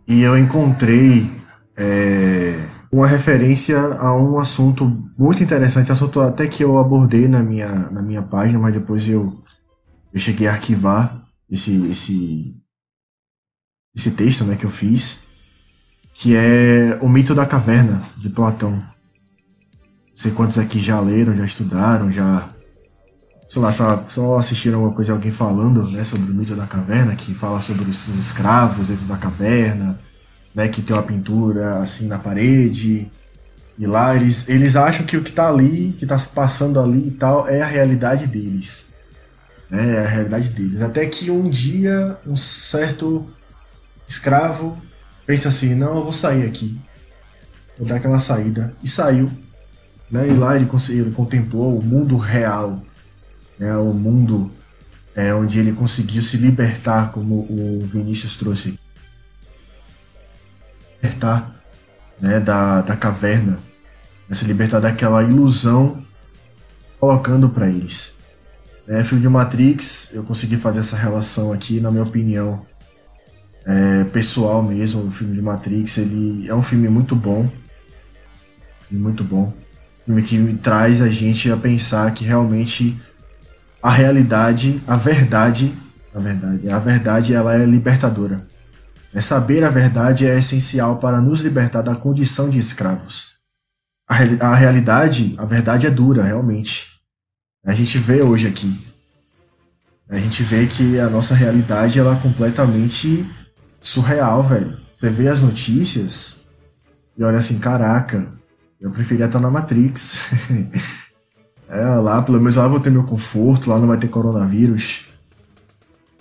[0.07, 1.29] E eu encontrei
[1.77, 4.85] é, uma referência a um assunto
[5.17, 9.41] muito interessante, assunto até que eu abordei na minha, na minha página, mas depois eu,
[10.13, 12.55] eu cheguei a arquivar esse, esse,
[13.93, 15.23] esse texto né, que eu fiz,
[16.13, 18.71] que é O Mito da Caverna, de Platão.
[18.71, 18.83] Não
[20.15, 22.49] sei quantos aqui já leram, já estudaram, já
[23.49, 27.15] sei lá, só, só assistiram alguma coisa alguém falando, né, sobre o mito da caverna,
[27.15, 29.99] que fala sobre os escravos dentro da caverna,
[30.56, 33.12] né, que tem uma pintura assim na parede.
[33.78, 37.10] E lá eles, eles acham que o que tá ali, que tá se passando ali
[37.10, 38.93] e tal, é a realidade deles.
[39.70, 40.82] Né, é a realidade deles.
[40.82, 43.26] Até que um dia um certo
[44.08, 44.82] escravo
[45.26, 46.80] pensa assim, não, eu vou sair aqui.
[47.78, 48.74] Vou dar aquela saída.
[48.82, 49.30] E saiu.
[50.10, 52.82] Né, e lá ele, ele contemplou o mundo real
[53.58, 54.51] né, o mundo
[55.16, 58.78] é, onde ele conseguiu se libertar, como o Vinícius trouxe,
[61.06, 61.53] libertar
[62.20, 63.60] né, da, da caverna,
[64.28, 65.97] né, se libertar daquela ilusão
[66.99, 68.16] colocando para eles.
[68.88, 72.66] É, filme de Matrix, eu consegui fazer essa relação aqui, na minha opinião,
[73.66, 77.49] é, pessoal mesmo, o filme de Matrix, ele é um filme muito bom,
[78.91, 79.51] muito bom,
[80.06, 82.99] filme que traz a gente a pensar que realmente
[83.82, 85.74] a realidade, a verdade,
[86.14, 88.55] a verdade, a verdade ela é libertadora.
[89.16, 93.36] É saber a verdade é essencial para nos libertar da condição de escravos.
[94.05, 96.99] A, a realidade, a verdade é dura, realmente.
[97.66, 98.78] A gente vê hoje aqui.
[100.09, 103.26] A gente vê que a nossa realidade ela é completamente
[103.80, 104.78] surreal, velho.
[104.91, 106.47] Você vê as notícias
[107.18, 108.28] e olha assim, caraca,
[108.82, 110.30] eu preferia estar na Matrix.
[111.68, 115.14] É, lá pelo menos lá eu vou ter meu conforto, lá não vai ter coronavírus.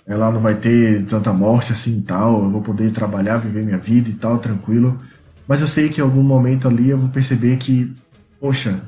[0.07, 2.43] É, lá não vai ter tanta morte assim e tal.
[2.43, 4.99] Eu vou poder trabalhar, viver minha vida e tal, tranquilo.
[5.47, 7.95] Mas eu sei que em algum momento ali eu vou perceber que,
[8.39, 8.81] poxa,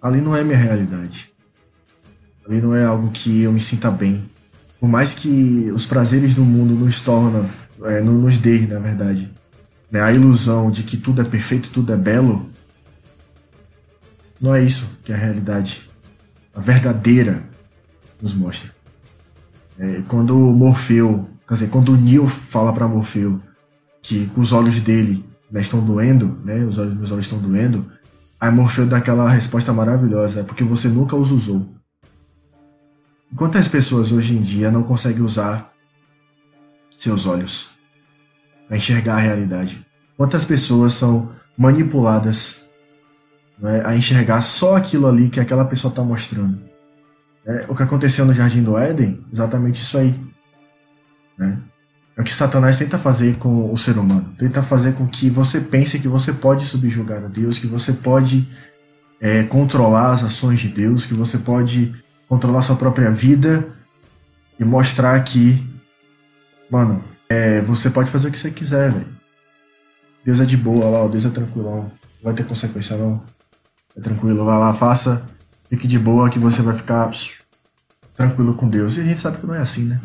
[0.00, 1.32] ali não é minha realidade.
[2.46, 4.24] Ali não é algo que eu me sinta bem.
[4.78, 7.48] Por mais que os prazeres do mundo nos tornam,
[7.84, 9.32] é, nos dê, na verdade,
[9.90, 12.50] né, a ilusão de que tudo é perfeito, tudo é belo,
[14.40, 15.88] não é isso que a realidade,
[16.54, 17.42] a verdadeira,
[18.20, 18.75] nos mostra.
[19.78, 23.40] É, quando Morfeu, quer dizer, quando o Neo fala para Morfeu
[24.02, 27.90] que os olhos dele né, estão doendo, né, os olhos, meus olhos estão doendo,
[28.40, 31.74] aí Morfeu dá aquela resposta maravilhosa, é porque você nunca os usou.
[33.34, 35.72] Quantas pessoas hoje em dia não conseguem usar
[36.96, 37.70] seus olhos
[38.68, 39.84] para enxergar a realidade?
[40.16, 42.66] Quantas pessoas são manipuladas
[43.58, 46.60] né, a enxergar só aquilo ali que aquela pessoa está mostrando.
[47.46, 50.20] É, o que aconteceu no Jardim do Éden, exatamente isso aí.
[51.38, 51.58] Né?
[52.16, 54.34] É o que Satanás tenta fazer com o ser humano.
[54.36, 58.48] Tenta fazer com que você pense que você pode subjugar a Deus, que você pode
[59.20, 61.94] é, controlar as ações de Deus, que você pode
[62.28, 63.64] controlar sua própria vida
[64.58, 65.64] e mostrar que,
[66.68, 69.16] mano, é, você pode fazer o que você quiser, velho.
[70.24, 71.82] Deus é de boa lá, Deus é tranquilão.
[71.82, 73.22] Não vai ter consequência não.
[73.96, 75.28] É tranquilo, vai lá, faça,
[75.68, 77.10] fique de boa que você vai ficar
[78.16, 78.96] tranquilo com Deus.
[78.96, 80.00] E a gente sabe que não é assim, né?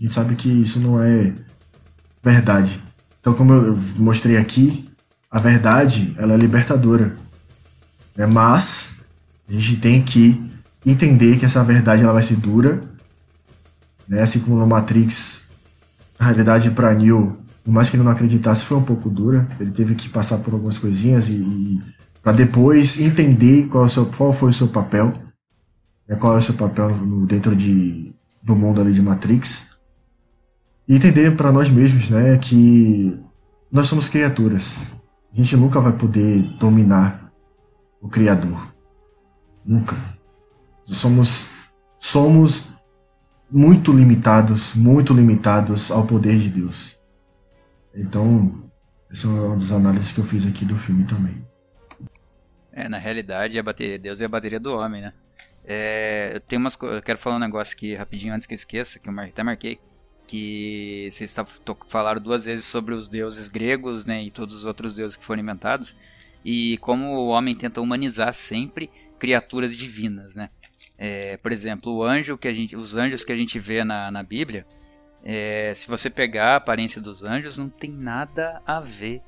[0.00, 1.32] A gente sabe que isso não é
[2.22, 2.80] verdade.
[3.20, 4.88] Então, como eu mostrei aqui,
[5.30, 7.16] a verdade ela é libertadora.
[8.16, 8.26] Né?
[8.26, 8.96] Mas
[9.48, 10.50] a gente tem que
[10.84, 12.82] entender que essa verdade ela vai ser dura.
[14.08, 14.22] Né?
[14.22, 15.52] Assim como no Matrix,
[16.18, 19.46] a realidade para Neo, por mais que ele não acreditasse, foi um pouco dura.
[19.60, 21.82] Ele teve que passar por algumas coisinhas e, e
[22.22, 25.12] para depois entender qual, é seu, qual foi o seu papel,
[26.08, 29.78] né, qual é o seu papel no, dentro de, do mundo ali de Matrix,
[30.86, 33.18] e entender para nós mesmos né, que
[33.70, 34.92] nós somos criaturas.
[35.32, 37.32] A gente nunca vai poder dominar
[38.00, 38.72] o Criador.
[39.64, 39.96] Nunca.
[40.84, 41.48] Somos,
[41.98, 42.72] somos
[43.50, 47.00] muito limitados, muito limitados ao poder de Deus.
[47.94, 48.62] Então,
[49.10, 51.42] essa é uma das análises que eu fiz aqui do filme também.
[52.72, 55.12] É, na realidade, a bateria, Deus é a bateria do homem, né?
[55.64, 58.98] É, eu tenho umas eu quero falar um negócio aqui rapidinho antes que eu esqueça,
[58.98, 59.78] que eu até marquei,
[60.26, 61.36] que vocês
[61.88, 65.42] falaram duas vezes sobre os deuses gregos, né, e todos os outros deuses que foram
[65.42, 65.96] inventados,
[66.44, 70.50] e como o homem tenta humanizar sempre criaturas divinas, né?
[70.98, 74.10] É, por exemplo, o anjo que a gente, os anjos que a gente vê na,
[74.10, 74.66] na Bíblia,
[75.24, 79.22] é, se você pegar a aparência dos anjos, não tem nada a ver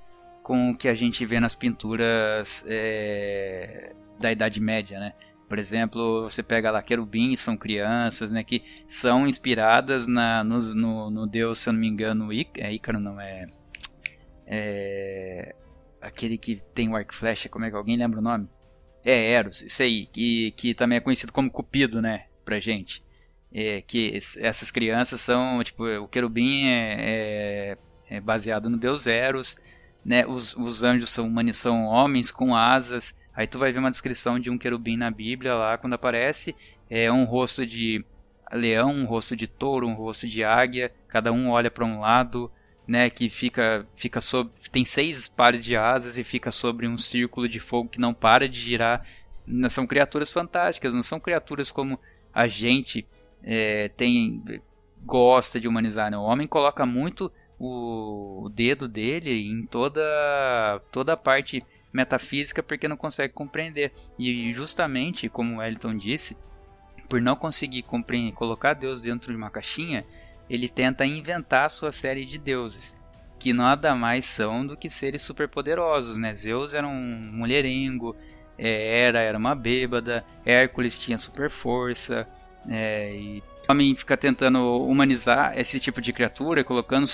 [0.44, 5.14] com o que a gente vê nas pinturas é, da Idade Média, né?
[5.48, 8.44] Por exemplo, você pega lá querubins, são crianças, né?
[8.44, 13.00] Que são inspiradas na, no, no, no deus, se eu não me engano, é Ícaro,
[13.00, 13.48] não é,
[14.46, 15.54] é
[16.00, 18.46] aquele que tem o arco flecha, como é que alguém lembra o nome?
[19.02, 23.02] É Eros, isso aí, que, que também é conhecido como Cupido, né, pra gente.
[23.50, 29.58] É, que essas crianças são, tipo, o querubim é, é, é baseado no deus Eros,
[30.04, 33.18] né, os, os anjos são, são homens com asas.
[33.34, 36.54] Aí tu vai ver uma descrição de um querubim na Bíblia lá quando aparece
[36.90, 38.04] é um rosto de
[38.52, 42.50] leão, um rosto de touro, um rosto de águia, cada um olha para um lado,
[42.86, 47.48] né, que fica fica sobre tem seis pares de asas e fica sobre um círculo
[47.48, 49.06] de fogo que não para de girar.
[49.68, 51.98] São criaturas fantásticas, não são criaturas como
[52.32, 53.06] a gente
[53.42, 54.42] é, tem
[55.04, 56.10] gosta de humanizar.
[56.10, 56.16] Né?
[56.16, 60.00] O homem coloca muito o, dedo dele em toda
[60.90, 63.92] toda a parte metafísica porque não consegue compreender.
[64.18, 66.36] E justamente, como o Elton disse,
[67.08, 67.84] por não conseguir
[68.34, 70.04] colocar Deus dentro de uma caixinha,
[70.48, 72.98] ele tenta inventar sua série de deuses,
[73.38, 76.34] que nada mais são do que seres superpoderosos, né?
[76.34, 78.16] Zeus era um mulherengo,
[78.58, 82.28] é, Hera era uma bêbada, Hércules tinha super força,
[82.68, 87.06] é, e o homem fica tentando humanizar esse tipo de criatura, colocando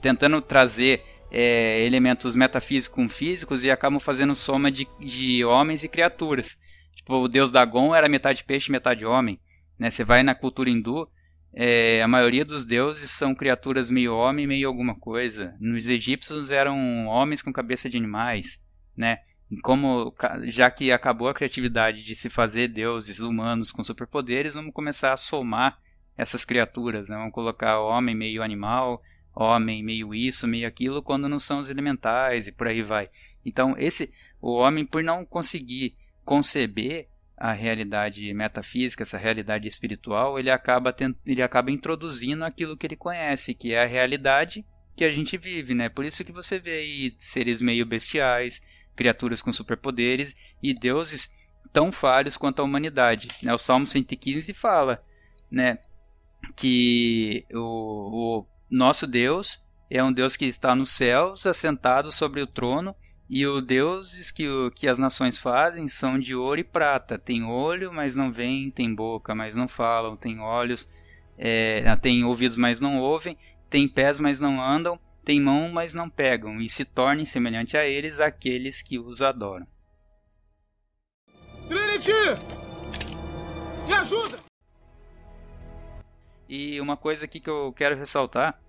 [0.00, 5.88] tentando trazer é, elementos metafísicos com físicos e acabam fazendo soma de, de homens e
[5.88, 6.60] criaturas.
[6.96, 9.38] Tipo, o deus Dagon era metade peixe, metade homem.
[9.78, 9.90] Né?
[9.90, 11.08] Você vai na cultura hindu,
[11.52, 15.54] é, a maioria dos deuses são criaturas meio homem, meio alguma coisa.
[15.60, 18.64] Nos egípcios eram homens com cabeça de animais,
[18.96, 19.18] né?
[19.62, 25.12] Como já que acabou a criatividade de se fazer deuses humanos com superpoderes, vamos começar
[25.12, 25.78] a somar
[26.16, 27.16] essas criaturas, né?
[27.16, 29.02] Vamos colocar homem meio animal,
[29.34, 33.08] homem meio isso, meio aquilo, quando não são os elementais e por aí vai.
[33.44, 40.50] Então, esse o homem por não conseguir conceber a realidade metafísica, essa realidade espiritual, ele
[40.50, 41.16] acaba, tent...
[41.24, 45.74] ele acaba introduzindo aquilo que ele conhece, que é a realidade que a gente vive,
[45.74, 45.88] né?
[45.88, 48.62] Por isso que você vê aí seres meio bestiais,
[48.96, 51.32] criaturas com superpoderes e deuses
[51.72, 53.28] tão falhos quanto a humanidade.
[53.42, 53.52] Né?
[53.52, 55.02] O Salmo 115 fala
[55.50, 55.78] né,
[56.56, 62.46] que o, o nosso Deus é um Deus que está nos céus, assentado sobre o
[62.46, 62.94] trono,
[63.28, 67.18] e os deuses que, que as nações fazem são de ouro e prata.
[67.18, 70.88] Tem olho, mas não veem, tem boca, mas não falam, tem olhos,
[71.38, 73.36] é, tem ouvidos, mas não ouvem,
[73.68, 74.98] tem pés, mas não andam,
[75.30, 79.64] tem mão, mas não pegam, e se tornem semelhante a eles aqueles que os adoram.
[81.68, 82.10] Trinity!
[83.86, 84.40] Me ajuda!
[86.48, 88.60] E uma coisa aqui que eu quero ressaltar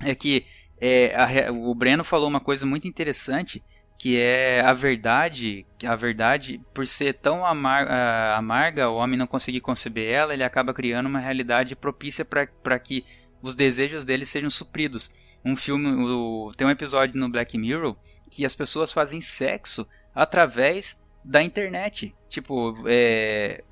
[0.00, 0.46] é que
[0.80, 3.64] é, a, o Breno falou uma coisa muito interessante
[3.98, 9.26] que é a verdade, a verdade, por ser tão amar, uh, amarga, o homem não
[9.26, 13.04] conseguir conceber ela, ele acaba criando uma realidade propícia para que
[13.42, 15.10] os desejos dele sejam supridos.
[15.46, 17.96] Um filme, o, tem um episódio no Black Mirror
[18.30, 22.14] que as pessoas fazem sexo através da internet.
[22.28, 23.62] Tipo, é,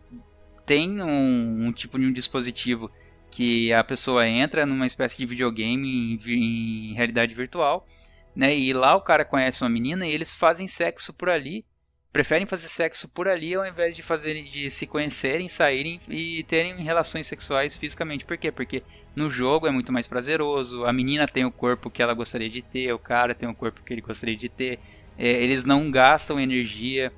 [0.65, 2.91] tem um, um tipo de um dispositivo
[3.31, 7.87] que a pessoa entra numa espécie de videogame em, em realidade virtual
[8.35, 8.57] né?
[8.57, 11.65] E lá o cara conhece uma menina e eles fazem sexo por ali.
[12.13, 16.77] Preferem fazer sexo por ali ao invés de fazerem de se conhecerem, saírem e terem
[16.77, 18.25] relações sexuais fisicamente.
[18.25, 18.53] Por quê?
[18.53, 18.83] Porque
[19.15, 20.85] no jogo é muito mais prazeroso.
[20.85, 23.83] A menina tem o corpo que ela gostaria de ter, o cara tem o corpo
[23.83, 24.79] que ele gostaria de ter.
[25.17, 27.13] É, eles não gastam energia.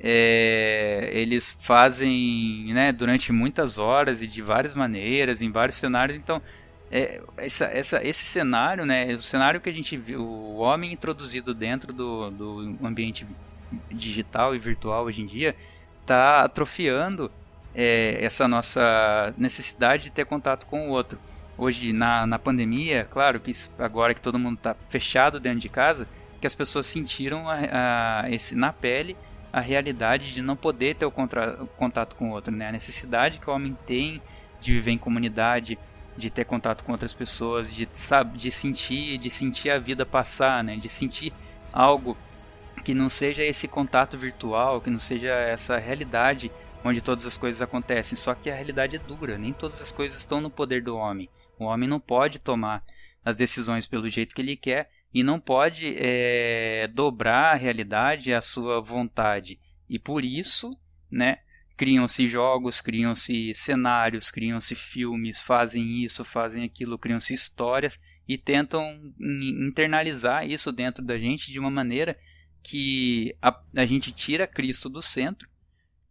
[0.00, 6.16] É, eles fazem né, durante muitas horas e de várias maneiras, em vários cenários.
[6.16, 6.42] Então,
[6.90, 11.54] é, essa, essa, esse cenário, né, o cenário que a gente viu, o homem introduzido
[11.54, 13.26] dentro do, do ambiente
[13.90, 15.56] digital e virtual hoje em dia,
[16.02, 17.30] está atrofiando
[17.74, 21.18] é, essa nossa necessidade de ter contato com o outro.
[21.56, 25.68] Hoje, na, na pandemia, claro que isso, agora que todo mundo está fechado dentro de
[25.68, 26.08] casa,
[26.40, 29.16] que as pessoas sentiram a, a, esse, na pele
[29.52, 32.68] a realidade de não poder ter o, contra, o contato com o outro, né?
[32.68, 34.20] a necessidade que o homem tem
[34.60, 35.78] de viver em comunidade,
[36.16, 40.62] de ter contato com outras pessoas, de, sabe, de sentir, de sentir a vida passar,
[40.64, 40.76] né?
[40.76, 41.32] De sentir
[41.72, 42.16] algo
[42.84, 46.50] que não seja esse contato virtual, que não seja essa realidade
[46.84, 48.16] onde todas as coisas acontecem.
[48.16, 51.28] Só que a realidade é dura, nem todas as coisas estão no poder do homem.
[51.58, 52.84] O homem não pode tomar
[53.24, 58.40] as decisões pelo jeito que ele quer e não pode é, dobrar a realidade à
[58.40, 59.58] sua vontade.
[59.88, 60.76] E por isso,
[61.10, 61.38] né,
[61.76, 70.46] criam-se jogos, criam-se cenários, criam-se filmes, fazem isso, fazem aquilo, criam-se histórias e tentam internalizar
[70.48, 72.18] isso dentro da gente de uma maneira
[72.62, 75.48] que a, a gente tira Cristo do centro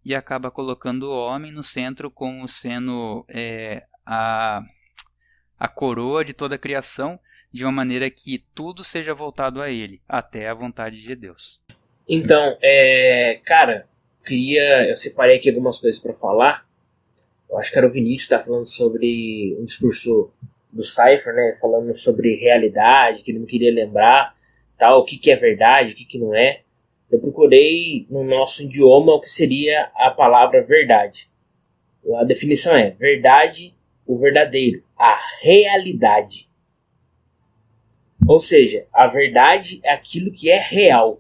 [0.05, 4.63] e acaba colocando o homem no centro como sendo é, a,
[5.59, 7.19] a coroa de toda a criação
[7.51, 11.61] de uma maneira que tudo seja voltado a ele, até a vontade de Deus.
[12.09, 13.87] Então, é, cara,
[14.25, 14.89] queria.
[14.89, 16.65] Eu separei aqui algumas coisas para falar.
[17.49, 20.31] Eu acho que era o Vinícius que tá falando sobre um discurso
[20.71, 21.57] do Cypher, né?
[21.61, 24.35] Falando sobre realidade, que ele não queria lembrar,
[24.77, 26.61] tal, o que, que é verdade, o que, que não é.
[27.11, 31.29] Eu procurei no nosso idioma o que seria a palavra verdade.
[32.15, 33.73] A definição é verdade,
[34.05, 36.49] o verdadeiro, a realidade.
[38.25, 41.17] Ou seja, a verdade é aquilo que é real.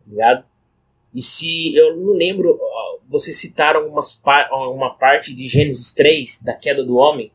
[0.00, 0.44] Tá ligado?
[1.14, 2.58] E se eu não lembro,
[3.08, 4.20] vocês citaram umas,
[4.74, 7.30] uma parte de Gênesis 3, da queda do homem.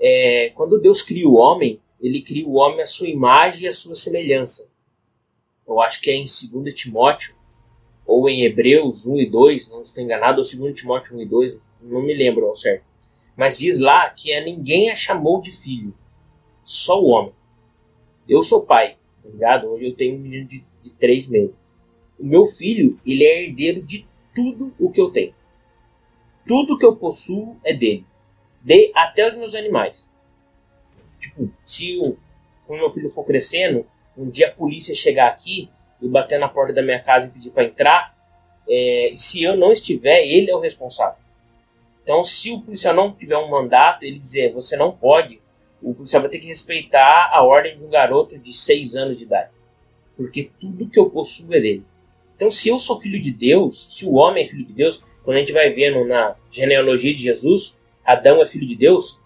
[0.00, 3.72] É, quando Deus cria o homem, ele cria o homem à sua imagem e à
[3.72, 4.68] sua semelhança.
[5.68, 7.36] Eu acho que é em 2 Timóteo,
[8.04, 11.60] ou em Hebreus 1 e 2, não estou enganado, ou 2 Timóteo 1 e 2,
[11.82, 12.87] não me lembro ao certo.
[13.38, 15.94] Mas diz lá que é, ninguém a chamou de filho,
[16.64, 17.32] só o homem.
[18.28, 19.68] Eu sou pai, tá ligado?
[19.68, 21.54] Hoje eu tenho um menino de, de três meses.
[22.18, 24.04] O meu filho, ele é herdeiro de
[24.34, 25.32] tudo o que eu tenho.
[26.48, 28.04] Tudo que eu possuo é dele.
[28.60, 29.94] De até os meus animais.
[31.20, 32.16] Tipo, se o,
[32.66, 33.86] quando meu filho for crescendo,
[34.16, 35.70] um dia a polícia chegar aqui
[36.02, 38.18] e bater na porta da minha casa e pedir para entrar,
[38.68, 41.27] é, se eu não estiver, ele é o responsável.
[42.08, 45.42] Então, se o policial não tiver um mandato, ele dizer você não pode,
[45.82, 49.24] o policial vai ter que respeitar a ordem de um garoto de 6 anos de
[49.24, 49.50] idade.
[50.16, 51.84] Porque tudo que eu possuo é dele.
[52.34, 55.36] Então, se eu sou filho de Deus, se o homem é filho de Deus, quando
[55.36, 59.20] a gente vai vendo na genealogia de Jesus, Adão é filho de Deus,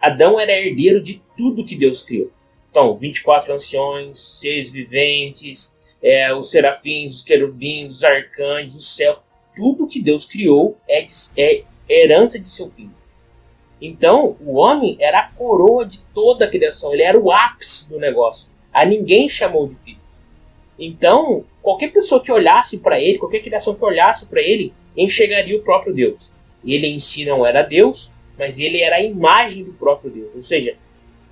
[0.00, 2.32] Adão era herdeiro de tudo que Deus criou.
[2.68, 9.22] Então, 24 anciões, seis viventes, é, os serafins, os querubins, os arcanjos, o céu,
[9.54, 12.94] tudo que Deus criou é, de, é herança de seu filho.
[13.80, 17.98] Então, o homem era a coroa de toda a criação, ele era o ápice do
[17.98, 18.50] negócio.
[18.72, 20.00] A ninguém chamou de filho.
[20.78, 25.62] Então, qualquer pessoa que olhasse para ele, qualquer criação que olhasse para ele, enxergaria o
[25.62, 26.30] próprio Deus.
[26.64, 30.30] Ele em si não era Deus, mas ele era a imagem do próprio Deus.
[30.34, 30.76] Ou seja,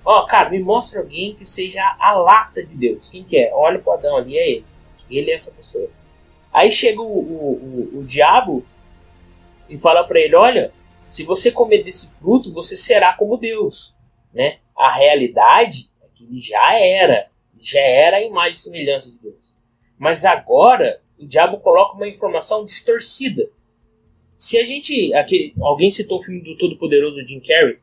[0.05, 3.09] ó, cara, me mostra alguém que seja a lata de Deus.
[3.09, 3.51] Quem que é?
[3.53, 4.65] Olha para Adão ali, é ele.
[5.09, 5.89] Ele é essa pessoa.
[6.51, 8.63] Aí chega o, o, o, o diabo
[9.73, 10.71] e fala para ele: olha,
[11.09, 13.95] se você comer desse fruto, você será como Deus.
[14.33, 14.59] Né?
[14.75, 17.27] A realidade é que ele já era,
[17.59, 19.53] já era a imagem e semelhança de Deus.
[19.97, 23.49] Mas agora o diabo coloca uma informação distorcida.
[24.35, 25.13] Se a gente.
[25.13, 27.79] Aqui, alguém citou o filme do Todo-Poderoso Jim Carrey.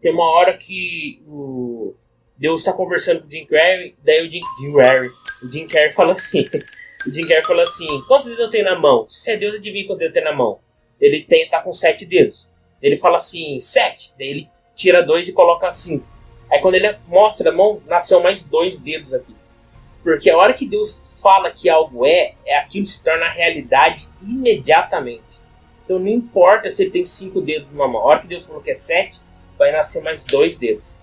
[0.00, 1.94] Tem uma hora que o
[2.36, 5.08] Deus está conversando com o Jim Carrey, daí o Jim, Jim Carrey,
[5.42, 6.44] o Jim Carrey fala assim.
[7.04, 9.08] O Jim Carrey fala assim: Quantos dedos eu tenho na mão?
[9.08, 10.60] Se é Deus, adivinha quantos dedos eu tenho na mão?
[11.02, 12.48] Ele tem, tá com sete dedos.
[12.80, 14.14] Ele fala assim: Sete.
[14.16, 16.06] Daí ele tira dois e coloca cinco.
[16.50, 19.34] Aí quando ele mostra a mão, nasceu mais dois dedos aqui.
[20.02, 25.22] Porque a hora que Deus fala que algo é, é aquilo se torna realidade imediatamente.
[25.84, 28.02] Então não importa se ele tem cinco dedos numa mão.
[28.02, 29.18] A hora que Deus falou que é sete,
[29.58, 30.96] vai nascer mais dois dedos.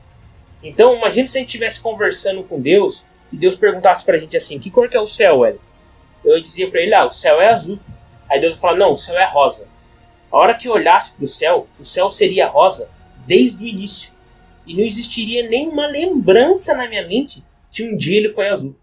[0.61, 4.59] Então imagine se a gente estivesse conversando com Deus e Deus perguntasse pra gente assim,
[4.59, 5.61] que cor que é o céu, Hélio?
[6.23, 7.79] Eu dizia pra ele, ah, o céu é azul.
[8.29, 9.68] Aí Deus fala, não, o céu é rosa.
[10.31, 12.89] A hora que olhasse pro céu, o céu seria rosa
[13.25, 14.13] desde o início.
[14.65, 18.75] E não existiria nenhuma lembrança na minha mente que um dia ele foi azul.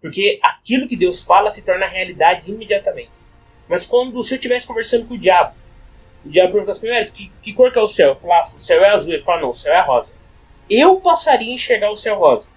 [0.00, 3.10] Porque aquilo que Deus fala se torna realidade imediatamente.
[3.68, 5.54] Mas quando se eu estivesse conversando com o diabo,
[6.24, 8.10] o diabo perguntasse para mim, que, que cor que é o céu?
[8.10, 9.12] Eu falava, o céu é azul.
[9.12, 10.08] Ele fala, não, o céu é rosa.
[10.70, 12.50] Eu passaria a enxergar o céu rosa,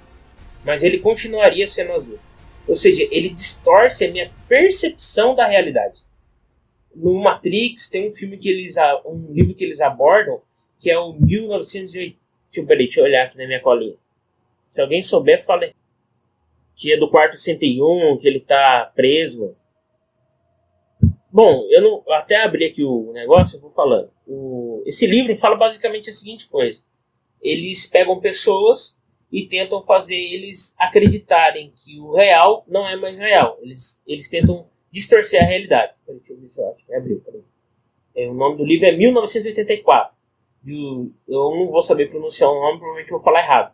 [0.63, 2.19] mas ele continuaria sendo azul.
[2.67, 5.95] Ou seja, ele distorce a minha percepção da realidade.
[6.95, 10.41] No Matrix tem um filme que eles um livro que eles abordam
[10.81, 12.19] que é o 1980.
[12.75, 13.95] Deixa eu, olhar aqui na minha colinha.
[14.67, 15.75] Se alguém souber, fale
[16.75, 19.55] que é do quarto 101, que ele tá preso.
[21.31, 24.09] Bom, eu não até abri aqui o negócio, eu vou falando.
[24.27, 26.83] O, esse livro fala basicamente a seguinte coisa:
[27.41, 28.99] eles pegam pessoas
[29.31, 33.59] e tentam fazer eles acreditarem que o real não é mais real.
[33.61, 35.93] Eles, eles tentam distorcer a realidade.
[36.05, 37.23] Peraí, deixa eu ver se eu acho que abriu.
[38.15, 40.15] É, o nome do livro é 1984.
[40.63, 43.73] Do, eu não vou saber pronunciar o nome, provavelmente vou falar errado.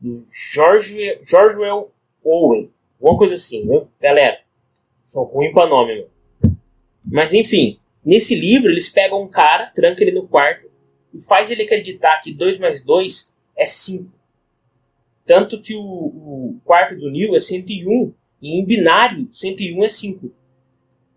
[0.00, 1.58] Do George, George
[2.24, 2.70] Owen.
[3.00, 3.88] Alguma coisa assim, viu?
[4.00, 4.40] Galera,
[5.04, 6.54] são ruim pra nome, meu.
[7.04, 10.70] Mas enfim, nesse livro eles pegam um cara, trancam ele no quarto
[11.12, 14.10] e faz ele acreditar que 2 mais 2 é 5.
[15.26, 18.12] Tanto que o, o, quarto do Neil é 101
[18.42, 20.32] e em binário 101 é 5.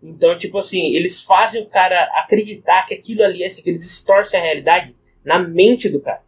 [0.04, 3.84] Então, tipo assim, eles fazem o cara acreditar que aquilo ali é assim, que eles
[3.84, 4.94] distorcem a realidade
[5.24, 6.22] na mente do cara.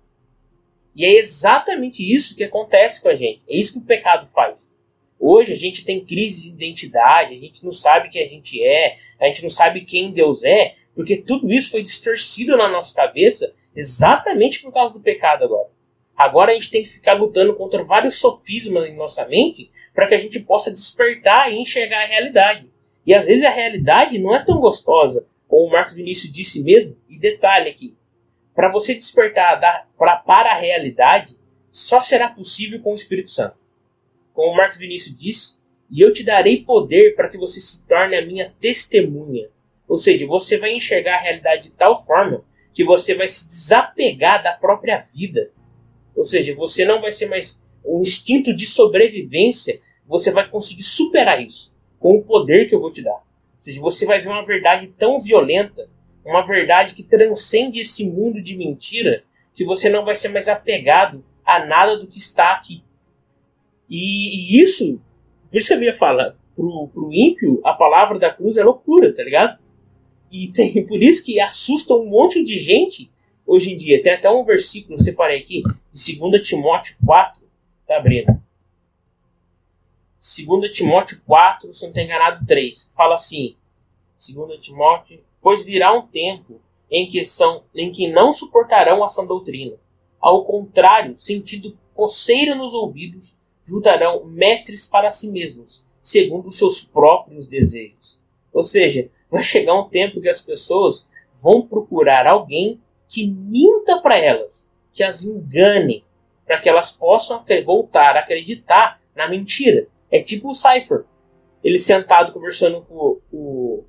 [0.94, 3.42] E é exatamente isso que acontece com a gente.
[3.46, 4.70] É isso que o pecado faz.
[5.20, 8.96] Hoje a gente tem crise de identidade, a gente não sabe quem a gente é,
[9.20, 13.54] a gente não sabe quem Deus é, porque tudo isso foi distorcido na nossa cabeça
[13.74, 15.68] exatamente por causa do pecado agora.
[16.16, 20.14] Agora a gente tem que ficar lutando contra vários sofismas em nossa mente para que
[20.14, 22.66] a gente possa despertar e enxergar a realidade.
[23.06, 26.96] E às vezes a realidade não é tão gostosa como o Marcos Vinícius disse mesmo,
[27.08, 27.96] e detalhe aqui,
[28.52, 31.38] para você despertar da, pra, para a realidade,
[31.70, 33.56] só será possível com o Espírito Santo.
[34.34, 38.16] Como o Marcos Vinícius disse, e eu te darei poder para que você se torne
[38.16, 39.48] a minha testemunha.
[39.86, 44.42] Ou seja, você vai enxergar a realidade de tal forma que você vai se desapegar
[44.42, 45.52] da própria vida.
[46.16, 51.40] Ou seja, você não vai ser mais um instinto de sobrevivência, você vai conseguir superar
[51.40, 53.14] isso com o poder que eu vou te dar.
[53.14, 53.22] Ou
[53.58, 55.88] seja, você vai ver uma verdade tão violenta,
[56.24, 59.24] uma verdade que transcende esse mundo de mentira,
[59.54, 62.82] que você não vai ser mais apegado a nada do que está aqui.
[63.88, 65.00] E, e isso
[65.56, 69.14] por isso que eu ia falar, pro, pro ímpio, a palavra da cruz é loucura,
[69.14, 69.58] tá ligado?
[70.30, 73.10] E tem, por isso que assusta um monte de gente
[73.46, 74.02] hoje em dia.
[74.02, 75.62] Tem até um versículo, separei aqui,
[75.92, 77.40] de 2 Timóteo 4,
[77.86, 78.38] tá abrindo?
[80.26, 82.92] 2 Timóteo 4, se não estou enganado, 3.
[82.96, 83.56] Fala assim,
[84.34, 89.24] 2 Timóteo, pois virá um tempo em que, são, em que não suportarão a sã
[89.24, 89.76] doutrina.
[90.20, 97.46] Ao contrário, sentindo coceira nos ouvidos, juntarão mestres para si mesmos, segundo os seus próprios
[97.46, 98.20] desejos.
[98.52, 101.08] Ou seja, vai chegar um tempo que as pessoas
[101.40, 106.04] vão procurar alguém que minta para elas, que as engane,
[106.44, 109.86] para que elas possam voltar a acreditar na mentira.
[110.16, 111.04] É tipo o Cypher.
[111.62, 113.84] Ele sentado conversando com, com,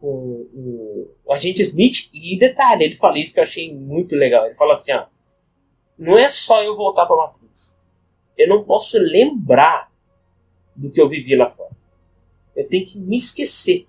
[0.00, 4.46] com, o agente Smith, e detalhe, ele fala isso que eu achei muito legal.
[4.46, 5.06] Ele fala assim: ó,
[5.98, 7.44] não é só eu voltar para Matrix
[8.36, 9.90] eu não posso lembrar
[10.74, 11.70] do que eu vivi lá fora.
[12.54, 13.86] Eu tenho que me esquecer.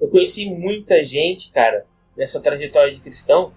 [0.00, 1.86] Eu conheci muita gente, cara,
[2.16, 3.52] nessa trajetória de cristão.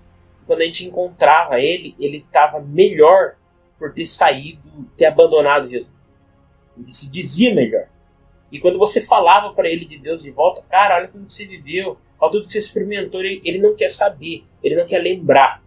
[0.46, 3.36] Quando a gente encontrava ele, ele estava melhor
[3.78, 4.62] por ter saído,
[4.96, 5.94] ter abandonado Jesus.
[6.80, 7.88] Ele se dizia melhor.
[8.52, 11.98] E quando você falava para ele de Deus de volta, cara, olha como você viveu,
[12.20, 15.62] olha tudo que você experimentou, ele, ele não quer saber, ele não quer lembrar.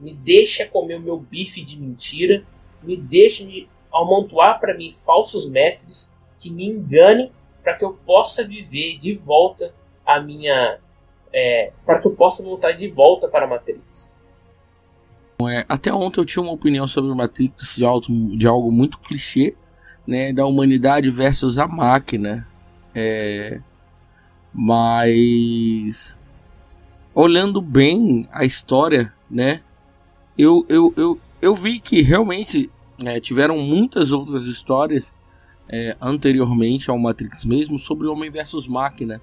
[0.00, 2.44] Me deixa comer o meu bife de mentira
[2.84, 7.32] me deixe me amontoar para mim falsos mestres que me enganem
[7.62, 9.74] para que eu possa viver de volta
[10.04, 10.78] a minha
[11.32, 14.12] é, para que eu possa voltar de volta para a Matrix.
[15.42, 19.56] É, até ontem eu tinha uma opinião sobre Matrix de algo, de algo muito clichê,
[20.06, 22.46] né, da humanidade versus a máquina.
[22.94, 23.60] É,
[24.52, 26.18] mas
[27.14, 29.60] olhando bem a história, né,
[30.38, 32.70] eu, eu, eu, eu vi que realmente
[33.04, 35.14] é, tiveram muitas outras histórias
[35.68, 39.20] é, anteriormente ao Matrix mesmo sobre Homem versus Máquina.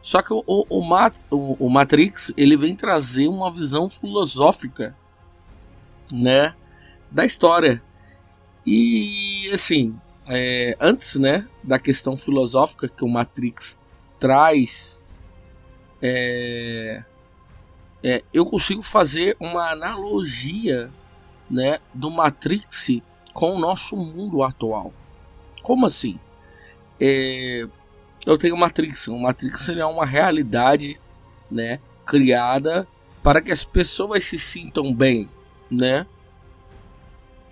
[0.00, 4.94] Só que o, o, Mat, o, o, Matrix ele vem trazer uma visão filosófica,
[6.12, 6.54] né,
[7.10, 7.82] da história.
[8.66, 9.98] E assim,
[10.28, 13.80] é, antes, né, da questão filosófica que o Matrix
[14.18, 15.04] traz,
[16.00, 17.02] é,
[18.02, 20.90] é eu consigo fazer uma analogia
[21.50, 22.88] né, do Matrix
[23.32, 24.92] com o nosso mundo atual.
[25.62, 26.18] Como assim?
[27.00, 27.66] É,
[28.26, 29.08] eu tenho Matrix.
[29.08, 31.00] O Matrix é uma realidade,
[31.50, 32.86] né, criada
[33.22, 35.26] para que as pessoas se sintam bem,
[35.70, 36.06] né?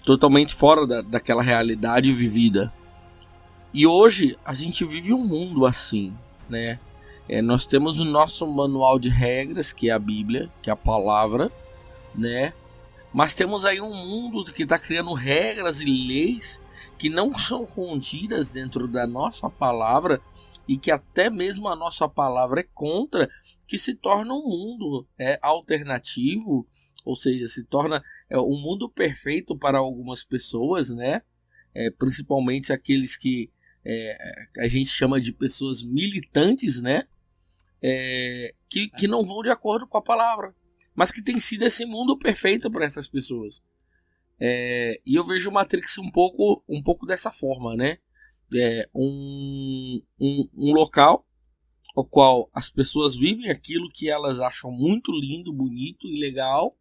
[0.05, 2.73] Totalmente fora da, daquela realidade vivida.
[3.73, 6.12] E hoje a gente vive um mundo assim,
[6.49, 6.79] né?
[7.29, 10.77] É, nós temos o nosso manual de regras, que é a Bíblia, que é a
[10.77, 11.51] palavra,
[12.15, 12.53] né?
[13.12, 16.61] Mas temos aí um mundo que está criando regras e leis
[17.03, 20.23] que não são contidas dentro da nossa palavra
[20.69, 23.29] e que até mesmo a nossa palavra é contra,
[23.66, 26.65] que se torna um mundo é, alternativo,
[27.05, 28.01] ou seja, se torna
[28.31, 31.23] é, um mundo perfeito para algumas pessoas, né?
[31.74, 33.51] É, principalmente aqueles que
[33.85, 34.16] é,
[34.61, 37.03] a gente chama de pessoas militantes, né?
[37.83, 40.55] É, que, que não vão de acordo com a palavra
[40.95, 43.62] mas que tem sido esse mundo perfeito para essas pessoas.
[44.41, 47.99] É, e eu vejo Matrix um pouco, um pouco dessa forma, né?
[48.55, 51.27] É um, um, um local
[51.95, 56.77] o qual as pessoas vivem aquilo que elas acham muito lindo, bonito e legal,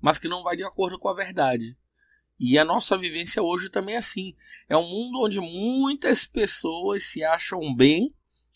[0.00, 1.76] mas que não vai de acordo com a verdade.
[2.38, 4.34] E a nossa vivência hoje também é assim.
[4.68, 8.14] É um mundo onde muitas pessoas se acham bem,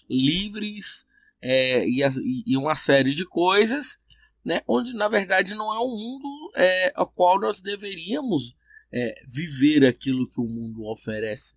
[0.09, 1.07] livres
[1.41, 2.01] é, e,
[2.47, 3.99] e uma série de coisas,
[4.45, 8.55] né, onde na verdade não é um mundo é, ao qual nós deveríamos
[8.93, 11.57] é, viver aquilo que o mundo oferece,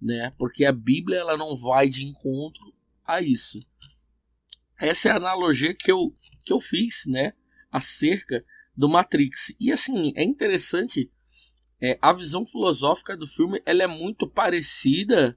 [0.00, 0.32] né?
[0.38, 2.72] Porque a Bíblia ela não vai de encontro
[3.04, 3.58] a isso.
[4.80, 6.14] Essa é a analogia que eu,
[6.44, 7.32] que eu fiz, né,
[7.72, 8.44] acerca
[8.76, 9.52] do Matrix.
[9.58, 11.10] E assim é interessante
[11.80, 15.36] é, a visão filosófica do filme, ela é muito parecida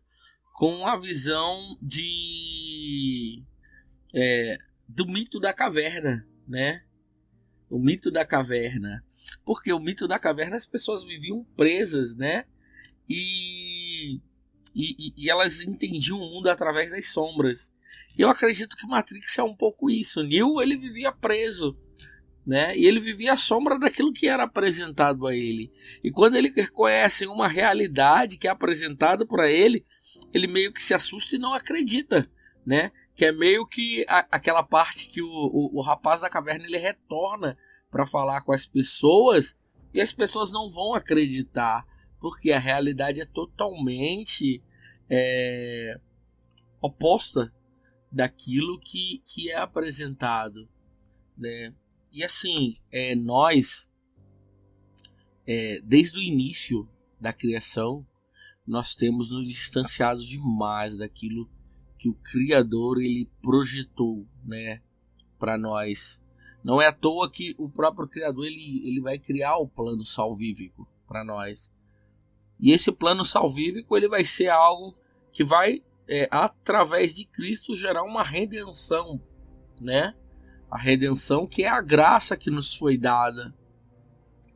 [0.53, 3.43] com a visão de
[4.13, 4.57] é,
[4.87, 6.83] do mito da caverna, né?
[7.69, 9.01] O mito da caverna.
[9.45, 12.43] Porque o mito da caverna as pessoas viviam presas, né?
[13.09, 14.19] E,
[14.75, 17.73] e, e elas entendiam o mundo através das sombras.
[18.17, 20.23] Eu acredito que Matrix é um pouco isso.
[20.23, 21.77] Neo ele vivia preso,
[22.45, 22.77] né?
[22.77, 25.71] E ele vivia à sombra daquilo que era apresentado a ele.
[26.03, 29.85] E quando ele reconhece uma realidade que é apresentada para ele,
[30.33, 32.29] ele meio que se assusta e não acredita,
[32.65, 32.91] né?
[33.21, 36.79] Que é meio que a, aquela parte que o, o, o rapaz da caverna ele
[36.79, 37.55] retorna
[37.91, 39.59] para falar com as pessoas
[39.93, 41.85] e as pessoas não vão acreditar,
[42.19, 44.63] porque a realidade é totalmente
[45.07, 45.99] é,
[46.81, 47.53] oposta
[48.11, 50.67] daquilo que, que é apresentado,
[51.37, 51.75] né?
[52.11, 53.91] E assim, é, nós,
[55.45, 56.89] é, desde o início
[57.19, 58.03] da criação,
[58.65, 61.47] nós temos nos distanciado demais daquilo
[62.01, 64.81] que o Criador ele projetou, né,
[65.37, 66.23] para nós.
[66.63, 70.89] Não é à toa que o próprio Criador ele, ele vai criar o plano salvífico
[71.07, 71.71] para nós.
[72.59, 74.95] E esse plano salvífico ele vai ser algo
[75.31, 79.21] que vai é, através de Cristo gerar uma redenção,
[79.79, 80.15] né?
[80.71, 83.53] A redenção que é a graça que nos foi dada.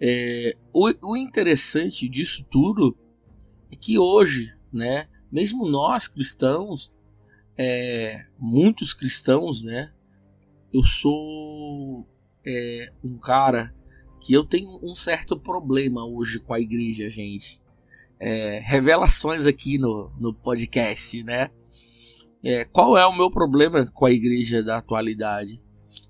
[0.01, 2.97] É, o, o interessante disso tudo
[3.71, 5.07] é que hoje, né?
[5.31, 6.94] Mesmo nós cristãos,
[7.57, 9.91] é, muitos cristãos, né?
[10.73, 12.05] Eu sou
[12.45, 13.73] é, um cara
[14.21, 17.61] que eu tenho um certo problema hoje com a igreja, gente
[18.19, 21.49] é, revelações aqui no, no podcast, né?
[22.43, 25.61] É, qual é o meu problema com a igreja da atualidade?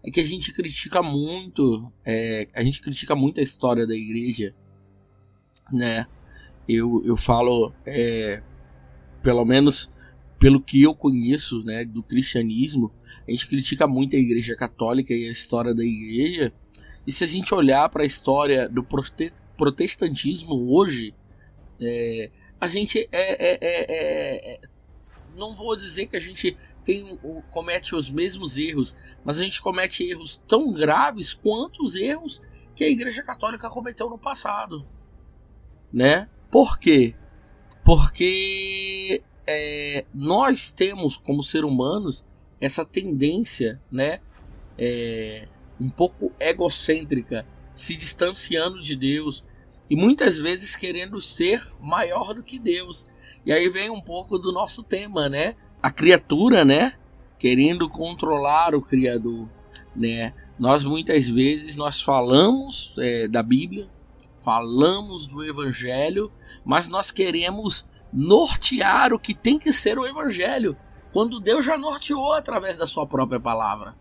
[0.06, 4.54] É que a gente critica muito, é, a gente critica muito a história da igreja,
[5.72, 6.08] né?
[6.68, 8.42] Eu, eu falo, é,
[9.22, 9.90] pelo menos
[10.46, 12.94] pelo que eu conheço, né, do cristianismo,
[13.28, 16.54] a gente critica muito a igreja católica e a história da igreja.
[17.08, 18.86] E se a gente olhar para a história do
[19.58, 21.16] protestantismo hoje,
[21.82, 22.30] é,
[22.62, 24.60] a gente é, é, é, é,
[25.36, 27.18] não vou dizer que a gente tem,
[27.50, 32.40] comete os mesmos erros, mas a gente comete erros tão graves quanto os erros
[32.76, 34.86] que a Igreja Católica cometeu no passado,
[35.92, 36.30] né?
[36.52, 37.16] Por quê?
[37.84, 42.26] Porque é, nós temos como ser humanos
[42.60, 44.20] essa tendência, né?
[44.78, 45.48] É,
[45.80, 49.44] um pouco egocêntrica, se distanciando de Deus,
[49.90, 53.08] e muitas vezes querendo ser maior do que Deus.
[53.46, 55.56] E aí vem um pouco do nosso tema, né?
[55.82, 56.94] A criatura, né?
[57.38, 59.48] Querendo controlar o Criador,
[59.96, 60.34] né?
[60.58, 63.90] Nós muitas vezes nós falamos é, da Bíblia,
[64.38, 66.32] falamos do Evangelho,
[66.64, 70.78] mas nós queremos nortear o que tem que ser o Evangelho,
[71.12, 73.94] quando Deus já norteou através da sua própria palavra.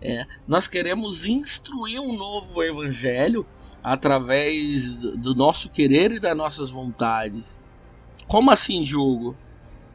[0.00, 3.44] É, nós queremos instruir um novo evangelho
[3.82, 7.60] através do nosso querer e das nossas vontades.
[8.28, 9.36] Como assim, Diogo?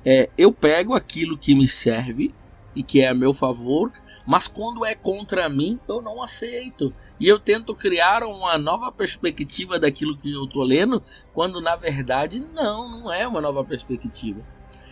[0.06, 2.35] É, eu pego aquilo que me serve
[2.76, 3.94] e que é a meu favor,
[4.26, 6.94] mas quando é contra mim, eu não aceito.
[7.19, 11.02] E eu tento criar uma nova perspectiva daquilo que eu estou lendo,
[11.34, 14.41] quando na verdade não, não é uma nova perspectiva.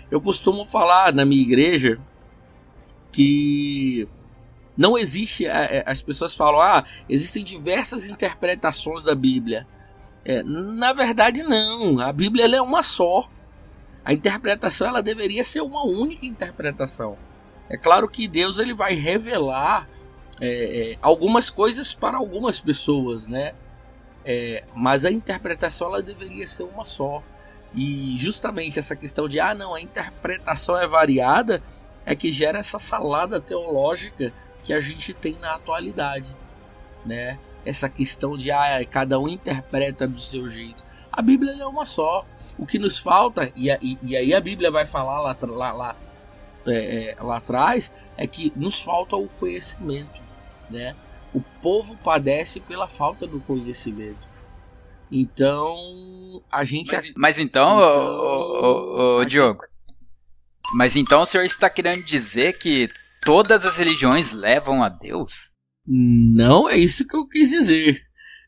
[0.10, 1.98] Eu costumo falar na minha igreja
[3.12, 4.08] que
[4.78, 5.46] não existe.
[5.46, 9.68] É, as pessoas falam, ah, existem diversas interpretações da Bíblia.
[10.24, 12.00] É, na verdade, não.
[12.00, 13.28] A Bíblia é uma só.
[14.04, 17.18] A interpretação ela deveria ser uma única interpretação.
[17.70, 19.88] É claro que Deus ele vai revelar
[20.42, 23.54] é, é, algumas coisas para algumas pessoas, né?
[24.26, 27.24] É, mas a interpretação ela deveria ser uma só.
[27.76, 31.62] E justamente essa questão de ah não, a interpretação é variada
[32.06, 36.36] é que gera essa salada teológica que a gente tem na atualidade,
[37.06, 37.38] né?
[37.64, 40.84] Essa questão de ah, cada um interpreta do seu jeito.
[41.12, 42.26] A Bíblia é uma só.
[42.58, 45.96] O que nos falta, e, e, e aí a Bíblia vai falar lá, lá, lá,
[46.66, 50.22] é, é, lá atrás, é que nos falta o conhecimento,
[50.72, 50.96] né?
[51.34, 54.30] O povo padece pela falta do conhecimento.
[55.12, 56.92] Então, a gente.
[56.94, 59.64] Mas, mas então, então o, o, o, Diogo.
[60.76, 62.88] Mas então o senhor está querendo dizer que
[63.22, 65.52] todas as religiões levam a Deus?
[65.86, 68.02] Não é isso que eu quis dizer.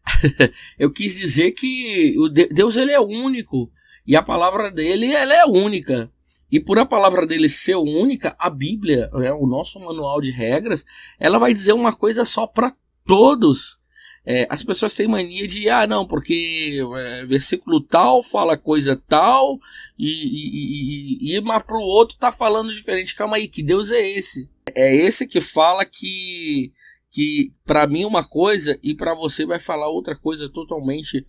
[0.80, 3.70] eu quis dizer que o Deus ele é único
[4.06, 6.10] e a palavra dele ela é única.
[6.52, 10.86] E por a palavra dele ser única, a Bíblia, é o nosso manual de regras,
[11.20, 12.76] ela vai dizer uma coisa só para
[13.06, 13.80] todos.
[14.26, 19.60] É, as pessoas têm mania de, ah, não, porque é, versículo tal fala coisa tal,
[20.00, 23.16] e, e, e, e mas pro outro tá falando diferente.
[23.16, 24.50] Calma aí, que Deus é esse?
[24.74, 26.72] É esse que fala que
[27.12, 31.24] que para mim uma coisa e para você vai falar outra coisa totalmente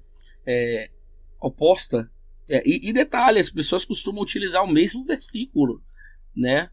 [0.46, 0.88] é,
[1.40, 2.10] oposta.
[2.50, 5.82] É, e, e, detalhe, as pessoas costumam utilizar o mesmo versículo,
[6.36, 6.68] né?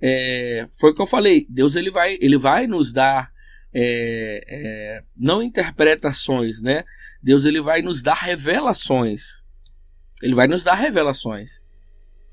[0.00, 1.46] É, foi o que eu falei.
[1.48, 3.32] Deus ele vai, ele vai nos dar
[3.72, 6.84] é, é, não interpretações, né?
[7.22, 9.44] Deus ele vai nos dar revelações.
[10.22, 11.60] Ele vai nos dar revelações.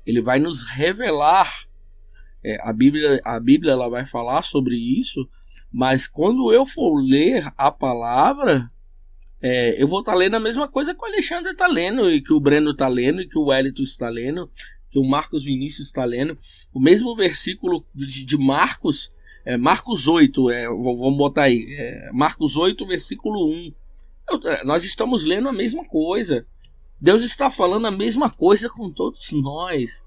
[0.06, 1.50] Ele vai nos revelar.
[2.44, 5.26] É, a Bíblia, a Bíblia ela vai falar sobre isso,
[5.72, 8.70] mas quando eu for ler a palavra,
[9.46, 12.22] é, eu vou estar tá lendo a mesma coisa que o Alexandre está lendo, e
[12.22, 14.48] que o Breno está lendo, e que o Wellington está lendo,
[14.88, 16.34] que o Marcos Vinícius está lendo.
[16.72, 19.12] O mesmo versículo de, de Marcos,
[19.44, 23.74] é, Marcos 8, é, vamos botar aí, é, Marcos 8, versículo 1.
[24.30, 26.46] Eu, é, nós estamos lendo a mesma coisa.
[26.98, 30.02] Deus está falando a mesma coisa com todos nós.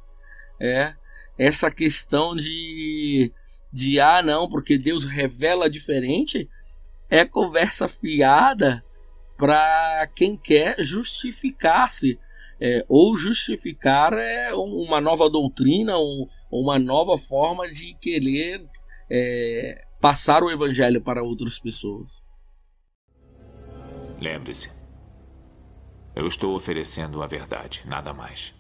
[0.59, 0.95] É
[1.37, 3.31] essa questão de
[3.71, 6.49] de ah não, porque Deus revela diferente,
[7.11, 8.83] é conversa fiada
[9.37, 12.19] para quem quer justificar-se
[12.59, 18.65] é, ou justificar é, uma nova doutrina ou uma nova forma de querer
[19.09, 22.25] é, passar o evangelho para outras pessoas.
[24.19, 24.71] Lembre-se,
[26.15, 28.53] eu estou oferecendo a verdade, nada mais.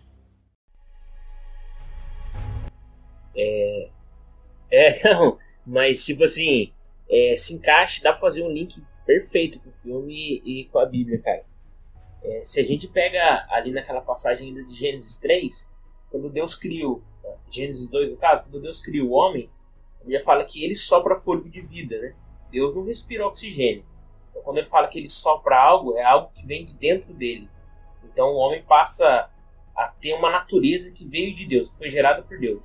[3.35, 3.89] É,
[4.69, 6.71] é, não, mas tipo assim,
[7.09, 10.85] é, se encaixa, dá pra fazer um link perfeito com o filme e, com a
[10.85, 11.45] Bíblia, cara.
[12.21, 15.71] É, se a gente pega ali naquela passagem ainda de Gênesis 3,
[16.11, 17.01] quando Deus criou,
[17.49, 19.49] Gênesis 2 no caso, quando Deus criou o homem,
[19.95, 22.15] a Bíblia fala que ele sopra fôlego de vida, né?
[22.51, 23.85] Deus não respira oxigênio.
[24.29, 27.49] Então, quando ele fala que ele sopra algo, é algo que vem de dentro dele.
[28.03, 29.29] Então, o homem passa
[29.75, 32.61] a ter uma natureza que veio de Deus, que foi gerada por Deus.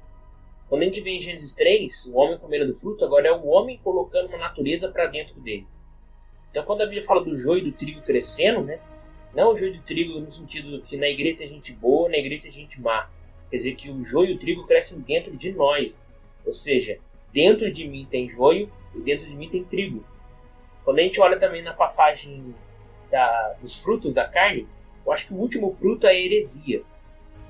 [0.69, 3.47] Quando a gente vê em Gênesis 3, o homem comendo do fruto, agora é o
[3.47, 5.67] homem colocando uma natureza para dentro dele.
[6.53, 8.79] Então, quando a Bíblia fala do joio e do trigo crescendo, né?
[9.35, 12.43] Não o joio do trigo no sentido que na igreja tem gente boa, na igreja
[12.43, 13.09] tem gente má.
[13.51, 15.95] Quer dizer que o joio e o trigo crescem dentro de nós.
[16.45, 16.99] Ou seja,
[17.33, 20.05] dentro de mim tem joio e dentro de mim tem trigo.
[20.85, 22.55] Quando a gente olha também na passagem
[23.11, 24.69] da, dos frutos da carne,
[25.07, 26.83] eu acho que o último fruto é a heresia.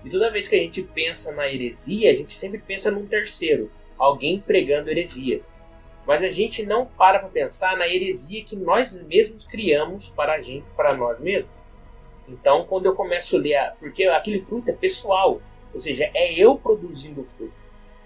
[0.04, 3.68] E toda vez que a gente pensa na heresia, a gente sempre pensa num terceiro,
[3.98, 5.40] alguém pregando heresia.
[6.06, 10.42] Mas a gente não para para pensar na heresia que nós mesmos criamos para a
[10.42, 11.50] gente, para nós mesmos.
[12.28, 15.40] Então, quando eu começo a ler, porque aquele fruto é pessoal,
[15.72, 17.54] ou seja, é eu produzindo o fruto.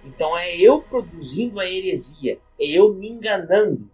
[0.04, 3.88] Então, é eu produzindo a heresia, é eu me enganando.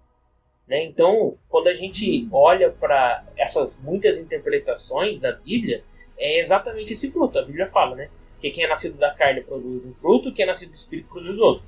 [0.67, 0.85] Né?
[0.85, 5.85] Então, quando a gente olha para essas muitas interpretações da Bíblia,
[6.17, 7.39] é exatamente esse fruto.
[7.39, 8.09] A Bíblia fala, né?
[8.41, 11.39] Que quem é nascido da carne produz um fruto, quem é nascido do espírito produz
[11.39, 11.65] outro.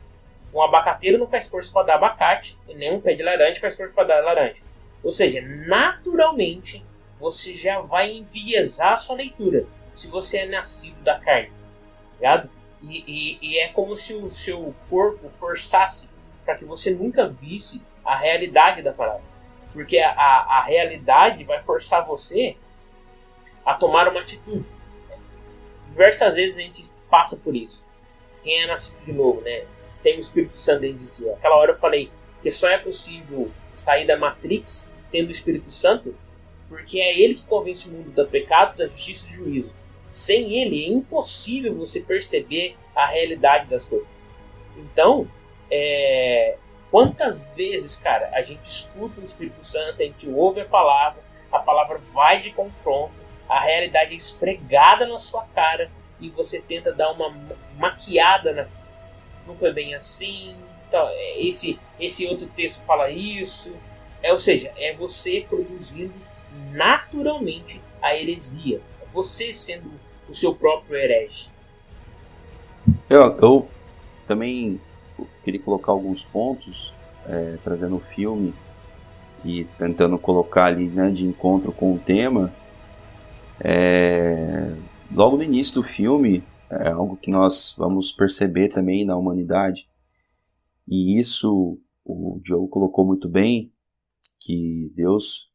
[0.54, 3.76] Um abacateiro não faz força para dar abacate, e nem um pé de laranja faz
[3.76, 4.62] força para dar laranja.
[5.02, 6.84] Ou seja, naturalmente
[7.18, 11.52] você já vai enviesar a sua leitura se você é nascido da carne.
[12.16, 12.48] Ligado?
[12.82, 16.08] E, e, e é como se o seu corpo forçasse
[16.44, 19.22] para que você nunca visse a realidade da parada.
[19.72, 22.56] Porque a, a, a realidade vai forçar você
[23.64, 24.66] a tomar uma atitude.
[25.90, 27.84] Diversas vezes a gente passa por isso.
[28.42, 29.64] Quem é nascido de novo, né?
[30.04, 31.28] Tem o Espírito Santo dentro de si.
[31.28, 32.10] Aquela hora eu falei
[32.40, 36.14] que só é possível sair da Matrix tendo o Espírito Santo,
[36.68, 39.74] porque é ele que convence o mundo do pecado, da justiça e do juízo.
[40.08, 44.06] Sem ele é impossível você perceber a realidade das coisas.
[44.76, 45.28] Então,
[45.70, 46.56] é,
[46.90, 51.58] quantas vezes, cara, a gente escuta o Espírito Santo, a gente ouve a palavra, a
[51.58, 53.12] palavra vai de confronto,
[53.48, 55.90] a realidade é esfregada na sua cara
[56.20, 57.34] e você tenta dar uma
[57.76, 58.83] maquiada na.
[59.46, 60.54] Não foi bem assim.
[60.88, 63.74] Então, esse, esse outro texto fala isso.
[64.22, 66.14] É, ou seja, é você produzindo
[66.72, 68.80] naturalmente a heresia.
[69.02, 69.90] É você sendo
[70.28, 71.50] o seu próprio herege.
[73.08, 73.68] Eu, eu
[74.26, 74.80] também
[75.44, 76.92] queria colocar alguns pontos,
[77.26, 78.54] é, trazendo o filme
[79.44, 82.52] e tentando colocar ali né, de encontro com o tema
[83.60, 84.72] é,
[85.12, 89.88] logo no início do filme, é algo que nós vamos perceber também na humanidade,
[90.86, 93.72] e isso o Diogo colocou muito bem,
[94.40, 95.50] que Deus,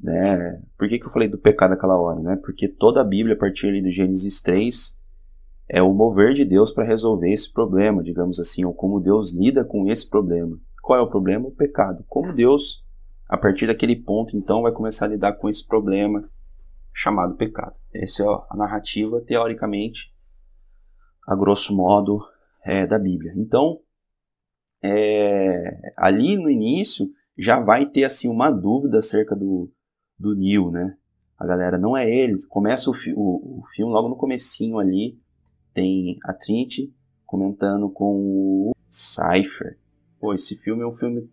[0.00, 3.36] né, por que, que eu falei do pecado naquela hora, né, porque toda a Bíblia,
[3.36, 4.98] a partir ali do Gênesis 3,
[5.68, 9.64] é o mover de Deus para resolver esse problema, digamos assim, ou como Deus lida
[9.64, 10.58] com esse problema.
[10.82, 11.46] Qual é o problema?
[11.46, 12.02] O pecado.
[12.08, 12.86] Como Deus,
[13.28, 16.26] a partir daquele ponto, então, vai começar a lidar com esse problema
[16.94, 17.76] chamado pecado.
[17.92, 20.10] Essa é a narrativa, teoricamente,
[21.28, 22.26] a grosso modo,
[22.64, 23.34] é, da Bíblia.
[23.36, 23.80] Então,
[24.82, 27.06] é, ali no início
[27.36, 29.70] já vai ter assim uma dúvida acerca do,
[30.18, 30.96] do Neil, né?
[31.38, 32.34] A galera não é ele.
[32.48, 35.20] Começa o, fi o, o filme logo no comecinho ali,
[35.74, 36.94] tem a Trinity
[37.26, 39.78] comentando com o Cypher.
[40.18, 41.30] Pô, esse filme é um filme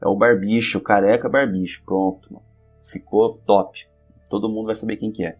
[0.00, 2.44] é o Barbicho, o careca Barbicho, pronto, mano.
[2.82, 3.78] ficou top.
[4.30, 5.38] Todo mundo vai saber quem que é.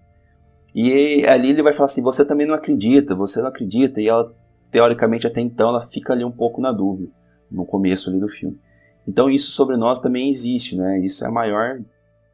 [0.79, 3.99] E ali ele vai falar assim: você também não acredita, você não acredita.
[3.99, 4.31] E ela,
[4.71, 7.11] teoricamente, até então, ela fica ali um pouco na dúvida,
[7.51, 8.61] no começo ali do filme.
[9.09, 11.01] Então isso sobre nós também existe, né?
[11.01, 11.81] Isso é a maior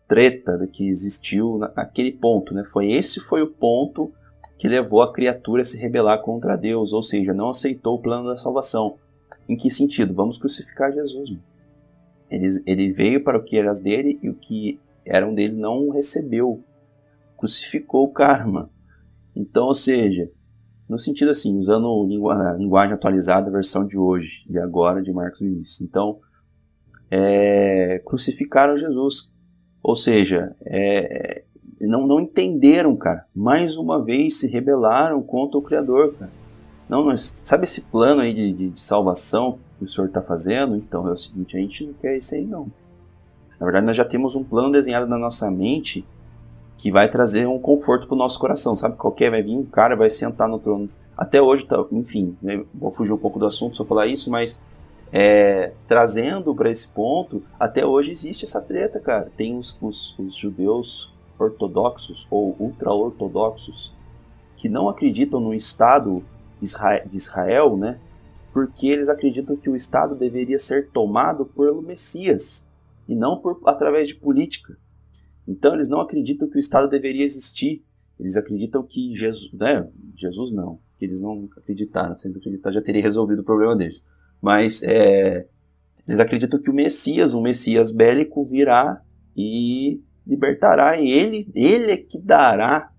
[0.09, 2.65] treta que existiu naquele ponto, né?
[2.65, 4.13] Foi esse foi o ponto
[4.59, 8.29] que levou a criatura a se rebelar contra Deus, ou seja, não aceitou o plano
[8.29, 8.97] da salvação.
[9.49, 10.15] Em que sentido?
[10.15, 11.31] Vamos crucificar Jesus.
[12.29, 16.61] Ele, ele veio para o que era dele e o que eram dele não recebeu
[17.43, 18.71] crucificou o karma.
[19.35, 20.31] Então, ou seja,
[20.89, 21.89] no sentido assim, usando
[22.31, 25.81] a linguagem atualizada, a versão de hoje, de agora, de Marcos Vinícius.
[25.81, 26.21] Então,
[27.11, 29.35] é, crucificaram Jesus.
[29.83, 31.43] Ou seja, é,
[31.81, 33.27] não, não entenderam, cara.
[33.35, 36.31] Mais uma vez se rebelaram contra o Criador, cara.
[36.89, 40.77] Não, sabe esse plano aí de, de, de salvação que o Senhor está fazendo?
[40.77, 42.71] Então é o seguinte, a gente não quer isso aí não.
[43.59, 46.07] Na verdade, nós já temos um plano desenhado na nossa mente
[46.77, 48.97] que vai trazer um conforto para o nosso coração, sabe?
[48.97, 50.89] Qualquer vai vir um cara, vai sentar no trono.
[51.17, 54.31] Até hoje, tá, enfim, né, vou fugir um pouco do assunto se eu falar isso,
[54.31, 54.65] mas
[55.13, 59.31] é, trazendo para esse ponto, até hoje existe essa treta, cara.
[59.37, 63.95] Tem os, os, os judeus ortodoxos ou ultra-ortodoxos
[64.57, 66.25] que não acreditam no Estado
[66.61, 67.99] de Israel, né?
[68.53, 72.71] Porque eles acreditam que o Estado deveria ser tomado pelo Messias
[73.09, 74.79] e não por, através de política.
[75.47, 77.85] Então eles não acreditam que o Estado deveria existir.
[78.19, 79.89] Eles acreditam que Jesus, né?
[80.17, 82.17] Jesus não, que eles não acreditaram.
[82.17, 84.07] Se eles acreditaram, já teria resolvido o problema deles.
[84.41, 85.47] Mas é,
[86.07, 89.03] eles acreditam que o Messias, um Messias bélico, virá
[89.37, 91.01] e libertará.
[91.01, 92.93] E ele, ele é que dará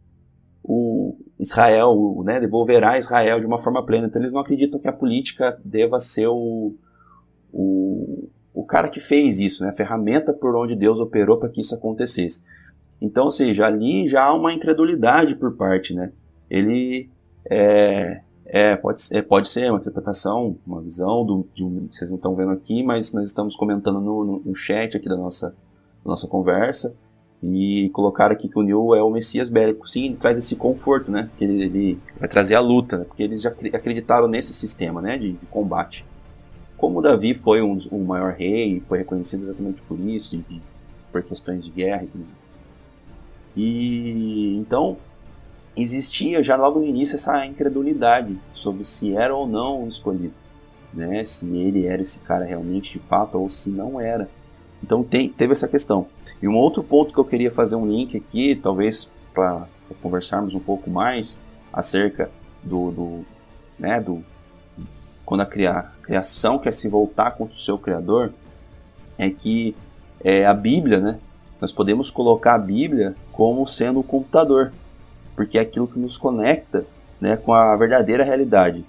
[0.64, 2.40] o Israel, né?
[2.40, 4.08] Devolverá Israel de uma forma plena.
[4.08, 6.76] Então eles não acreditam que a política deva ser o,
[7.52, 11.62] o o cara que fez isso, né, a ferramenta por onde Deus operou para que
[11.62, 12.44] isso acontecesse.
[13.02, 16.12] Então, ou seja, ali já há uma incredulidade por parte, né?
[16.50, 17.10] Ele
[17.50, 22.18] é, é, pode, é, pode ser uma interpretação, uma visão do, de um, vocês não
[22.18, 25.56] estão vendo aqui, mas nós estamos comentando no, no, no chat aqui da nossa, da
[26.06, 26.96] nossa conversa
[27.42, 29.86] e colocar aqui que o Neil é o Messias bélico.
[29.86, 31.30] Sim, ele traz esse conforto, né?
[31.38, 33.04] Que ele, ele vai trazer a luta, né?
[33.04, 35.18] porque eles já acreditaram nesse sistema, né?
[35.18, 36.06] De, de combate.
[36.84, 40.62] Como Davi foi um, um maior rei, foi reconhecido exatamente por isso, e,
[41.14, 42.26] por questões de guerra e tudo.
[43.56, 44.98] E então
[45.78, 50.34] existia já logo no início essa incredulidade sobre se era ou não o escolhido,
[50.94, 51.24] né?
[51.24, 54.30] Se ele era esse cara realmente de fato ou se não era.
[54.84, 56.08] Então tem, teve essa questão.
[56.42, 59.70] E um outro ponto que eu queria fazer um link aqui, talvez para
[60.02, 62.30] conversarmos um pouco mais acerca
[62.62, 63.26] do, do,
[63.80, 64.22] né, do
[65.26, 68.32] quando a, criação quer se voltar contra o seu Criador,
[69.18, 69.76] é que
[70.24, 71.18] é, a Bíblia, né?
[71.60, 74.74] Nós podemos colocar a Bíblia como sendo o computador,
[75.36, 76.86] porque é aquilo que nos conecta
[77.20, 78.84] né, com a verdadeira realidade.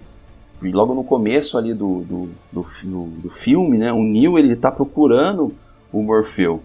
[0.61, 4.73] E logo no começo ali do, do, do, do filme, né, o Neo ele está
[4.73, 5.55] procurando
[5.93, 6.63] o Morfeu.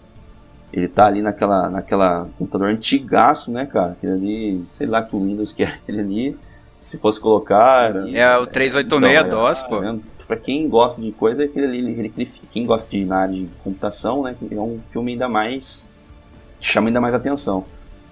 [0.73, 3.91] Ele está ali naquela, naquela computador antigaço, né, cara?
[3.91, 6.37] Aquele ali, sei lá que o Windows que é aquele ali
[6.79, 7.95] se fosse colocar.
[8.07, 9.81] É o 386 então, DOS, pô.
[9.81, 9.99] Tá
[10.29, 14.35] pra quem gosta de coisa, aquele ali, quem gosta de na área de computação, né?
[14.51, 15.91] É um filme ainda mais.
[16.59, 17.65] chama ainda mais atenção.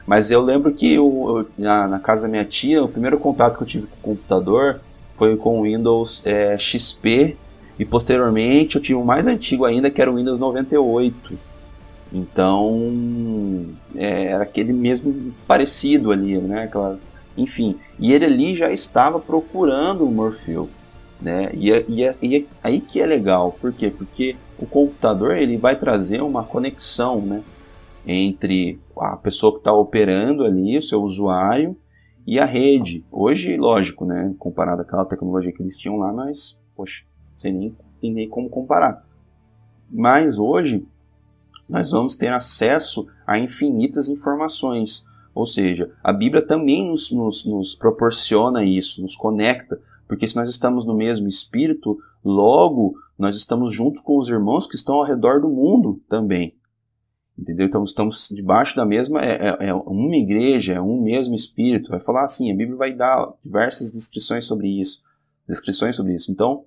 [0.04, 3.58] Mas eu lembro que eu, eu, na, na, casa da minha tia, o primeiro contato
[3.58, 4.82] que eu tive com o computador
[5.14, 7.38] foi com o Windows é, XP
[7.78, 11.38] e posteriormente eu tive o mais antigo ainda que era o Windows 98.
[12.12, 16.64] Então é, era aquele mesmo parecido ali, né?
[16.64, 17.06] Aquelas
[17.38, 20.68] enfim, e ele ali já estava procurando o Morfeu.
[21.22, 21.52] Né?
[21.54, 23.90] E, e, e aí que é legal, por quê?
[23.90, 27.44] Porque o computador ele vai trazer uma conexão né,
[28.06, 31.76] entre a pessoa que está operando ali, o seu usuário,
[32.26, 33.06] e a rede.
[33.12, 38.28] Hoje, lógico, né, comparado àquela tecnologia que eles tinham lá, nós, poxa, sem nem, nem
[38.28, 39.06] como comparar.
[39.90, 40.86] Mas hoje,
[41.70, 45.06] nós vamos ter acesso a infinitas informações.
[45.34, 50.50] Ou seja, a Bíblia também nos, nos, nos proporciona isso, nos conecta, porque se nós
[50.50, 55.42] estamos no mesmo espírito, logo nós estamos junto com os irmãos que estão ao redor
[55.42, 56.56] do mundo também.
[57.38, 57.68] Entendeu?
[57.68, 59.22] Então estamos debaixo da mesma.
[59.22, 61.90] É, é, é, uma igreja, é um mesmo espírito.
[61.90, 65.04] Vai falar assim, a Bíblia vai dar diversas descrições sobre isso.
[65.48, 66.32] Descrições sobre isso.
[66.32, 66.66] Então,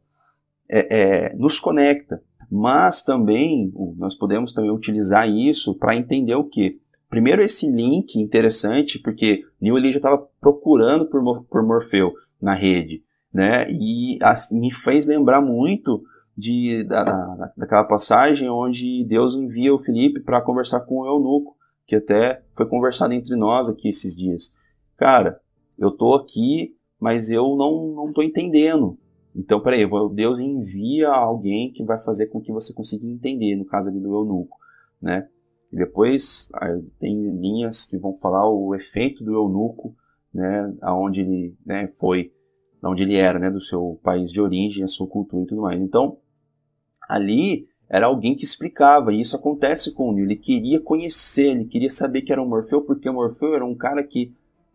[0.68, 2.22] é, é, nos conecta.
[2.48, 6.80] Mas também nós podemos também utilizar isso para entender o que?
[7.08, 13.02] Primeiro esse link interessante, porque Neil já estava procurando por, por Morfeu na rede,
[13.32, 13.64] né?
[13.70, 16.02] E assim, me fez lembrar muito
[16.36, 21.96] de, da, daquela passagem onde Deus envia o Felipe para conversar com o eunuco, que
[21.96, 24.56] até foi conversado entre nós aqui esses dias.
[24.96, 25.40] Cara,
[25.78, 28.98] eu tô aqui, mas eu não, não tô entendendo.
[29.34, 33.88] Então, peraí, Deus envia alguém que vai fazer com que você consiga entender, no caso
[33.88, 34.58] ali do eunuco,
[35.00, 35.28] né?
[35.72, 36.50] E depois
[36.98, 39.94] tem linhas que vão falar o efeito do eunuco,
[40.34, 42.32] né, aonde ele né, foi,
[42.82, 45.80] onde ele era, né, do seu país de origem, a sua cultura e tudo mais.
[45.80, 46.16] Então,
[47.08, 50.24] ali era alguém que explicava, e isso acontece com o Neo.
[50.24, 53.74] Ele queria conhecer, ele queria saber que era o Morfeu, porque o Morfeu era um
[53.74, 54.32] cara que,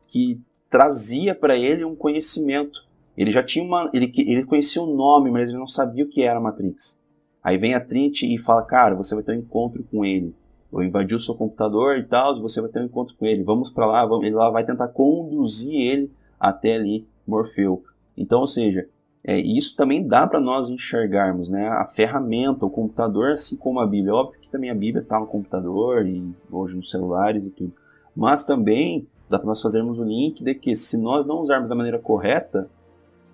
[0.10, 2.86] que trazia para ele um conhecimento.
[3.18, 3.90] Ele já tinha uma.
[3.94, 7.02] Ele, ele conhecia o nome, mas ele não sabia o que era a Matrix.
[7.41, 10.36] Aí vem a Trinity e fala: Cara, você vai ter um encontro com ele.
[10.73, 13.44] Eu invadi o seu computador e tal, você vai ter um encontro com ele.
[13.44, 17.82] Vamos para lá, vamos, ele lá vai tentar conduzir ele até ali Morfeu.
[18.17, 18.87] Então, ou seja,
[19.23, 21.67] é, isso também dá para nós enxergarmos, né?
[21.67, 24.13] A ferramenta, o computador, assim como a Bíblia.
[24.13, 27.73] Óbvio que também a Bíblia está no computador e hoje nos celulares e tudo.
[28.15, 31.75] Mas também dá para nós fazermos o link de que se nós não usarmos da
[31.75, 32.69] maneira correta,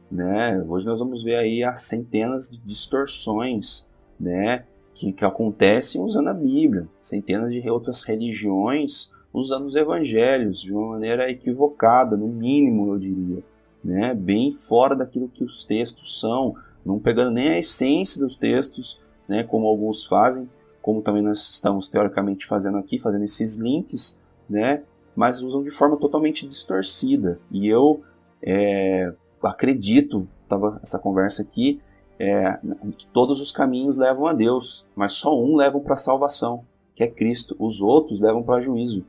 [0.10, 0.64] né?
[0.68, 4.66] Hoje nós vamos ver aí as centenas de distorções, né?
[4.94, 10.92] Que, que acontecem usando a Bíblia, centenas de outras religiões usando os evangelhos de uma
[10.92, 13.44] maneira equivocada, no mínimo, eu diria,
[13.84, 14.14] né?
[14.14, 16.56] Bem fora daquilo que os textos são,
[16.86, 19.44] não pegando nem a essência dos textos, né?
[19.44, 20.50] Como alguns fazem,
[20.82, 24.84] como também nós estamos teoricamente fazendo aqui, fazendo esses links, né?
[25.16, 27.40] Mas usam de forma totalmente distorcida.
[27.52, 28.02] E eu
[28.42, 29.12] é,
[29.44, 31.82] acredito, estava essa conversa aqui,
[32.18, 32.60] é,
[32.98, 36.64] que todos os caminhos levam a Deus, mas só um leva para a salvação,
[36.96, 37.56] que é Cristo.
[37.58, 39.06] Os outros levam para juízo.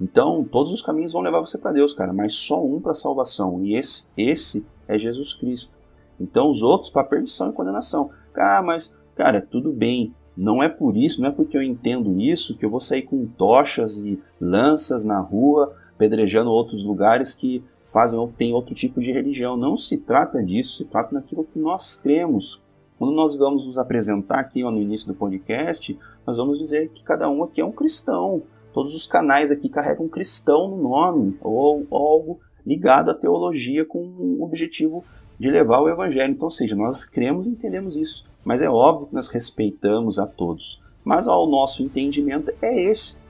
[0.00, 3.64] Então, todos os caminhos vão levar você para Deus, cara, mas só um para salvação,
[3.64, 5.76] e esse, esse é Jesus Cristo.
[6.20, 8.10] Então, os outros para perdição e condenação.
[8.34, 10.14] Ah, mas, cara, tudo bem.
[10.36, 13.26] Não é por isso, não é porque eu entendo isso que eu vou sair com
[13.26, 19.10] tochas e lanças na rua, pedrejando outros lugares que fazem ou têm outro tipo de
[19.10, 19.56] religião.
[19.56, 22.62] Não se trata disso, se trata daquilo que nós cremos.
[22.98, 27.02] Quando nós vamos nos apresentar aqui ó, no início do podcast, nós vamos dizer que
[27.02, 28.42] cada um aqui é um cristão.
[28.76, 34.00] Todos os canais aqui carregam cristão no nome, ou, ou algo ligado à teologia com
[34.00, 35.02] o objetivo
[35.40, 36.34] de levar o evangelho.
[36.34, 38.28] Então, ou seja, nós cremos e entendemos isso.
[38.44, 40.78] Mas é óbvio que nós respeitamos a todos.
[41.02, 43.22] Mas ao nosso entendimento é esse.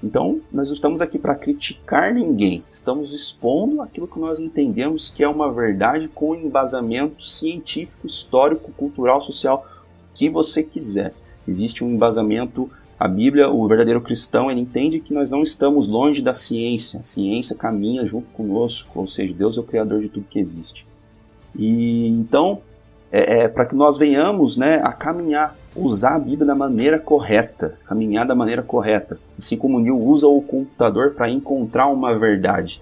[0.00, 5.24] Então, nós não estamos aqui para criticar ninguém, estamos expondo aquilo que nós entendemos que
[5.24, 9.66] é uma verdade com embasamento científico, histórico, cultural, social,
[10.14, 11.12] que você quiser.
[11.46, 12.70] Existe um embasamento,
[13.02, 17.02] a Bíblia, o verdadeiro cristão, ele entende que nós não estamos longe da ciência, a
[17.02, 20.86] ciência caminha junto conosco, ou seja, Deus é o criador de tudo que existe.
[21.52, 22.62] E então,
[23.10, 27.76] é, é para que nós venhamos né, a caminhar usar a Bíblia da maneira correta,
[27.84, 29.18] caminhar da maneira correta.
[29.36, 32.80] Assim como Neil usa o computador para encontrar uma verdade.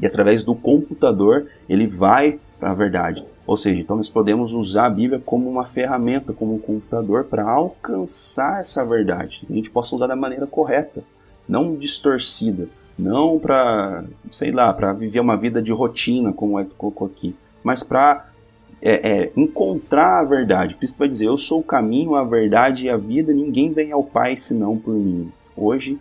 [0.00, 3.24] E através do computador ele vai para a verdade.
[3.50, 7.50] Ou seja, então nós podemos usar a Bíblia como uma ferramenta, como um computador, para
[7.50, 9.44] alcançar essa verdade.
[9.44, 11.02] Que a gente possa usar da maneira correta,
[11.48, 16.76] não distorcida, não para, sei lá, para viver uma vida de rotina, como é que
[16.76, 18.28] colocou aqui, mas para
[18.80, 20.76] é, é, encontrar a verdade.
[20.76, 24.04] Cristo vai dizer: Eu sou o caminho, a verdade e a vida, ninguém vem ao
[24.04, 25.32] Pai senão por mim.
[25.56, 25.98] Hoje,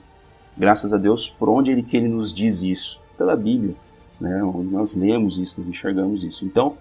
[0.56, 3.04] graças a Deus, por onde ele que ele nos diz isso?
[3.18, 3.74] Pela Bíblia.
[4.22, 4.40] Né?
[4.70, 6.46] Nós lemos isso, nós enxergamos isso.
[6.46, 6.78] Então,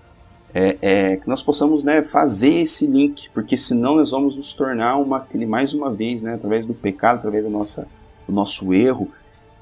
[0.55, 4.97] é, é, que nós possamos né, fazer esse link, porque senão nós vamos nos tornar
[4.97, 7.87] uma, mais uma vez, né, através do pecado, através da nossa,
[8.27, 9.11] do nosso erro.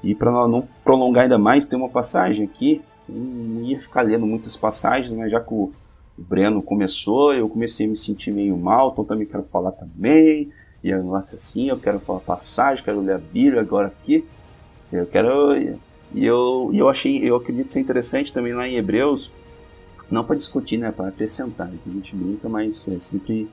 [0.03, 2.83] E para não prolongar ainda mais, tem uma passagem aqui.
[3.07, 5.71] Não ia ficar lendo muitas passagens, mas já que o
[6.17, 10.51] o Breno começou, eu comecei a me sentir meio mal, então também quero falar também.
[10.83, 14.25] E eu, nossa, assim, eu quero falar passagem, quero ler a Bíblia agora aqui.
[14.91, 15.55] Eu quero.
[16.13, 19.31] E eu, eu achei, eu acredito ser interessante também lá em Hebreus,
[20.09, 21.67] não para discutir, né, para acrescentar.
[21.67, 23.49] A gente brinca, mas é sempre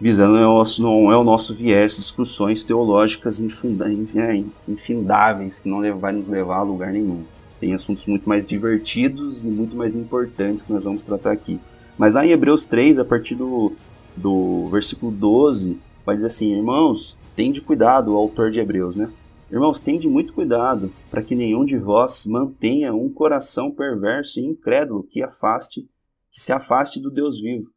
[0.00, 5.80] visando é o nosso, não é o nosso viés, discussões teológicas é, infindáveis que não
[5.98, 7.24] vai nos levar a lugar nenhum
[7.64, 11.58] tem assuntos muito mais divertidos e muito mais importantes que nós vamos tratar aqui.
[11.96, 13.72] Mas lá em Hebreus 3, a partir do,
[14.14, 19.08] do versículo 12, vai dizer assim: Irmãos, tende cuidado, o autor de Hebreus, né?
[19.54, 25.04] Irmãos, tende muito cuidado para que nenhum de vós mantenha um coração perverso e incrédulo
[25.04, 25.82] que afaste,
[26.28, 27.70] que se afaste do Deus vivo.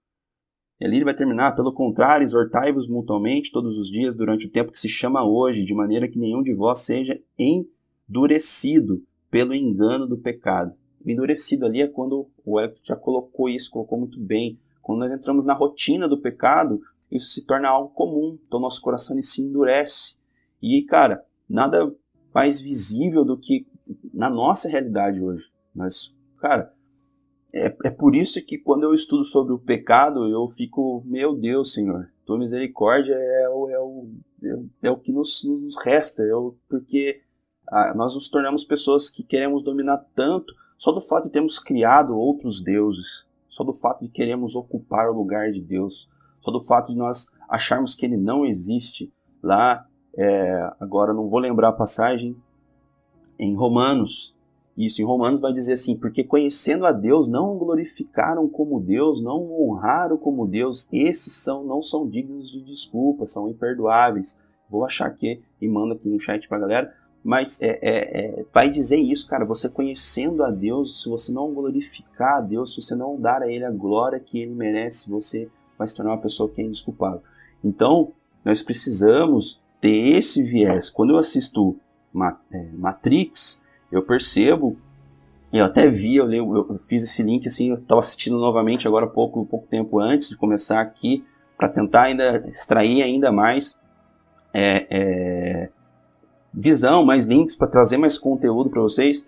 [0.81, 4.71] E ali ele vai terminar, pelo contrário, exortai-vos mutuamente todos os dias durante o tempo
[4.71, 10.17] que se chama hoje, de maneira que nenhum de vós seja endurecido pelo engano do
[10.17, 10.73] pecado.
[11.05, 14.59] Endurecido ali é quando o Hélio já colocou isso, colocou muito bem.
[14.81, 16.81] Quando nós entramos na rotina do pecado,
[17.11, 18.35] isso se torna algo comum.
[18.47, 20.17] Então nosso coração se endurece.
[20.59, 21.93] E, cara, nada
[22.33, 23.67] mais visível do que
[24.13, 25.45] na nossa realidade hoje.
[25.73, 26.73] Mas, cara,
[27.53, 31.73] é, é por isso que quando eu estudo sobre o pecado, eu fico, meu Deus,
[31.73, 34.09] Senhor, tua misericórdia é o, é o,
[34.83, 37.21] é, o que nos, nos resta, é o, porque
[37.69, 42.15] ah, nós nos tornamos pessoas que queremos dominar tanto só do fato de termos criado
[42.15, 46.09] outros deuses, só do fato de queremos ocupar o lugar de Deus,
[46.39, 49.11] só do fato de nós acharmos que ele não existe.
[49.41, 49.87] Lá,
[50.17, 52.35] é, agora não vou lembrar a passagem,
[53.39, 54.35] em Romanos,
[54.77, 59.51] isso em Romanos vai dizer assim: porque conhecendo a Deus, não glorificaram como Deus, não
[59.59, 64.39] honraram como Deus, esses são não são dignos de desculpa, são imperdoáveis.
[64.69, 66.93] Vou achar aqui e mando aqui no chat pra galera.
[67.23, 69.45] Mas é, é, é, vai dizer isso, cara.
[69.45, 73.51] Você conhecendo a Deus, se você não glorificar a Deus, se você não dar a
[73.51, 77.21] Ele a glória que Ele merece, você vai se tornar uma pessoa que é indesculpável.
[77.63, 78.11] Então,
[78.45, 80.89] nós precisamos ter esse viés.
[80.89, 81.75] Quando eu assisto
[82.51, 84.77] é, Matrix, eu percebo,
[85.53, 89.07] eu até vi, eu, eu, eu fiz esse link assim, eu estava assistindo novamente agora
[89.07, 91.23] pouco, pouco tempo antes de começar aqui,
[91.57, 93.83] para tentar ainda extrair ainda mais
[94.53, 95.69] é, é,
[96.53, 99.27] visão, mais links, para trazer mais conteúdo para vocês.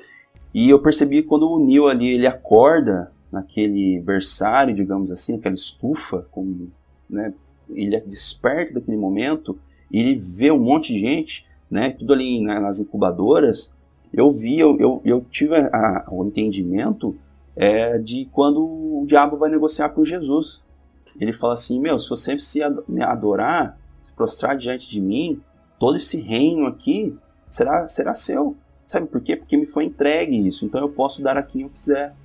[0.53, 6.25] E eu percebi quando o Neil ali ele acorda naquele berçário, digamos assim, aquela estufa,
[6.31, 6.71] como,
[7.09, 7.33] né,
[7.69, 9.57] ele desperta daquele momento,
[9.91, 13.77] ele vê um monte de gente, né, tudo ali nas incubadoras,
[14.11, 17.15] eu vi, eu, eu, eu tive a, o entendimento
[17.55, 20.65] é, de quando o diabo vai negociar com Jesus.
[21.19, 25.41] Ele fala assim: Meu, se você se adorar, se prostrar diante de mim,
[25.77, 27.17] todo esse reino aqui
[27.47, 28.55] será, será seu.
[28.87, 29.35] Sabe por quê?
[29.35, 32.15] Porque me foi entregue isso, então eu posso dar a quem eu quiser.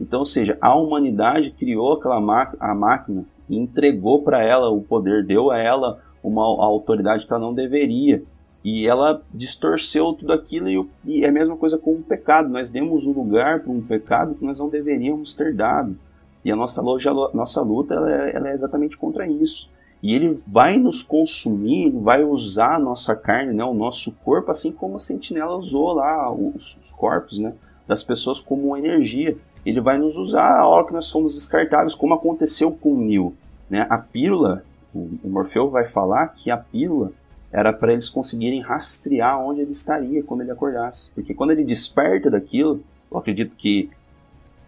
[0.00, 2.16] Então, ou seja, a humanidade criou aquela
[2.58, 7.42] a máquina e entregou para ela o poder, deu a ela uma autoridade que ela
[7.42, 8.22] não deveria.
[8.62, 12.48] E ela distorceu tudo aquilo e, e é a mesma coisa com o pecado.
[12.48, 15.96] Nós demos um lugar para um pecado que nós não deveríamos ter dado.
[16.44, 19.70] E a nossa, loja, nossa luta ela é, ela é exatamente contra isso.
[20.02, 24.50] E ele vai nos consumir, ele vai usar a nossa carne, né, o nosso corpo,
[24.50, 27.54] assim como a sentinela usou lá os, os corpos né,
[27.86, 29.36] das pessoas como energia.
[29.64, 33.34] Ele vai nos usar a hora que nós somos descartáveis, como aconteceu com o Neo.
[33.68, 33.86] Né?
[33.90, 34.64] A pílula,
[34.94, 37.12] o, Morfeu vai falar que a pílula
[37.52, 41.10] era para eles conseguirem rastrear onde ele estaria quando ele acordasse.
[41.12, 43.90] Porque quando ele desperta daquilo, eu acredito que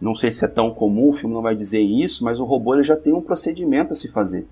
[0.00, 2.74] não sei se é tão comum, o filme não vai dizer isso, mas o robô
[2.74, 4.48] ele já tem um procedimento a se fazer.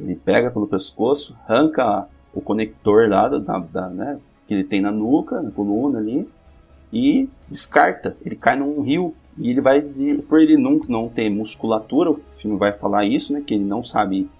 [0.00, 4.90] Ele pega pelo pescoço, arranca o conector lá da, da né, que ele tem na
[4.90, 6.26] nuca, na coluna ali,
[6.90, 8.16] e descarta.
[8.24, 9.82] Ele cai num rio e ele vai,
[10.28, 13.82] por ele não, não ter musculatura, o filme vai falar isso, né, que ele não
[13.82, 14.30] sabe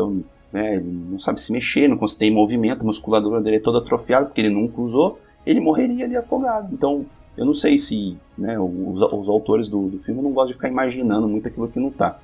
[0.00, 3.78] então né, ele não sabe se mexer, não consegue movimento, a musculatura dele é toda
[3.78, 6.72] atrofiada porque ele nunca usou, ele morreria ali afogado.
[6.72, 7.06] Então,
[7.36, 10.68] eu não sei se né, os, os, autores do, do, filme não gostam de ficar
[10.68, 12.18] imaginando muito aquilo que não está.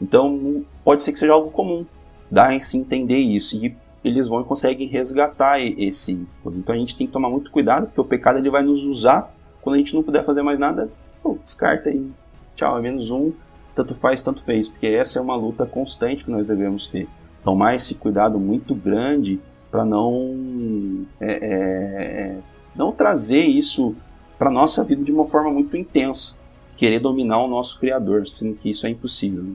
[0.00, 1.84] Então, pode ser que seja algo comum,
[2.30, 6.26] dá em se entender isso, e eles vão e conseguem resgatar esse.
[6.46, 9.34] Então, a gente tem que tomar muito cuidado, porque o pecado ele vai nos usar
[9.60, 10.90] quando a gente não puder fazer mais nada,
[11.22, 12.10] pô, descarta aí.
[12.54, 13.32] Tchau, é menos um,
[13.74, 17.08] tanto faz, tanto fez, porque essa é uma luta constante que nós devemos ter
[17.44, 19.40] tomar esse cuidado muito grande
[19.70, 22.38] para não é, é, é,
[22.74, 23.96] não trazer isso
[24.38, 26.40] para nossa vida de uma forma muito intensa,
[26.76, 29.42] querer dominar o nosso criador, sendo que isso é impossível.
[29.42, 29.54] Né?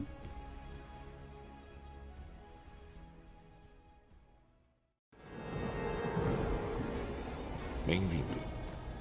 [7.86, 8.24] Bem-vindo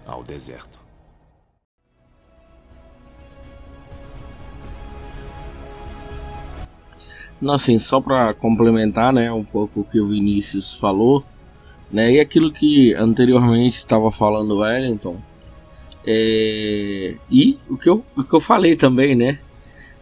[0.05, 0.86] ao deserto.
[7.49, 11.23] Assim, só para complementar, né, um pouco o que o Vinícius falou,
[11.91, 15.17] né, e aquilo que anteriormente estava falando o Wellington,
[16.05, 19.37] é, e o que, eu, o que eu falei também, né,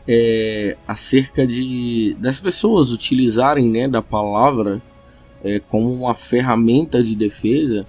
[0.07, 4.81] é, acerca de das pessoas utilizarem, né, da palavra
[5.43, 7.85] é, como uma ferramenta de defesa.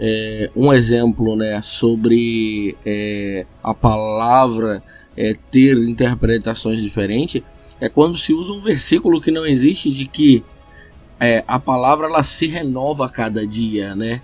[0.00, 4.82] É, um exemplo, né, sobre é, a palavra
[5.16, 7.42] é, ter interpretações diferentes
[7.80, 10.44] é quando se usa um versículo que não existe de que
[11.20, 14.22] é, a palavra ela se renova a cada dia, né?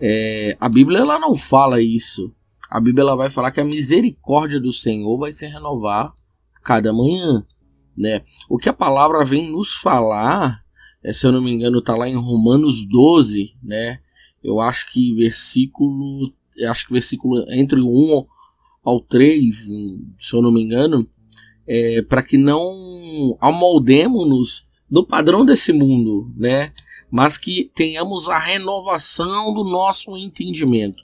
[0.00, 2.32] É, a Bíblia ela não fala isso.
[2.70, 6.12] A Bíblia ela vai falar que a misericórdia do Senhor vai se renovar
[6.62, 7.44] cada manhã,
[7.96, 8.22] né?
[8.48, 10.62] O que a palavra vem nos falar,
[11.04, 13.98] é, se eu não me engano, está lá em Romanos 12, né?
[14.42, 16.32] Eu acho que versículo,
[16.68, 18.26] acho que versículo entre o 1
[18.84, 19.54] ao 3,
[20.18, 21.08] se eu não me engano,
[21.66, 26.72] é, para que não amoldemos-nos no padrão desse mundo, né?
[27.10, 31.02] Mas que tenhamos a renovação do nosso entendimento,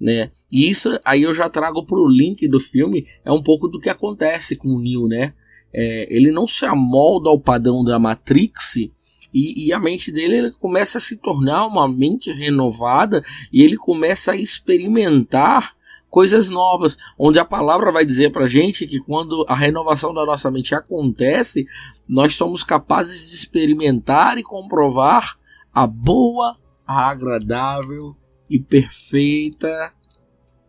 [0.00, 0.30] né?
[0.50, 3.80] E isso aí eu já trago para o link do filme é um pouco do
[3.80, 5.34] que acontece com o Neo, né?
[5.72, 10.50] É, ele não se amolda ao padrão da Matrix e, e, a mente dele ele
[10.52, 15.74] começa a se tornar uma mente renovada e ele começa a experimentar
[16.14, 20.48] coisas novas, onde a palavra vai dizer para gente que quando a renovação da nossa
[20.48, 21.66] mente acontece,
[22.08, 25.36] nós somos capazes de experimentar e comprovar
[25.72, 28.14] a boa, a agradável
[28.48, 29.92] e perfeita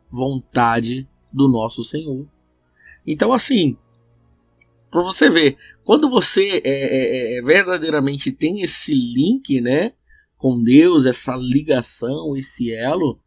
[0.10, 2.28] vontade do nosso Senhor.
[3.06, 3.78] Então, assim,
[4.90, 9.94] para você ver, quando você é, é, é, verdadeiramente tem esse link, né,
[10.40, 13.20] com Deus, essa ligação, esse elo,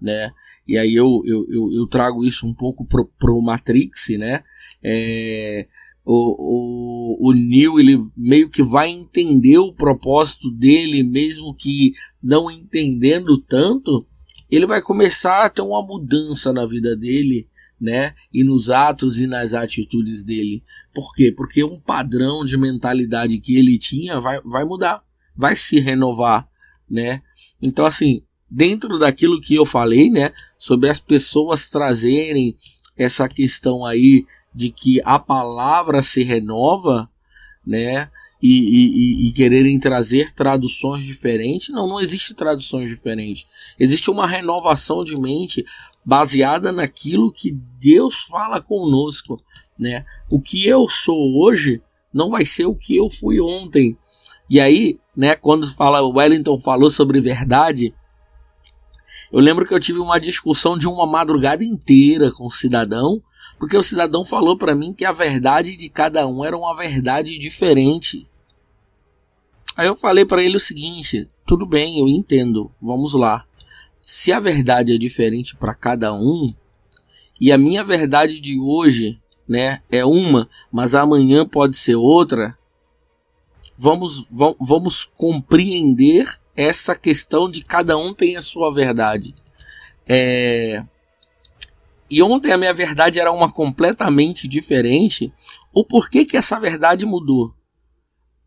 [0.00, 0.32] né?
[0.66, 4.42] E aí eu, eu, eu, eu trago isso um pouco pro, pro Matrix, né?
[4.82, 5.66] É,
[6.04, 12.50] o, o, o Neo ele meio que vai entender o propósito dele, mesmo que não
[12.50, 14.06] entendendo tanto,
[14.50, 17.48] ele vai começar a ter uma mudança na vida dele,
[17.80, 18.14] né?
[18.32, 20.62] E nos atos e nas atitudes dele.
[20.94, 21.32] Por quê?
[21.36, 25.02] Porque um padrão de mentalidade que ele tinha vai, vai mudar,
[25.36, 26.48] vai se renovar,
[26.88, 27.22] né?
[27.60, 32.56] Então, assim, dentro daquilo que eu falei, né, sobre as pessoas trazerem
[32.96, 34.24] essa questão aí
[34.54, 37.10] de que a palavra se renova,
[37.66, 38.10] né,
[38.42, 41.70] e, e, e, quererem trazer traduções diferentes.
[41.70, 43.46] Não, não existe traduções diferentes.
[43.78, 45.64] Existe uma renovação de mente
[46.04, 49.36] baseada naquilo que Deus fala conosco,
[49.78, 50.04] né?
[50.30, 51.82] O que eu sou hoje
[52.12, 53.98] não vai ser o que eu fui ontem.
[54.48, 57.92] E aí, né, quando fala Wellington falou sobre verdade,
[59.32, 63.22] eu lembro que eu tive uma discussão de uma madrugada inteira com o cidadão,
[63.58, 67.38] porque o cidadão falou para mim que a verdade de cada um era uma verdade
[67.38, 68.26] diferente.
[69.76, 73.44] Aí eu falei para ele o seguinte: tudo bem, eu entendo, vamos lá.
[74.02, 76.54] Se a verdade é diferente para cada um,
[77.40, 82.56] e a minha verdade de hoje, né, é uma, mas amanhã pode ser outra,
[83.76, 84.28] vamos,
[84.60, 89.34] vamos compreender essa questão de cada um tem a sua verdade.
[90.08, 90.82] É...
[92.08, 95.32] E ontem a minha verdade era uma completamente diferente.
[95.72, 97.52] O porquê que essa verdade mudou?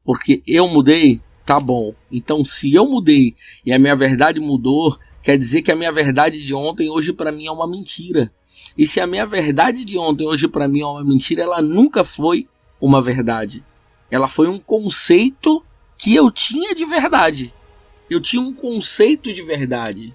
[0.03, 1.93] Porque eu mudei, tá bom.
[2.11, 6.41] Então, se eu mudei e a minha verdade mudou, quer dizer que a minha verdade
[6.41, 8.31] de ontem hoje para mim é uma mentira.
[8.77, 12.03] E se a minha verdade de ontem hoje para mim é uma mentira, ela nunca
[12.03, 12.47] foi
[12.79, 13.63] uma verdade.
[14.09, 15.63] Ela foi um conceito
[15.97, 17.53] que eu tinha de verdade
[18.09, 20.13] eu tinha um conceito de verdade.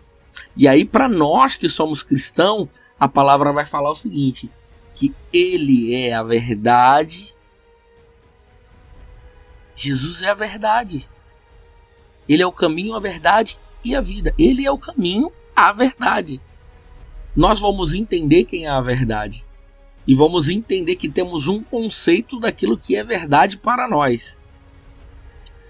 [0.56, 2.68] E aí, para nós que somos cristãos,
[2.98, 4.50] a palavra vai falar o seguinte:
[4.94, 7.34] que Ele é a verdade.
[9.74, 11.08] Jesus é a verdade.
[12.28, 14.34] Ele é o caminho, a verdade e a vida.
[14.38, 16.40] Ele é o caminho, a verdade.
[17.36, 19.44] Nós vamos entender quem é a verdade.
[20.06, 24.40] E vamos entender que temos um conceito daquilo que é verdade para nós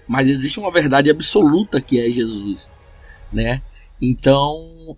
[0.07, 2.69] mas existe uma verdade absoluta que é Jesus,
[3.31, 3.61] né?
[4.01, 4.97] Então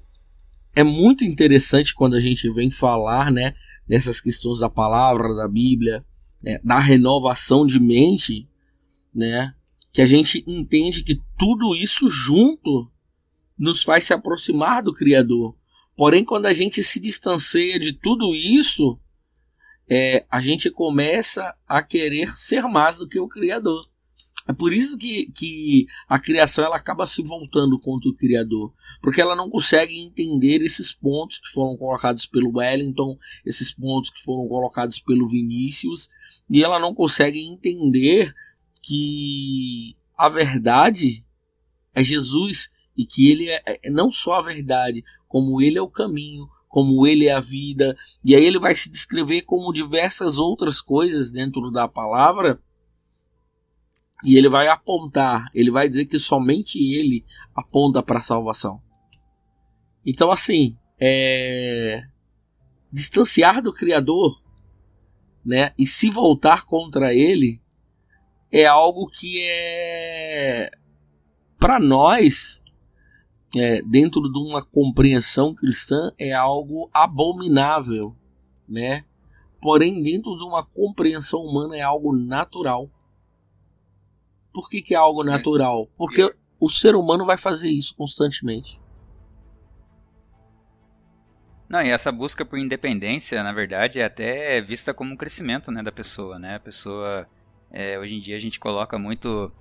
[0.75, 3.55] é muito interessante quando a gente vem falar, né,
[3.87, 6.05] dessas questões da palavra, da Bíblia,
[6.43, 8.47] né, da renovação de mente,
[9.13, 9.53] né?
[9.91, 12.91] Que a gente entende que tudo isso junto
[13.57, 15.55] nos faz se aproximar do Criador.
[15.95, 18.99] Porém, quando a gente se distancia de tudo isso,
[19.89, 23.83] é, a gente começa a querer ser mais do que o Criador.
[24.47, 29.19] É por isso que, que a criação ela acaba se voltando contra o criador, porque
[29.19, 34.47] ela não consegue entender esses pontos que foram colocados pelo Wellington, esses pontos que foram
[34.47, 36.09] colocados pelo Vinícius,
[36.49, 38.33] e ela não consegue entender
[38.81, 41.25] que a verdade
[41.93, 45.89] é Jesus e que ele é, é não só a verdade, como ele é o
[45.89, 50.79] caminho, como ele é a vida, e aí ele vai se descrever como diversas outras
[50.79, 52.61] coisas dentro da palavra
[54.27, 57.25] e ele vai apontar, ele vai dizer que somente ele
[57.55, 58.81] aponta para a salvação.
[60.05, 62.03] Então, assim, é...
[62.91, 64.41] distanciar do Criador
[65.45, 67.61] né, e se voltar contra ele
[68.51, 70.71] é algo que é
[71.57, 72.61] para nós
[73.55, 78.15] é, dentro de uma compreensão cristã é algo abominável,
[78.67, 79.05] né?
[79.61, 82.89] porém dentro de uma compreensão humana é algo natural.
[84.57, 85.87] Por que, que é algo natural?
[85.95, 88.81] Porque o ser humano vai fazer isso constantemente.
[91.69, 95.83] Não, e essa busca por independência, na verdade, é até vista como um crescimento né,
[95.83, 96.55] da pessoa, né?
[96.55, 97.29] A pessoa,
[97.69, 99.51] é, hoje em dia, a gente coloca muito,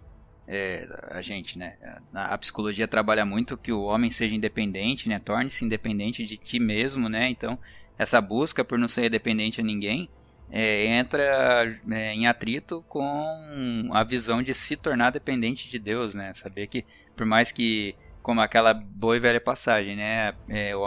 [0.48, 1.76] é, a gente, né?
[2.14, 5.18] A, a, psicologia trabalha muito que o homem seja independente, né?
[5.18, 7.28] Torne-se independente de ti mesmo, né?
[7.28, 7.58] Então,
[7.98, 10.08] essa busca por não ser dependente a ninguém
[10.50, 16.32] é, entra é, em atrito com a visão de se tornar dependente de Deus, né?
[16.34, 16.84] Saber que,
[17.16, 20.34] por mais que como aquela boa e velha passagem, né?
[20.48, 20.84] É, o,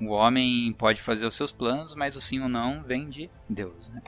[0.00, 3.90] o, homem pode fazer os seus planos, mas o sim ou não vem de Deus,
[3.90, 4.02] né?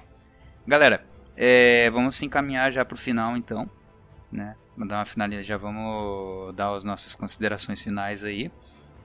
[0.67, 1.05] Galera,
[1.37, 3.71] é, vamos se encaminhar já para o final, então,
[4.31, 4.55] né?
[4.77, 8.51] Vamos dar uma finalização, já vamos dar as nossas considerações finais aí.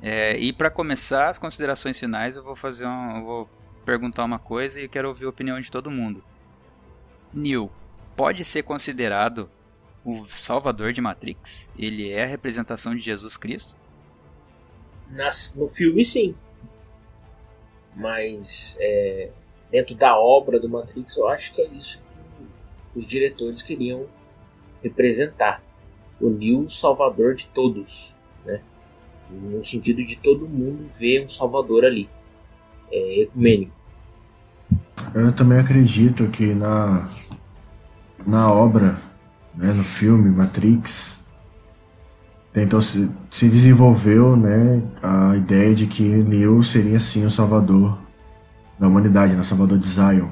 [0.02, 3.50] É, e para começar as considerações finais, eu vou fazer um, eu vou
[3.90, 6.24] perguntar uma coisa e quero ouvir a opinião de todo mundo.
[7.34, 7.72] Neil
[8.16, 9.50] pode ser considerado
[10.06, 11.68] o Salvador de Matrix?
[11.76, 13.76] Ele é a representação de Jesus Cristo?
[15.10, 16.36] Nas, no filme, sim.
[17.96, 19.32] Mas é,
[19.72, 22.04] dentro da obra do Matrix, eu acho que é isso
[22.94, 24.06] que os diretores queriam
[24.84, 25.64] representar.
[26.22, 28.16] O Neo Salvador de todos.
[28.46, 28.62] Né?
[29.32, 32.08] No sentido de todo mundo ver um Salvador ali.
[32.92, 33.79] É ecumênico.
[35.14, 37.08] Eu também acredito que na,
[38.26, 38.98] na obra
[39.56, 41.28] né, no filme Matrix,
[42.56, 47.98] então se, se desenvolveu né, a ideia de que Neo seria sim o salvador
[48.80, 50.30] da humanidade, né, o salvador de Zion,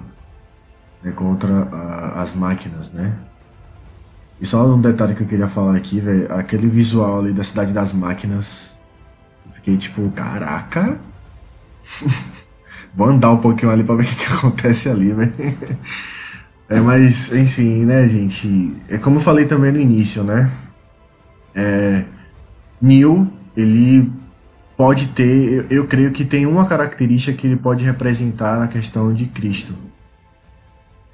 [1.03, 3.17] né, contra a, as máquinas, né?
[4.39, 7.73] E só um detalhe que eu queria falar aqui, velho, aquele visual ali da cidade
[7.73, 8.79] das máquinas,
[9.47, 10.99] eu fiquei tipo, caraca,
[12.97, 15.33] vou andar um pouquinho ali pra ver o que, que acontece ali, velho.
[16.67, 18.73] É, mas, enfim, né, gente?
[18.89, 20.51] É como eu falei também no início, né?
[21.55, 22.05] É,
[22.81, 24.11] Neil, ele
[24.75, 29.13] pode ter, eu, eu creio que tem uma característica que ele pode representar na questão
[29.13, 29.75] de Cristo,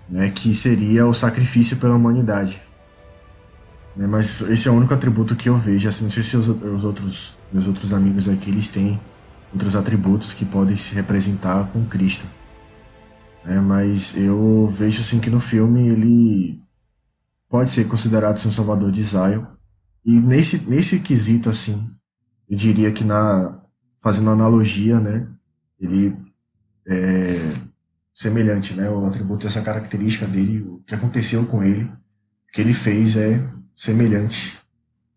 [0.10, 0.32] né?
[0.34, 2.62] Que seria o sacrifício pela humanidade.
[3.96, 5.88] Né, mas esse é o único atributo que eu vejo.
[5.88, 9.00] Assim, não sei se os, os outros meus outros amigos aqui eles têm
[9.54, 12.26] outros atributos que podem se representar com Cristo.
[13.46, 13.60] Né?
[13.60, 16.62] Mas eu vejo assim que no filme ele
[17.48, 19.46] pode ser considerado ser um salvador de Zion.
[20.04, 21.90] E nesse, nesse quesito, assim,
[22.50, 23.62] eu diria que na
[24.02, 25.30] fazendo analogia, né,
[25.80, 26.18] ele
[26.86, 27.54] é
[28.14, 32.74] semelhante, né, o atributo dessa característica dele, o que aconteceu com ele, o que ele
[32.74, 33.42] fez é
[33.74, 34.60] semelhante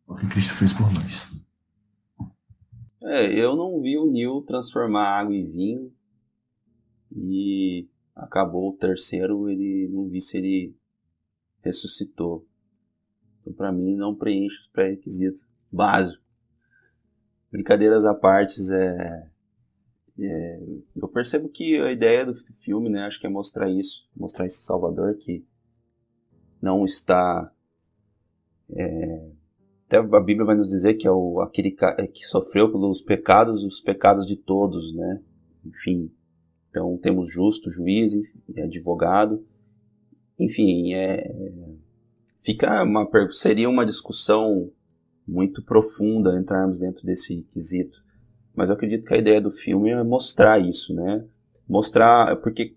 [0.06, 1.45] ao que Cristo fez por nós.
[3.06, 5.92] É, eu não vi o Neil transformar água em vinho
[7.14, 10.76] e acabou o terceiro, ele não vi se ele
[11.62, 12.44] ressuscitou.
[13.40, 16.26] Então, para mim, não preenche os pré-requisitos básicos.
[17.52, 19.30] Brincadeiras à parte, é,
[20.18, 20.60] é,
[20.96, 24.64] eu percebo que a ideia do filme, né, acho que é mostrar isso, mostrar esse
[24.64, 25.46] Salvador que
[26.60, 27.52] não está.
[28.70, 29.30] É,
[29.86, 33.64] até a Bíblia vai nos dizer que é o, aquele é, que sofreu pelos pecados,
[33.64, 35.20] os pecados de todos, né?
[35.64, 36.10] Enfim,
[36.70, 38.12] então temos justo, juiz,
[38.58, 39.44] advogado.
[40.38, 41.32] Enfim, é,
[42.40, 44.70] fica uma, seria uma discussão
[45.26, 48.04] muito profunda entrarmos dentro desse quesito.
[48.54, 51.24] Mas eu acredito que a ideia do filme é mostrar isso, né?
[51.68, 52.74] Mostrar, porque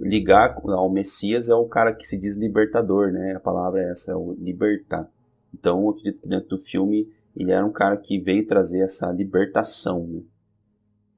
[0.00, 3.34] ligar ao Messias é o cara que se diz libertador, né?
[3.36, 5.08] A palavra é essa, é o libertar.
[5.52, 9.10] Então eu acredito que dentro do filme ele era um cara que veio trazer essa
[9.12, 10.22] libertação né?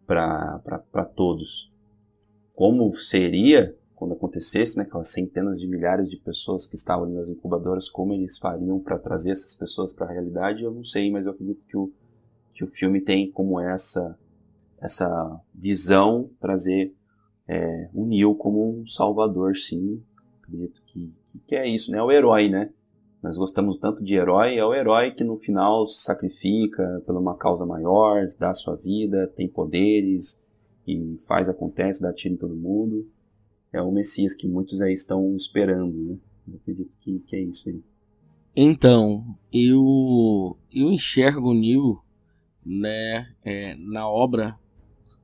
[0.06, 1.72] para todos
[2.54, 7.28] como seria quando acontecesse, né, aquelas centenas de milhares de pessoas que estavam ali nas
[7.28, 11.24] incubadoras, como eles fariam para trazer essas pessoas para a realidade, eu não sei, mas
[11.24, 11.92] eu acredito que o,
[12.52, 14.18] que o filme tem como essa
[14.80, 16.92] essa visão trazer
[17.46, 20.02] é, o Neil como um salvador, sim.
[20.42, 21.12] Acredito que,
[21.46, 21.98] que, é isso, né?
[21.98, 22.70] É o herói, né?
[23.22, 27.36] Nós gostamos tanto de herói, é o herói que no final se sacrifica por uma
[27.36, 30.42] causa maior, dá sua vida, tem poderes,
[30.86, 33.08] e faz, acontece, dá tiro em todo mundo.
[33.72, 36.18] É o Messias que muitos aí estão esperando, né?
[36.48, 37.80] Eu acredito que, que é isso aí.
[38.54, 41.96] Então, eu, eu enxergo o Neil
[42.66, 44.58] né, é, na obra,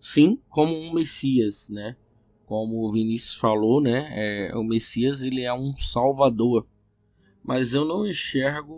[0.00, 1.96] sim, como um Messias, né?
[2.46, 4.08] Como o Vinícius falou, né?
[4.12, 6.66] É, o Messias ele é um salvador.
[7.48, 8.74] Mas eu não enxergo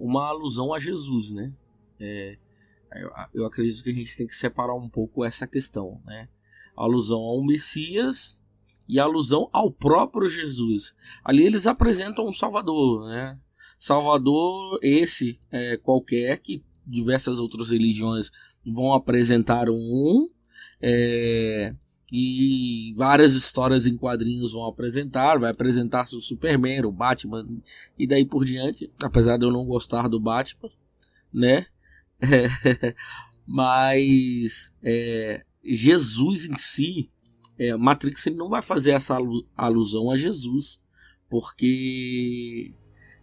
[0.00, 1.52] uma alusão a Jesus, né?
[1.98, 2.38] É,
[3.34, 6.28] eu, acredito que a gente tem que separar um pouco essa questão, né?
[6.76, 8.40] A alusão ao Messias
[8.88, 10.94] e alusão ao próprio Jesus.
[11.24, 13.40] Ali eles apresentam um Salvador, né?
[13.76, 18.30] Salvador esse é, qualquer que diversas outras religiões
[18.64, 20.30] vão apresentar um
[20.80, 21.74] é,
[22.14, 27.48] e várias histórias em quadrinhos vão apresentar, vai apresentar o Superman, o Batman
[27.98, 30.68] e daí por diante, apesar de eu não gostar do Batman,
[31.32, 31.64] né?
[32.20, 32.94] É,
[33.48, 37.10] mas é, Jesus em si,
[37.58, 39.16] é, Matrix ele não vai fazer essa
[39.56, 40.78] alusão a Jesus,
[41.30, 42.74] porque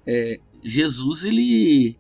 [0.04, 1.96] é, Jesus ele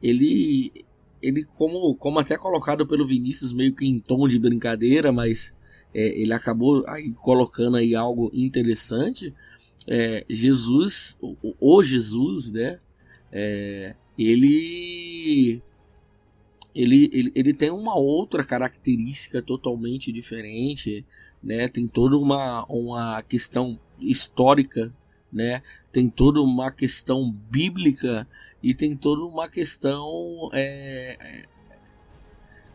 [0.00, 0.86] ele
[1.20, 5.52] ele como como até colocado pelo Vinícius meio que em tom de brincadeira, mas
[5.96, 9.32] é, ele acabou aí colocando aí algo interessante.
[9.88, 12.78] É, Jesus, o, o, Jesus, né?
[13.32, 15.62] É, ele,
[16.74, 21.02] ele, ele, ele tem uma outra característica totalmente diferente,
[21.42, 21.66] né?
[21.66, 24.92] Tem toda uma, uma questão histórica
[25.32, 25.62] né?
[25.92, 28.26] Tem toda uma questão bíblica
[28.62, 31.46] e tem toda uma questão é,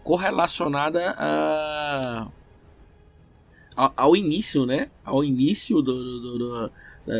[0.03, 2.27] correlacionada a,
[3.75, 4.89] ao início, né?
[5.03, 6.71] Ao início do, do, do,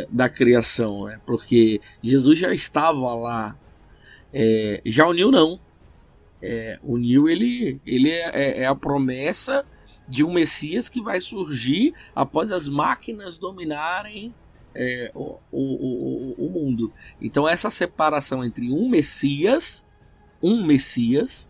[0.09, 1.19] da criação, né?
[1.25, 3.57] Porque Jesus já estava lá.
[4.33, 5.59] É, já o Nil não.
[6.41, 9.65] É, o Nil ele, ele é, é, é a promessa
[10.07, 14.33] de um Messias que vai surgir após as máquinas dominarem
[14.73, 16.91] é, o, o, o, o mundo.
[17.21, 19.85] Então essa separação entre um Messias,
[20.41, 21.49] um Messias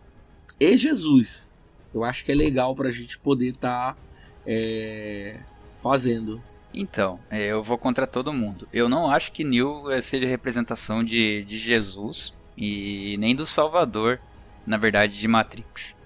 [0.60, 1.50] e Jesus,
[1.94, 4.00] eu acho que é legal para a gente poder estar tá,
[4.46, 5.38] é,
[5.70, 6.42] fazendo.
[6.74, 8.66] Então, é, eu vou contra todo mundo.
[8.72, 14.20] Eu não acho que Neil seja representação de, de Jesus e nem do Salvador,
[14.66, 15.98] na verdade, de Matrix.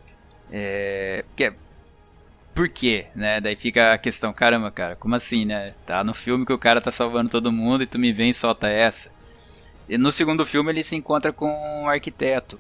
[0.51, 1.55] É, porque
[2.57, 3.39] por quê, né?
[3.39, 5.75] Daí fica a questão, caramba, cara, como assim, né?
[5.85, 8.35] Tá no filme que o cara tá salvando todo mundo e tu me vem e
[8.35, 9.13] solta essa.
[9.89, 12.59] E no segundo filme ele se encontra com um arquiteto.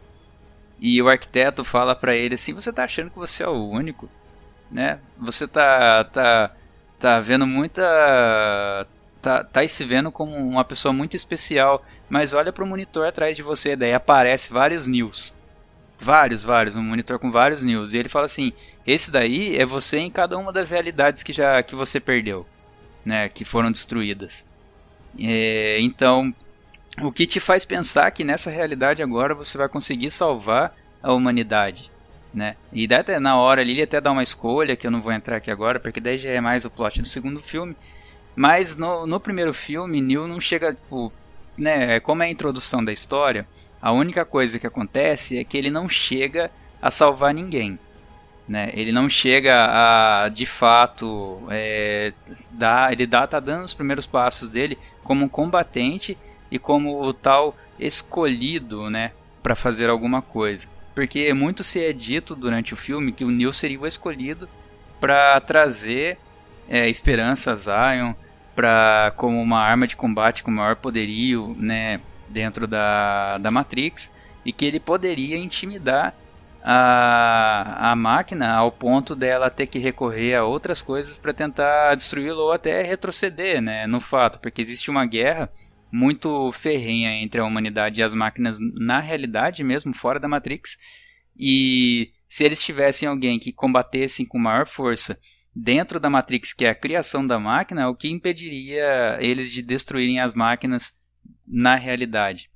[0.78, 4.08] E o arquiteto fala para ele assim: "Você tá achando que você é o único,
[4.70, 4.98] né?
[5.18, 6.52] Você tá tá
[6.98, 8.86] tá vendo muita
[9.22, 13.42] tá tá se vendo como uma pessoa muito especial, mas olha pro monitor atrás de
[13.42, 15.34] você, daí aparece vários news.
[15.98, 17.94] Vários, vários, um monitor com vários news.
[17.94, 18.52] E ele fala assim:
[18.86, 22.46] esse daí é você em cada uma das realidades que já que você perdeu,
[23.04, 24.48] né, que foram destruídas.
[25.18, 26.34] É, então,
[27.02, 31.90] o que te faz pensar que nessa realidade agora você vai conseguir salvar a humanidade,
[32.36, 32.54] né?
[32.70, 35.10] E daí até na hora ali ele até dá uma escolha que eu não vou
[35.10, 37.74] entrar aqui agora, porque daí já é mais o plot do segundo filme.
[38.36, 41.10] Mas no, no primeiro filme, Neil não chega, tipo,
[41.56, 43.48] né, como é a introdução da história,
[43.80, 46.50] a única coisa que acontece é que ele não chega
[46.80, 47.78] a salvar ninguém.
[48.46, 48.70] Né?
[48.74, 52.12] Ele não chega a, de fato, é,
[52.52, 56.18] dá, ele dá, tá dando os primeiros passos dele como um combatente
[56.50, 60.68] e como o tal escolhido, né, para fazer alguma coisa.
[60.96, 64.48] Porque muito se é dito durante o filme que o Neil seria o escolhido
[64.98, 66.16] para trazer
[66.66, 68.14] é, esperança a Zion,
[68.54, 72.00] para como uma arma de combate com maior poderio, né,
[72.30, 76.14] dentro da, da Matrix, e que ele poderia intimidar
[76.64, 82.40] a, a máquina ao ponto dela ter que recorrer a outras coisas para tentar destruí-lo
[82.40, 85.50] ou até retroceder, né, no fato, porque existe uma guerra
[85.96, 90.76] muito ferrenha entre a humanidade e as máquinas na realidade mesmo, fora da Matrix,
[91.34, 95.18] e se eles tivessem alguém que combatessem com maior força
[95.54, 100.20] dentro da Matrix, que é a criação da máquina, o que impediria eles de destruírem
[100.20, 101.00] as máquinas
[101.46, 102.50] na realidade,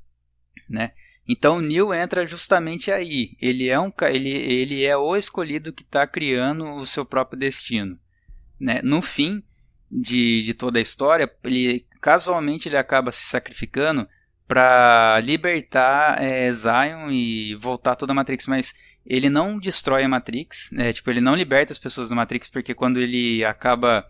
[0.69, 0.93] né?
[1.27, 3.37] Então o Neil entra justamente aí.
[3.41, 7.97] Ele é, um, ele, ele é o escolhido que está criando o seu próprio destino.
[8.59, 8.81] Né?
[8.83, 9.41] No fim
[9.89, 14.09] de, de toda a história, ele casualmente ele acaba se sacrificando
[14.47, 18.75] para libertar é, Zion e voltar toda a Matrix, mas
[19.07, 20.93] ele não destrói a Matrix, né?
[20.93, 24.05] tipo ele não liberta as pessoas da Matrix porque quando ele acaba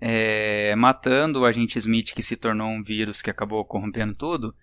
[0.00, 4.54] é, matando o agente Smith que se tornou um vírus que acabou corrompendo tudo,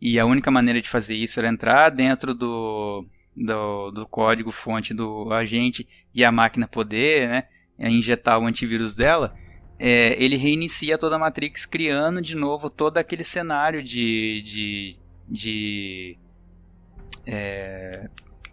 [0.00, 4.92] e a única maneira de fazer isso era entrar dentro do, do, do código fonte
[4.92, 7.44] do agente e a máquina poder né,
[7.78, 9.34] injetar o antivírus dela.
[9.78, 14.96] É, ele reinicia toda a Matrix, criando de novo todo aquele cenário de, de,
[15.28, 16.18] de
[17.26, 18.08] é,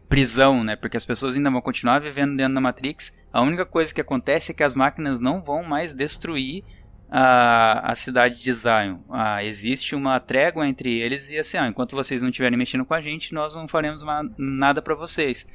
[0.09, 0.75] prisão, né?
[0.75, 3.17] Porque as pessoas ainda vão continuar vivendo dentro da Matrix.
[3.31, 6.63] A única coisa que acontece é que as máquinas não vão mais destruir
[7.09, 8.99] a, a cidade de Zion.
[9.09, 12.93] Ah, existe uma trégua entre eles e assim, ah, enquanto vocês não estiverem mexendo com
[12.93, 15.47] a gente, nós não faremos uma, nada para vocês.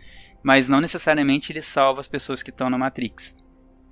[0.43, 3.37] Mas não necessariamente ele salva as pessoas que estão na Matrix.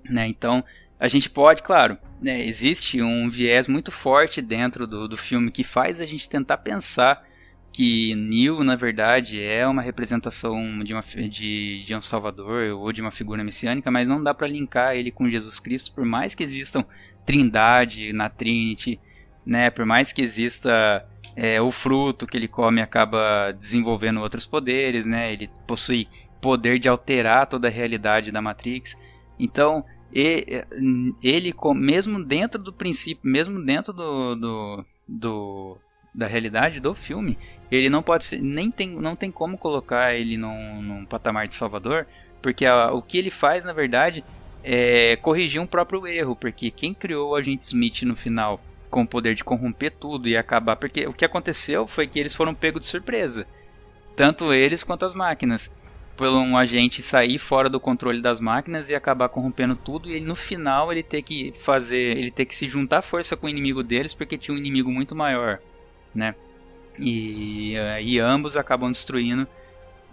[0.04, 0.28] Né?
[0.28, 0.62] Então,
[1.04, 5.62] a gente pode, claro, né, existe um viés muito forte dentro do, do filme que
[5.62, 7.22] faz a gente tentar pensar
[7.70, 13.02] que Neil, na verdade, é uma representação de, uma, de, de um salvador ou de
[13.02, 16.42] uma figura messiânica, mas não dá para linkar ele com Jesus Cristo, por mais que
[16.42, 16.86] existam
[17.26, 18.98] trindade na Trinity,
[19.44, 21.06] né, por mais que exista
[21.36, 26.08] é, o fruto que ele come acaba desenvolvendo outros poderes, né, ele possui
[26.40, 28.98] poder de alterar toda a realidade da Matrix,
[29.38, 35.78] então ele, mesmo dentro do princípio, mesmo dentro do, do, do
[36.14, 37.36] da realidade do filme,
[37.70, 41.54] ele não pode ser, nem tem, não tem como colocar ele num, num patamar de
[41.54, 42.06] Salvador,
[42.40, 44.24] porque a, o que ele faz, na verdade,
[44.62, 48.60] é corrigir um próprio erro, porque quem criou o agente Smith no final
[48.90, 52.34] com o poder de corromper tudo e acabar, porque o que aconteceu foi que eles
[52.34, 53.46] foram pegos de surpresa,
[54.14, 55.74] tanto eles quanto as máquinas,
[56.16, 60.36] por um agente sair fora do controle das máquinas e acabar corrompendo tudo e no
[60.36, 64.14] final ele ter que fazer, ele ter que se juntar força com o inimigo deles
[64.14, 65.58] porque tinha um inimigo muito maior,
[66.14, 66.34] né?
[66.98, 69.48] E, eh, e ambos acabam destruindo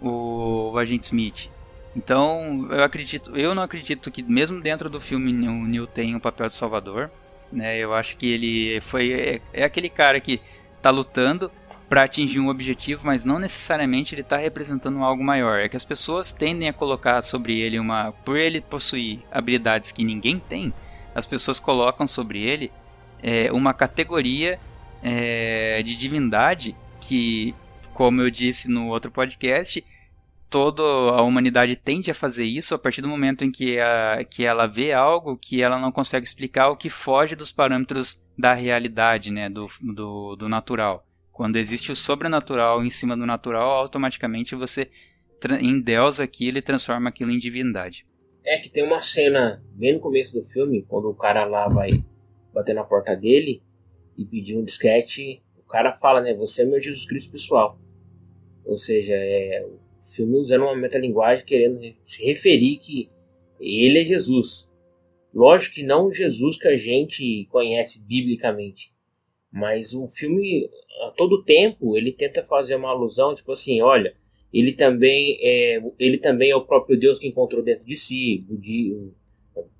[0.00, 1.48] o, o agente Smith.
[1.94, 6.20] Então, eu acredito, eu não acredito que mesmo dentro do filme o Neil tem um
[6.20, 7.10] papel de salvador,
[7.52, 7.78] né?
[7.78, 10.40] Eu acho que ele foi é, é aquele cara que
[10.80, 11.50] tá lutando
[11.92, 15.58] para atingir um objetivo, mas não necessariamente ele está representando algo maior.
[15.58, 20.02] É que as pessoas tendem a colocar sobre ele uma, por ele possuir habilidades que
[20.02, 20.72] ninguém tem,
[21.14, 22.72] as pessoas colocam sobre ele
[23.22, 24.58] é, uma categoria
[25.02, 27.54] é, de divindade que,
[27.92, 29.84] como eu disse no outro podcast,
[30.48, 34.46] toda a humanidade tende a fazer isso a partir do momento em que, a, que
[34.46, 39.30] ela vê algo que ela não consegue explicar, o que foge dos parâmetros da realidade,
[39.30, 41.04] né, do, do, do natural.
[41.42, 44.88] Quando existe o sobrenatural em cima do natural, automaticamente você
[45.60, 48.06] endeusa aquilo e transforma aquilo em divindade.
[48.44, 51.90] É que tem uma cena bem no começo do filme, quando o cara lá vai
[52.54, 53.60] bater na porta dele
[54.16, 56.32] e pedir um disquete, o cara fala, né?
[56.34, 57.76] Você é meu Jesus Cristo pessoal.
[58.64, 59.80] Ou seja, é o
[60.14, 63.08] filme usando uma metalinguagem querendo se referir que
[63.58, 64.70] ele é Jesus.
[65.34, 68.91] Lógico que não o Jesus que a gente conhece biblicamente.
[69.52, 70.70] Mas o filme,
[71.06, 74.14] a todo tempo, ele tenta fazer uma alusão, tipo assim, olha,
[74.52, 79.12] ele também é, ele também é o próprio Deus que encontrou dentro de si, budi,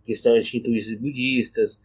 [0.05, 1.81] questões instituídas budistas,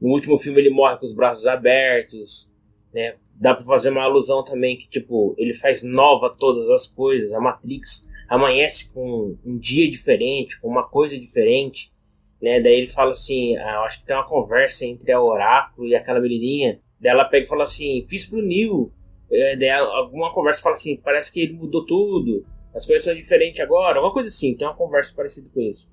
[0.00, 2.50] no último filme ele morre com os braços abertos,
[2.92, 3.16] né?
[3.34, 7.32] Dá para fazer uma alusão também que tipo ele faz nova todas as coisas.
[7.32, 11.92] A Matrix amanhece com um dia diferente, com uma coisa diferente,
[12.40, 12.60] né?
[12.60, 16.20] Daí ele fala assim, ah, acho que tem uma conversa entre a Oráculo e aquela
[16.20, 16.80] menininha.
[17.00, 18.92] Daí ela pega e fala assim, fiz pro Neil.
[19.32, 22.44] É, daí alguma conversa fala assim, parece que ele mudou tudo,
[22.74, 24.54] as coisas são diferentes agora, uma coisa assim.
[24.54, 25.90] Tem uma conversa parecida com isso.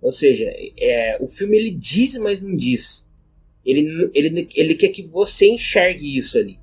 [0.00, 3.10] Ou seja, é, o filme ele diz, mas não diz.
[3.64, 6.58] Ele, ele, ele quer que você enxergue isso ali.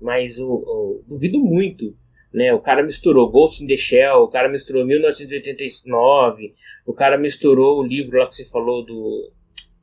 [0.00, 1.94] Mas eu, eu duvido muito.
[2.32, 2.52] Né?
[2.52, 6.54] O cara misturou Ghost in the Shell, o cara misturou 1989,
[6.86, 9.32] o cara misturou o livro lá que você falou do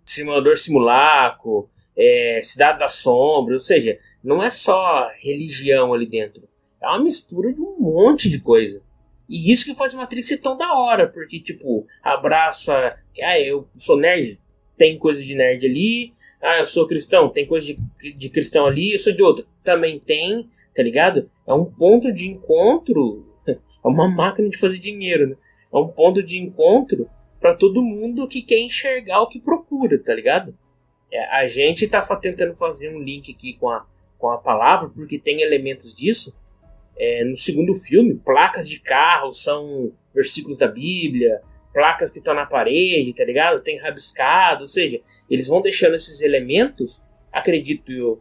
[0.05, 6.43] Simulador Simulaco, é, Cidade da Sombra, ou seja, não é só religião ali dentro.
[6.81, 8.81] É uma mistura de um monte de coisa.
[9.29, 12.97] E isso que faz Matrix ser tão da hora, porque, tipo, abraça.
[13.21, 14.39] Ah, eu sou nerd,
[14.77, 18.91] tem coisa de nerd ali, ah, eu sou cristão, tem coisa de, de cristão ali,
[18.91, 19.45] eu sou de outro.
[19.63, 21.29] Também tem, tá ligado?
[21.47, 25.35] É um ponto de encontro, é uma máquina de fazer dinheiro, né?
[25.73, 27.09] É um ponto de encontro
[27.39, 30.55] para todo mundo que quer enxergar o que procura, tá ligado?
[31.13, 33.85] É, a gente tá tentando fazer um link aqui com a,
[34.17, 36.35] com a palavra, porque tem elementos disso.
[36.97, 41.39] É, no segundo filme, placas de carro são versículos da Bíblia,
[41.71, 43.61] placas que estão na parede, tá ligado?
[43.61, 44.99] Tem rabiscado, ou seja,
[45.29, 48.19] eles vão deixando esses elementos, acredito eu.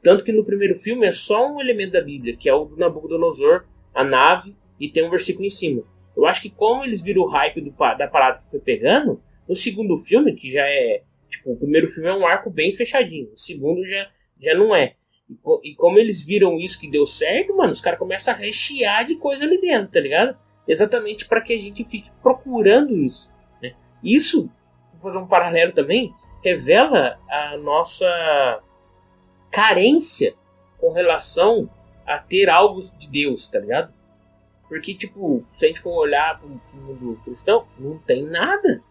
[0.00, 2.76] Tanto que no primeiro filme é só um elemento da Bíblia, que é o do
[2.76, 5.82] Nabucodonosor, a nave, e tem um versículo em cima.
[6.16, 9.54] Eu acho que como eles viram o hype do, da parada que foi pegando, no
[9.54, 11.02] segundo filme, que já é.
[11.30, 14.94] Tipo, o primeiro filme é um arco bem fechadinho, o segundo já, já não é.
[15.28, 19.06] E, e como eles viram isso que deu certo, mano, os caras começam a rechear
[19.06, 20.36] de coisa ali dentro, tá ligado?
[20.66, 23.30] Exatamente para que a gente fique procurando isso.
[23.62, 23.74] Né?
[24.02, 24.50] Isso,
[24.92, 26.12] vou fazer um paralelo também,
[26.42, 28.60] revela a nossa
[29.50, 30.34] carência
[30.78, 31.70] com relação
[32.06, 33.92] a ter algo de Deus, tá ligado?
[34.68, 38.82] Porque, tipo, se a gente for olhar para o mundo cristão, não tem nada.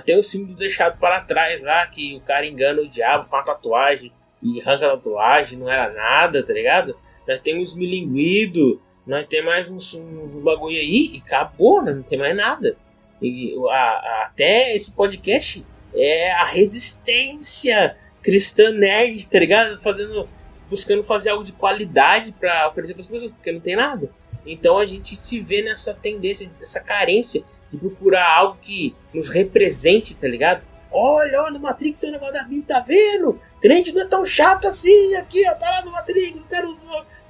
[0.00, 3.54] Tem o símbolo deixado para trás lá, que o cara engana o diabo, faz uma
[3.54, 4.12] tatuagem
[4.42, 6.96] e arranca a tatuagem, não era nada, tá ligado?
[7.28, 11.92] Nós temos milinguido, nós temos mais uns, uns bagulho aí e acabou, né?
[11.92, 12.76] não tem mais nada.
[13.20, 15.64] E a, a, até esse podcast
[15.94, 19.80] é a resistência cristã nerd, tá ligado?
[19.82, 20.28] Fazendo,
[20.70, 24.10] buscando fazer algo de qualidade para oferecer para as pessoas, porque não tem nada.
[24.46, 30.14] Então a gente se vê nessa tendência, nessa carência de procurar algo que nos represente,
[30.14, 30.62] tá ligado?
[30.90, 33.40] Olha, olha, Matrix tem o negócio da Bíblia, tá vendo?
[33.62, 36.76] Crente não é tão chato assim, aqui, ó, tá lá no Matrix, não quero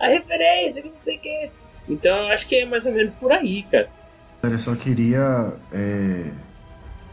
[0.00, 1.50] a referência, que não sei o quê.
[1.88, 3.88] Então eu acho que é mais ou menos por aí, cara.
[4.42, 6.32] Eu só queria é,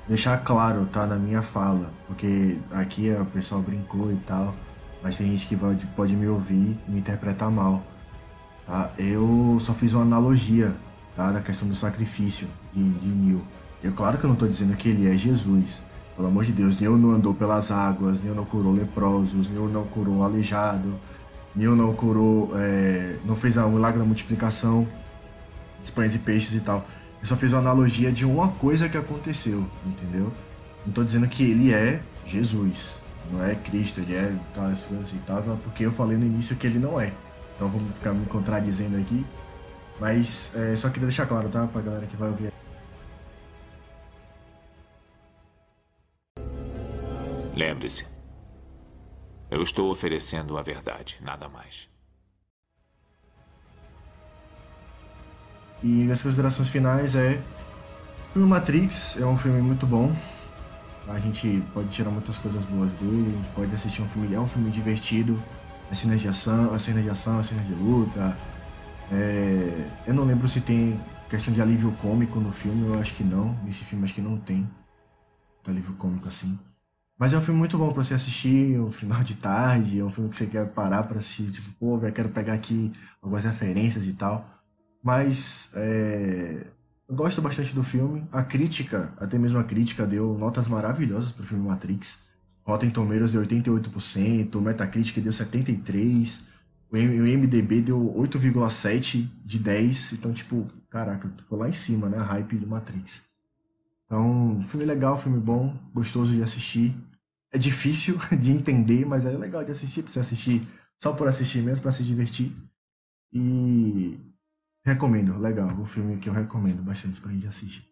[0.08, 4.56] deixar claro, tá, na minha fala, porque aqui o pessoal brincou e tal,
[5.04, 7.84] mas tem gente que pode, pode me ouvir e me interpretar mal.
[8.66, 8.92] Tá?
[8.98, 10.76] Eu só fiz uma analogia
[11.16, 13.42] tá, da questão do sacrifício de, de Neil.
[13.84, 15.84] Eu, claro que eu não estou dizendo que ele é Jesus,
[16.16, 19.86] pelo amor de Deus, Neil não andou pelas águas, Neil não curou leprosos, Neil não
[19.86, 21.00] curou aleijado,
[21.56, 24.88] Neil não curou, é, não fez o milagre da multiplicação
[25.80, 26.86] dos pães e peixes e tal.
[27.22, 30.32] Eu só fiz uma analogia de uma coisa que aconteceu, entendeu?
[30.86, 33.02] Não tô dizendo que ele é Jesus,
[33.32, 36.56] não é Cristo, ele é tal, as coisas assim, tal, porque eu falei no início
[36.56, 37.14] que ele não é.
[37.56, 39.26] Então vamos ficar me contradizendo aqui.
[40.00, 41.68] Mas é, só queria deixar claro, tá?
[41.68, 42.54] Pra galera que vai ouvir.
[47.60, 48.06] Lembre-se,
[49.52, 51.90] eu estou oferecendo a verdade, nada mais.
[55.84, 57.44] E minhas considerações finais é.
[58.34, 60.10] O Matrix é um filme muito bom.
[61.10, 64.34] A gente pode tirar muitas coisas boas dele, a gente pode assistir um filme.
[64.34, 65.38] É um filme divertido.
[65.92, 68.38] A de ação, a de ação, a de luta.
[69.12, 70.98] É, eu não lembro se tem
[71.30, 73.54] questão de alívio cômico no filme, eu acho que não.
[73.66, 74.66] Nesse filme acho que não tem
[75.68, 76.58] alívio cômico assim.
[77.20, 80.12] Mas é um filme muito bom pra você assistir um final de tarde, é um
[80.12, 84.08] filme que você quer parar pra assistir, tipo, pô, eu quero pegar aqui algumas referências
[84.08, 84.50] e tal.
[85.04, 86.66] Mas é,
[87.10, 88.26] eu gosto bastante do filme.
[88.32, 92.30] A crítica, até mesmo a crítica, deu notas maravilhosas pro filme Matrix.
[92.64, 96.48] Rotten Tomatoes deu 88%, o Metacritic deu 73%,
[96.90, 100.14] o MDB deu 8,7 de 10.
[100.14, 102.18] Então, tipo, caraca, foi lá em cima, né?
[102.18, 103.28] A hype de Matrix.
[104.06, 106.96] Então, filme legal, filme bom, gostoso de assistir.
[107.52, 110.62] É difícil de entender, mas é legal de assistir, pra você assistir
[110.98, 112.52] só por assistir mesmo, para se divertir.
[113.32, 114.20] E
[114.90, 115.70] Recomendo, legal.
[115.80, 117.86] O filme que eu recomendo bastante pra gente assistir.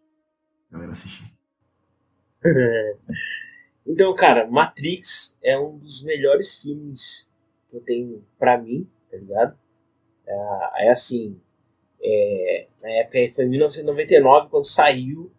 [0.70, 1.24] Galera assistir.
[3.86, 7.30] então, cara, Matrix é um dos melhores filmes
[7.70, 9.56] que eu tenho pra mim, tá ligado?
[10.26, 11.40] É, é assim,
[12.02, 15.30] é, na época foi em 1999 quando saiu.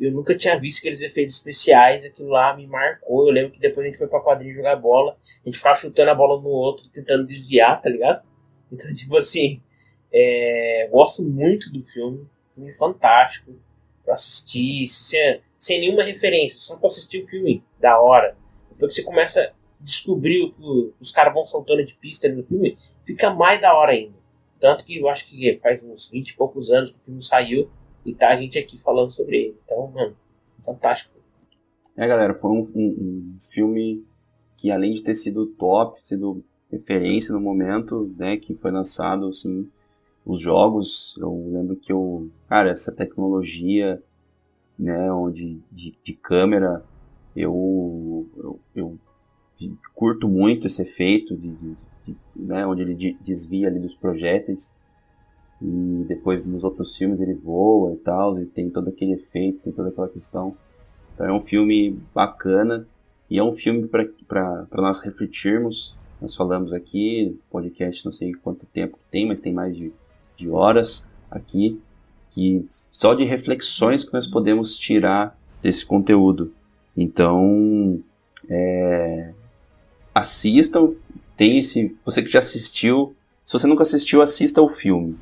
[0.00, 3.28] Eu nunca tinha visto aqueles efeitos especiais, aquilo lá me marcou.
[3.28, 6.10] Eu lembro que depois a gente foi pra quadrilha jogar bola, a gente ficava chutando
[6.10, 8.22] a bola no outro, tentando desviar, tá ligado?
[8.72, 9.60] Então, tipo assim,
[10.12, 13.52] é, gosto muito do filme, filme fantástico
[14.04, 18.36] para assistir, sem, sem nenhuma referência, só para assistir o filme da hora.
[18.70, 22.42] Depois que você começa a descobrir o que os caras vão soltando de pista no
[22.44, 24.18] filme, fica mais da hora ainda.
[24.58, 27.70] Tanto que eu acho que faz uns 20 e poucos anos que o filme saiu
[28.04, 29.56] e tá a gente aqui falando sobre ele.
[29.64, 30.16] Então, mano,
[30.60, 31.18] fantástico.
[31.96, 34.04] É, galera, foi um, um, um filme
[34.56, 39.68] que além de ter sido top, sido referência no momento, né, que foi lançado, assim,
[40.24, 44.02] os jogos, eu lembro que eu, cara, essa tecnologia,
[44.78, 46.84] né, onde de, de câmera,
[47.34, 48.98] eu, eu, eu
[49.94, 54.74] curto muito esse efeito de, de, de, né, onde ele desvia ali dos projéteis
[55.62, 59.72] e depois nos outros filmes ele voa e tal, ele tem todo aquele efeito, tem
[59.72, 60.56] toda aquela questão.
[61.14, 62.86] Então é um filme bacana
[63.28, 63.88] e é um filme
[64.26, 65.98] para nós refletirmos.
[66.20, 69.92] Nós falamos aqui, podcast não sei quanto tempo que tem, mas tem mais de
[70.40, 71.80] de horas aqui,
[72.30, 76.52] que só de reflexões que nós podemos tirar desse conteúdo.
[76.96, 78.00] Então,
[78.48, 79.32] é,
[80.14, 80.92] assistam,
[81.36, 83.14] tem esse, você que já assistiu,
[83.44, 85.18] se você nunca assistiu, assista o filme.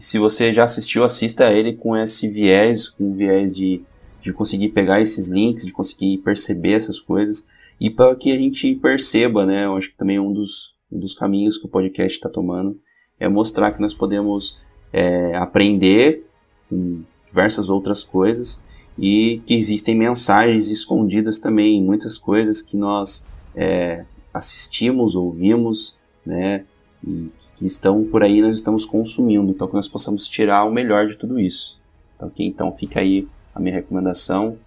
[0.00, 3.82] E se você já assistiu, assista ele com esse viés, com o viés de,
[4.22, 8.74] de conseguir pegar esses links, de conseguir perceber essas coisas e para que a gente
[8.76, 9.66] perceba, né?
[9.66, 12.80] Eu acho que também é um dos, um dos caminhos que o podcast está tomando
[13.18, 16.24] é mostrar que nós podemos é, aprender
[16.70, 18.64] com diversas outras coisas
[18.98, 26.64] e que existem mensagens escondidas também em muitas coisas que nós é, assistimos, ouvimos, né,
[27.06, 31.06] e que estão por aí nós estamos consumindo, então que nós possamos tirar o melhor
[31.06, 31.80] de tudo isso.
[32.18, 32.46] Ok?
[32.46, 34.58] Então fica aí a minha recomendação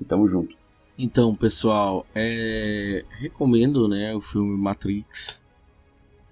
[0.00, 0.56] e tamo junto.
[0.96, 3.04] Então, pessoal, é...
[3.18, 5.42] recomendo né, o filme Matrix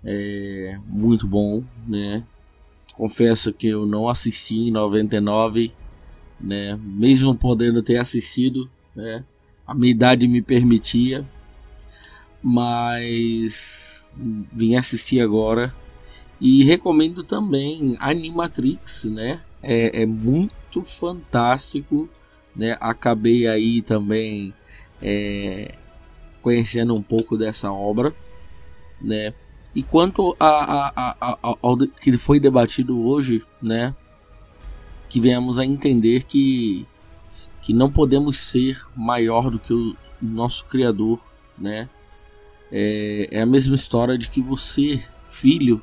[0.05, 2.25] é muito bom, né?
[2.95, 5.73] Confesso que eu não assisti em 99,
[6.41, 6.79] né?
[6.83, 9.25] Mesmo podendo ter assistido, né?
[9.67, 11.27] a minha idade me permitia,
[12.43, 15.75] mas vim assistir agora
[16.41, 19.41] e recomendo também Animatrix, né?
[19.63, 22.09] É, é muito fantástico,
[22.55, 22.77] né?
[22.81, 24.53] Acabei aí também
[25.01, 25.75] é,
[26.43, 28.13] conhecendo um pouco dessa obra,
[29.01, 29.33] né?
[29.75, 33.95] E quanto a, a, a, ao que foi debatido hoje, né?
[35.09, 36.87] Que venhamos a entender que,
[37.63, 41.25] que não podemos ser maior do que o nosso Criador,
[41.57, 41.89] né?
[42.73, 45.83] É, é a mesma história de que você, filho,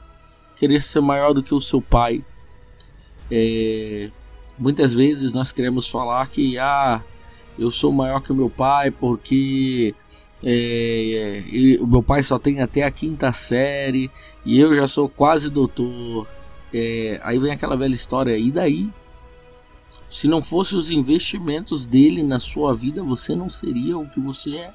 [0.55, 2.25] querer ser maior do que o seu pai.
[3.31, 4.09] É,
[4.57, 7.01] muitas vezes nós queremos falar que ah,
[7.57, 9.93] eu sou maior que o meu pai porque
[10.43, 11.43] é,
[11.79, 14.09] o meu pai só tem até a quinta série
[14.45, 16.27] e eu já sou quase doutor.
[16.73, 18.89] É, aí vem aquela velha história, e daí?
[20.09, 24.57] Se não fosse os investimentos dele na sua vida, você não seria o que você
[24.57, 24.73] é.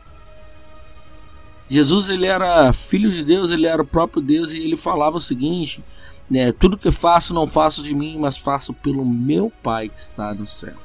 [1.69, 5.21] Jesus ele era filho de Deus, ele era o próprio Deus e ele falava o
[5.21, 5.83] seguinte:
[6.29, 10.35] né, tudo que faço não faço de mim, mas faço pelo meu Pai que está
[10.35, 10.77] no céu.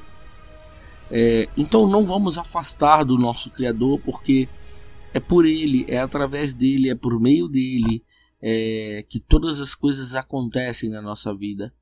[1.11, 4.47] É, então não vamos afastar do nosso Criador, porque
[5.13, 8.03] é por ele, é através dele, é por meio dele
[8.41, 11.73] é, que todas as coisas acontecem na nossa vida.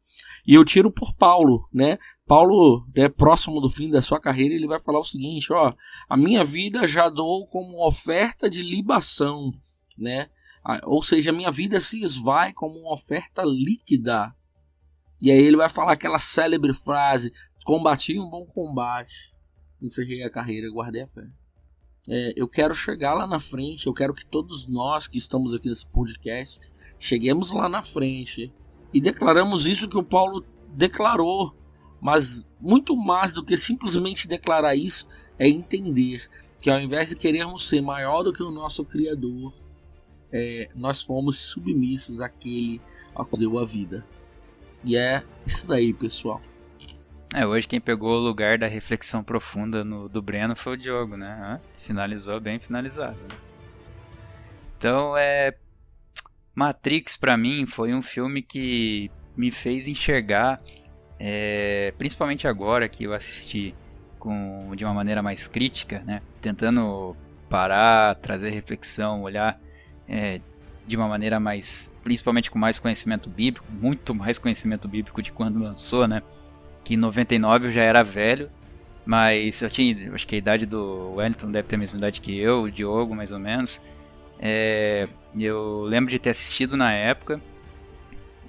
[0.47, 1.97] E eu tiro por Paulo, né?
[2.25, 5.73] Paulo, é próximo do fim da sua carreira, ele vai falar o seguinte, ó,
[6.07, 9.51] a minha vida já dou como oferta de libação,
[9.97, 10.29] né?
[10.85, 14.33] Ou seja, a minha vida se esvai como uma oferta líquida.
[15.21, 17.33] E aí ele vai falar aquela célebre frase:
[17.65, 19.33] combati um bom combate,
[19.81, 21.27] encerrei a carreira, guardei a fé.
[22.09, 25.67] É, eu quero chegar lá na frente, eu quero que todos nós que estamos aqui
[25.67, 26.61] nesse podcast
[26.97, 28.53] cheguemos lá na frente
[28.93, 31.55] e declaramos isso que o Paulo declarou.
[31.99, 35.07] Mas muito mais do que simplesmente declarar isso
[35.39, 36.27] é entender
[36.59, 39.53] que ao invés de querermos ser maior do que o nosso Criador,
[40.31, 42.81] é, nós fomos submissos àquele
[43.15, 44.05] a que deu a vida.
[44.83, 46.41] E é isso daí, pessoal.
[47.35, 51.17] É, hoje quem pegou o lugar da reflexão profunda no, do Breno foi o Diogo,
[51.17, 51.59] né?
[51.85, 53.17] Finalizou bem finalizado.
[53.17, 53.37] Né?
[54.77, 55.55] Então, é.
[56.57, 60.59] Matrix, para mim, foi um filme que me fez enxergar,
[61.19, 63.75] é, principalmente agora que eu assisti
[64.17, 66.21] com, de uma maneira mais crítica, né?
[66.41, 67.15] Tentando
[67.49, 69.59] parar, trazer reflexão, olhar
[70.09, 70.41] é,
[70.87, 75.59] de uma maneira mais, principalmente com mais conhecimento bíblico, muito mais conhecimento bíblico de quando
[75.59, 76.23] lançou, né?
[76.87, 78.49] que em 99 eu já era velho,
[79.05, 82.37] mas eu tinha, acho que a idade do Wellington deve ter a mesma idade que
[82.39, 83.81] eu, o Diogo mais ou menos.
[84.39, 85.07] É,
[85.37, 87.41] eu lembro de ter assistido na época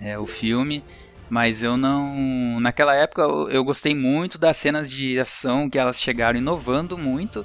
[0.01, 0.85] é, o filme,
[1.29, 2.61] mas eu não.
[2.61, 7.45] Naquela época eu, eu, gostei muito das cenas de ação que elas chegaram inovando muito,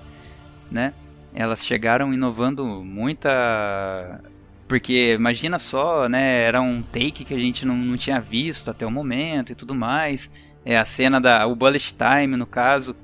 [0.72, 0.94] né?
[1.34, 4.22] Elas chegaram inovando muita.
[4.68, 6.44] Porque imagina só, né?
[6.44, 9.76] Era um take que a gente não, não tinha visto até o momento e tudo
[9.76, 10.34] mais.
[10.64, 11.46] É a cena da.
[11.48, 12.96] O Bullet Time, no caso,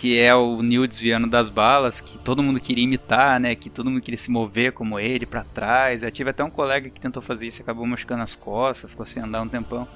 [0.00, 3.54] que é o Neil desviando das balas, que todo mundo queria imitar, né?
[3.54, 6.02] Que todo mundo queria se mover como ele para trás.
[6.02, 9.04] Eu tive até um colega que tentou fazer isso e acabou machucando as costas, ficou
[9.04, 9.86] sem andar um tempão.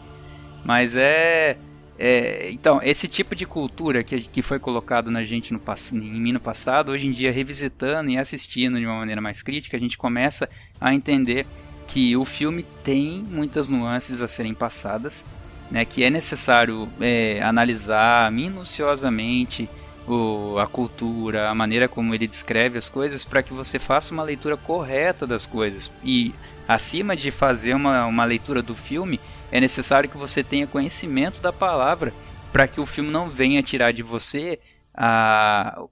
[0.63, 1.57] Mas é.
[1.99, 5.61] é então, esse tipo de cultura que, que foi colocado na gente no,
[5.95, 9.75] em mim no passado, hoje em dia, revisitando e assistindo de uma maneira mais crítica,
[9.75, 11.47] a gente começa a entender
[11.87, 15.25] que o filme tem muitas nuances a serem passadas
[15.71, 19.67] né, que é necessário é, analisar minuciosamente
[20.07, 24.23] o, a cultura, a maneira como ele descreve as coisas, para que você faça uma
[24.23, 25.95] leitura correta das coisas.
[26.03, 26.35] E
[26.67, 29.21] acima de fazer uma, uma leitura do filme,
[29.51, 32.13] é necessário que você tenha conhecimento da palavra,
[32.53, 34.61] para que o filme não venha tirar de você
[34.95, 35.83] a,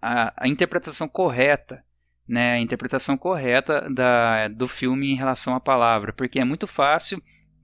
[0.00, 1.84] a, a interpretação correta
[2.30, 7.20] né, a interpretação correta da, do filme em relação à palavra, porque é muito fácil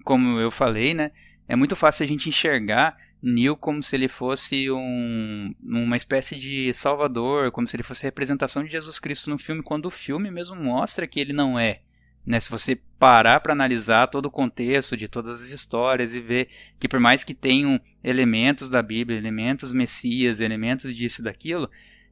[0.06, 1.10] como eu falei, né?
[1.48, 2.96] É muito fácil a gente enxergar
[3.28, 8.62] Neil como se ele fosse um, uma espécie de salvador, como se ele fosse representação
[8.62, 11.80] de Jesus Cristo no filme, quando o filme mesmo mostra que ele não é.
[12.24, 12.38] Né?
[12.38, 16.48] Se você parar para analisar todo o contexto de todas as histórias e ver
[16.78, 21.68] que por mais que tenham elementos da Bíblia, elementos Messias, elementos disso e daquilo,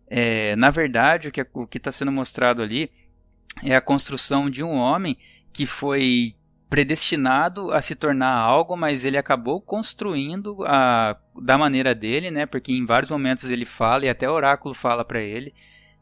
[0.08, 2.90] é, na verdade o que está sendo mostrado ali
[3.62, 5.16] é a construção de um homem
[5.52, 6.34] que foi
[6.74, 12.46] predestinado a se tornar algo, mas ele acabou construindo a, da maneira dele, né?
[12.46, 15.54] Porque em vários momentos ele fala e até o oráculo fala para ele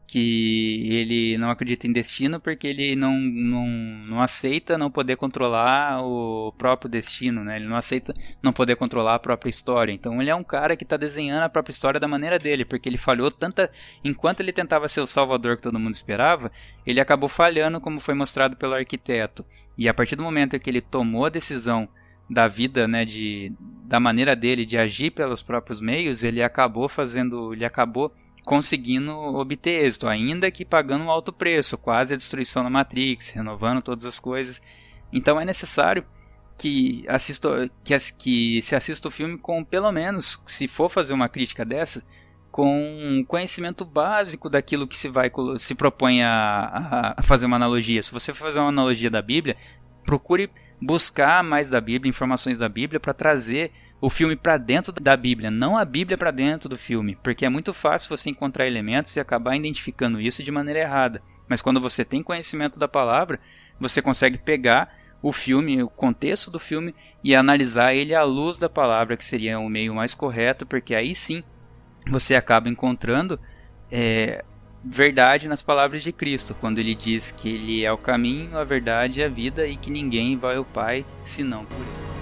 [0.07, 6.03] que ele não acredita em destino porque ele não, não, não aceita não poder controlar
[6.03, 7.57] o próprio destino, né?
[7.57, 9.91] Ele não aceita não poder controlar a própria história.
[9.91, 12.89] Então ele é um cara que está desenhando a própria história da maneira dele, porque
[12.89, 13.69] ele falhou tanta
[14.03, 16.51] enquanto ele tentava ser o salvador que todo mundo esperava,
[16.83, 19.45] ele acabou falhando como foi mostrado pelo arquiteto.
[19.77, 21.87] E a partir do momento que ele tomou a decisão
[22.29, 23.51] da vida, né, de
[23.85, 28.11] da maneira dele de agir pelos próprios meios, ele acabou fazendo, ele acabou
[28.43, 33.81] conseguindo obter êxito, ainda que pagando um alto preço, quase a destruição da Matrix, renovando
[33.81, 34.61] todas as coisas.
[35.11, 36.05] Então é necessário
[36.57, 41.29] que, assista, que, que se assista o filme com, pelo menos, se for fazer uma
[41.29, 42.03] crítica dessa,
[42.53, 48.03] com conhecimento básico daquilo que se vai se propõe a, a fazer uma analogia.
[48.03, 49.57] Se você for fazer uma analogia da Bíblia,
[50.05, 55.17] procure buscar mais da Bíblia, informações da Bíblia para trazer o filme para dentro da
[55.17, 59.15] Bíblia, não a Bíblia para dentro do filme, porque é muito fácil você encontrar elementos
[59.15, 61.23] e acabar identificando isso de maneira errada.
[61.49, 63.39] Mas quando você tem conhecimento da palavra,
[63.79, 66.93] você consegue pegar o filme, o contexto do filme
[67.23, 71.15] e analisar ele à luz da palavra, que seria o meio mais correto, porque aí
[71.15, 71.43] sim
[72.09, 73.39] você acaba encontrando
[73.91, 74.43] é,
[74.83, 79.19] verdade nas palavras de Cristo, quando ele diz que ele é o caminho, a verdade
[79.19, 82.13] e a vida e que ninguém vai ao Pai senão por ele.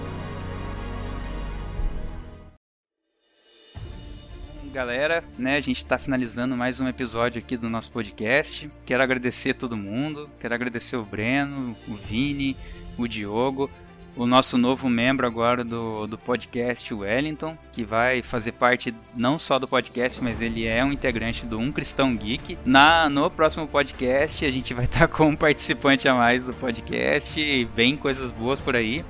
[4.72, 5.56] galera, né?
[5.56, 8.70] A gente está finalizando mais um episódio aqui do nosso podcast.
[8.86, 12.56] Quero agradecer todo mundo, quero agradecer o Breno, o Vini,
[12.96, 13.70] o Diogo,
[14.16, 19.58] o nosso novo membro agora do, do podcast, Wellington, que vai fazer parte não só
[19.58, 22.58] do podcast, mas ele é um integrante do Um Cristão Geek.
[22.64, 27.64] Na, no próximo podcast, a gente vai estar com um participante a mais do podcast,
[27.74, 29.04] vem coisas boas por aí.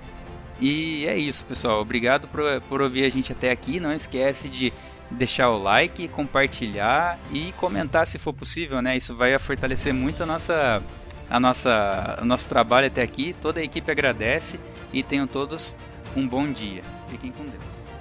[0.61, 1.81] E é isso, pessoal.
[1.81, 3.81] Obrigado por, por ouvir a gente até aqui.
[3.81, 4.73] Não esquece de
[5.11, 8.97] deixar o like, compartilhar e comentar se for possível, né?
[8.97, 10.81] Isso vai fortalecer muito a nossa,
[11.29, 13.35] a nossa, o nosso trabalho até aqui.
[13.43, 14.61] Toda a equipe agradece
[14.93, 15.77] e tenham todos
[16.17, 16.83] um bom dia.
[17.09, 17.92] Fiquem com Deus.